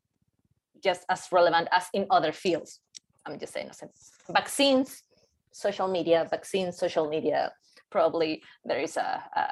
just 0.83 1.05
as 1.09 1.27
relevant 1.31 1.67
as 1.71 1.85
in 1.93 2.05
other 2.09 2.31
fields. 2.31 2.79
I'm 3.25 3.39
just 3.39 3.53
saying, 3.53 3.71
vaccines, 4.29 5.03
social 5.51 5.87
media, 5.87 6.27
vaccines, 6.29 6.77
social 6.77 7.09
media. 7.09 7.51
Probably 7.89 8.43
there 8.63 8.79
is 8.79 8.97
a, 8.97 9.23
a 9.35 9.43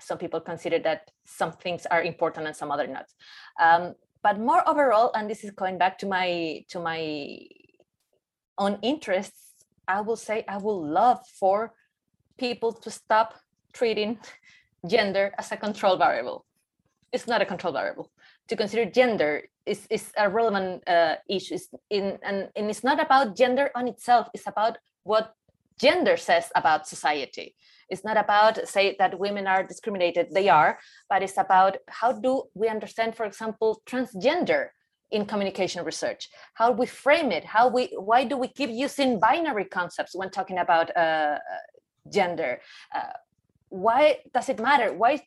some 0.00 0.18
people 0.18 0.40
consider 0.40 0.78
that 0.80 1.10
some 1.24 1.52
things 1.52 1.86
are 1.86 2.02
important 2.02 2.46
and 2.46 2.56
some 2.56 2.70
other 2.70 2.86
not. 2.86 3.06
Um, 3.60 3.94
but 4.22 4.38
more 4.38 4.66
overall, 4.68 5.12
and 5.14 5.28
this 5.30 5.44
is 5.44 5.50
going 5.50 5.78
back 5.78 5.98
to 5.98 6.06
my 6.06 6.64
to 6.68 6.80
my 6.80 7.38
own 8.58 8.78
interests, 8.82 9.54
I 9.88 10.00
will 10.00 10.16
say 10.16 10.44
I 10.48 10.58
would 10.58 10.82
love 11.00 11.20
for 11.40 11.72
people 12.38 12.72
to 12.72 12.90
stop 12.90 13.34
treating 13.72 14.18
gender 14.86 15.32
as 15.38 15.52
a 15.52 15.56
control 15.56 15.96
variable. 15.96 16.44
It's 17.12 17.26
not 17.26 17.42
a 17.42 17.46
control 17.46 17.72
variable. 17.72 18.10
To 18.48 18.56
consider 18.56 18.90
gender 18.90 19.44
is, 19.66 19.86
is 19.88 20.10
a 20.16 20.28
relevant 20.28 20.86
uh, 20.88 21.16
issue. 21.28 21.54
It's 21.54 21.68
in, 21.90 22.18
and, 22.22 22.48
and 22.56 22.68
it's 22.70 22.84
not 22.84 23.00
about 23.00 23.36
gender 23.36 23.70
on 23.74 23.88
itself, 23.88 24.28
it's 24.34 24.46
about 24.46 24.78
what 25.04 25.34
gender 25.80 26.16
says 26.16 26.50
about 26.54 26.86
society. 26.88 27.54
It's 27.88 28.04
not 28.04 28.16
about 28.16 28.66
say 28.66 28.96
that 28.98 29.18
women 29.18 29.46
are 29.46 29.62
discriminated, 29.62 30.28
they 30.32 30.48
are, 30.48 30.78
but 31.08 31.22
it's 31.22 31.36
about 31.36 31.76
how 31.88 32.12
do 32.12 32.44
we 32.54 32.68
understand, 32.68 33.16
for 33.16 33.26
example, 33.26 33.82
transgender 33.86 34.68
in 35.10 35.24
communication 35.26 35.84
research 35.84 36.28
how 36.54 36.72
we 36.72 36.86
frame 36.86 37.30
it 37.30 37.44
how 37.44 37.68
we 37.68 37.86
why 37.96 38.24
do 38.24 38.36
we 38.36 38.48
keep 38.48 38.70
using 38.70 39.20
binary 39.20 39.64
concepts 39.64 40.14
when 40.14 40.30
talking 40.30 40.58
about 40.58 40.94
uh, 40.96 41.38
gender 42.10 42.60
uh, 42.94 43.12
why 43.74 44.18
does 44.32 44.48
it 44.48 44.60
matter? 44.60 44.92
Why 44.92 45.20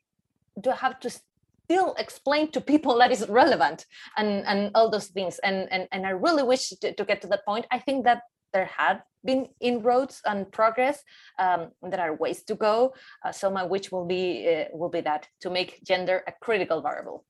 do 0.59 0.71
I 0.71 0.75
have 0.75 0.99
to 1.01 1.09
still 1.09 1.93
explain 1.97 2.49
to 2.51 2.61
people 2.61 2.97
that 2.99 3.11
is 3.11 3.27
relevant 3.27 3.85
and 4.15 4.45
and 4.47 4.71
all 4.73 4.89
those 4.89 5.07
things? 5.07 5.39
And 5.43 5.67
and 5.69 5.87
and 5.91 6.05
I 6.07 6.11
really 6.11 6.43
wish 6.43 6.69
to, 6.69 6.93
to 6.93 7.03
get 7.03 7.21
to 7.21 7.27
that 7.27 7.45
point. 7.45 7.65
I 7.71 7.79
think 7.79 8.05
that 8.05 8.21
there 8.53 8.65
had 8.65 9.03
been 9.25 9.49
inroads 9.59 10.21
and 10.23 10.49
progress. 10.49 11.03
Um, 11.37 11.71
there 11.81 11.99
are 11.99 12.15
ways 12.15 12.43
to 12.43 12.55
go. 12.55 12.93
Uh, 13.25 13.33
so 13.33 13.51
my 13.51 13.65
wish 13.65 13.91
will 13.91 14.05
be 14.05 14.47
uh, 14.47 14.65
will 14.71 14.89
be 14.89 15.01
that 15.01 15.27
to 15.41 15.49
make 15.49 15.83
gender 15.83 16.23
a 16.25 16.31
critical 16.41 16.81
variable. 16.81 17.25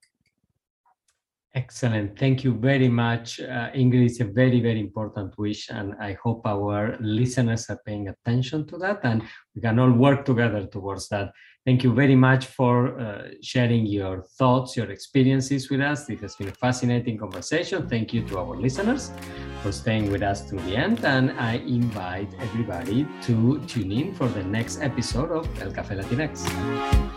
Excellent. 1.56 2.20
Thank 2.20 2.44
you 2.44 2.54
very 2.54 2.88
much. 2.88 3.40
Uh, 3.40 3.72
Ingrid 3.72 4.06
is 4.06 4.20
a 4.20 4.26
very, 4.26 4.60
very 4.60 4.80
important 4.80 5.36
wish, 5.40 5.70
and 5.70 5.96
I 6.00 6.16
hope 6.24 6.46
our 6.46 6.98
listeners 7.00 7.68
are 7.70 7.80
paying 7.84 8.10
attention 8.10 8.68
to 8.68 8.78
that 8.78 9.00
and 9.04 9.24
we 9.56 9.62
can 9.62 9.80
all 9.80 9.92
work 9.92 10.24
together 10.24 10.68
towards 10.68 11.10
that. 11.10 11.32
Thank 11.66 11.84
you 11.84 11.94
very 11.94 12.16
much 12.16 12.46
for 12.46 12.98
uh, 13.00 13.30
sharing 13.42 13.88
your 13.88 14.24
thoughts, 14.38 14.78
your 14.78 14.90
experiences 14.92 15.70
with 15.70 15.82
us. 15.82 16.06
This 16.06 16.22
has 16.22 16.36
been 16.36 16.50
a 16.50 16.54
fascinating 16.54 17.18
conversation. 17.18 17.90
Thank 17.90 18.14
you 18.14 18.22
to 18.28 18.38
our 18.38 18.56
listeners 18.56 19.12
for 19.64 19.72
staying 19.72 20.12
with 20.12 20.22
us 20.22 20.42
to 20.50 20.56
the 20.56 20.78
end, 20.78 21.04
and 21.04 21.32
I 21.32 21.56
invite 21.56 22.34
everybody 22.40 23.08
to 23.24 23.60
tune 23.68 23.92
in 23.92 24.14
for 24.14 24.28
the 24.28 24.44
next 24.44 24.82
episode 24.82 25.32
of 25.32 25.46
El 25.62 25.72
Café 25.72 26.02
Latinx. 26.02 27.17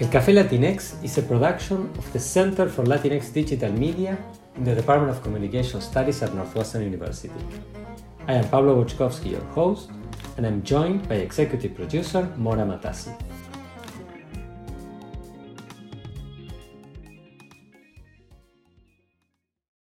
El 0.00 0.10
Café 0.10 0.32
Latinx 0.32 0.94
is 1.02 1.18
a 1.18 1.22
production 1.22 1.90
of 1.98 2.12
the 2.12 2.20
Center 2.20 2.68
for 2.68 2.84
Latinx 2.84 3.32
Digital 3.32 3.72
Media 3.72 4.16
in 4.54 4.62
the 4.62 4.72
Department 4.72 5.10
of 5.10 5.20
Communication 5.24 5.80
Studies 5.80 6.22
at 6.22 6.32
Northwestern 6.34 6.84
University. 6.84 7.34
I 8.28 8.34
am 8.34 8.48
Pablo 8.48 8.76
Boczkowski, 8.76 9.32
your 9.32 9.44
host, 9.56 9.90
and 10.36 10.46
I'm 10.46 10.62
joined 10.62 11.08
by 11.08 11.16
executive 11.16 11.74
producer 11.74 12.32
Mora 12.36 12.64
Matassi. 12.64 13.12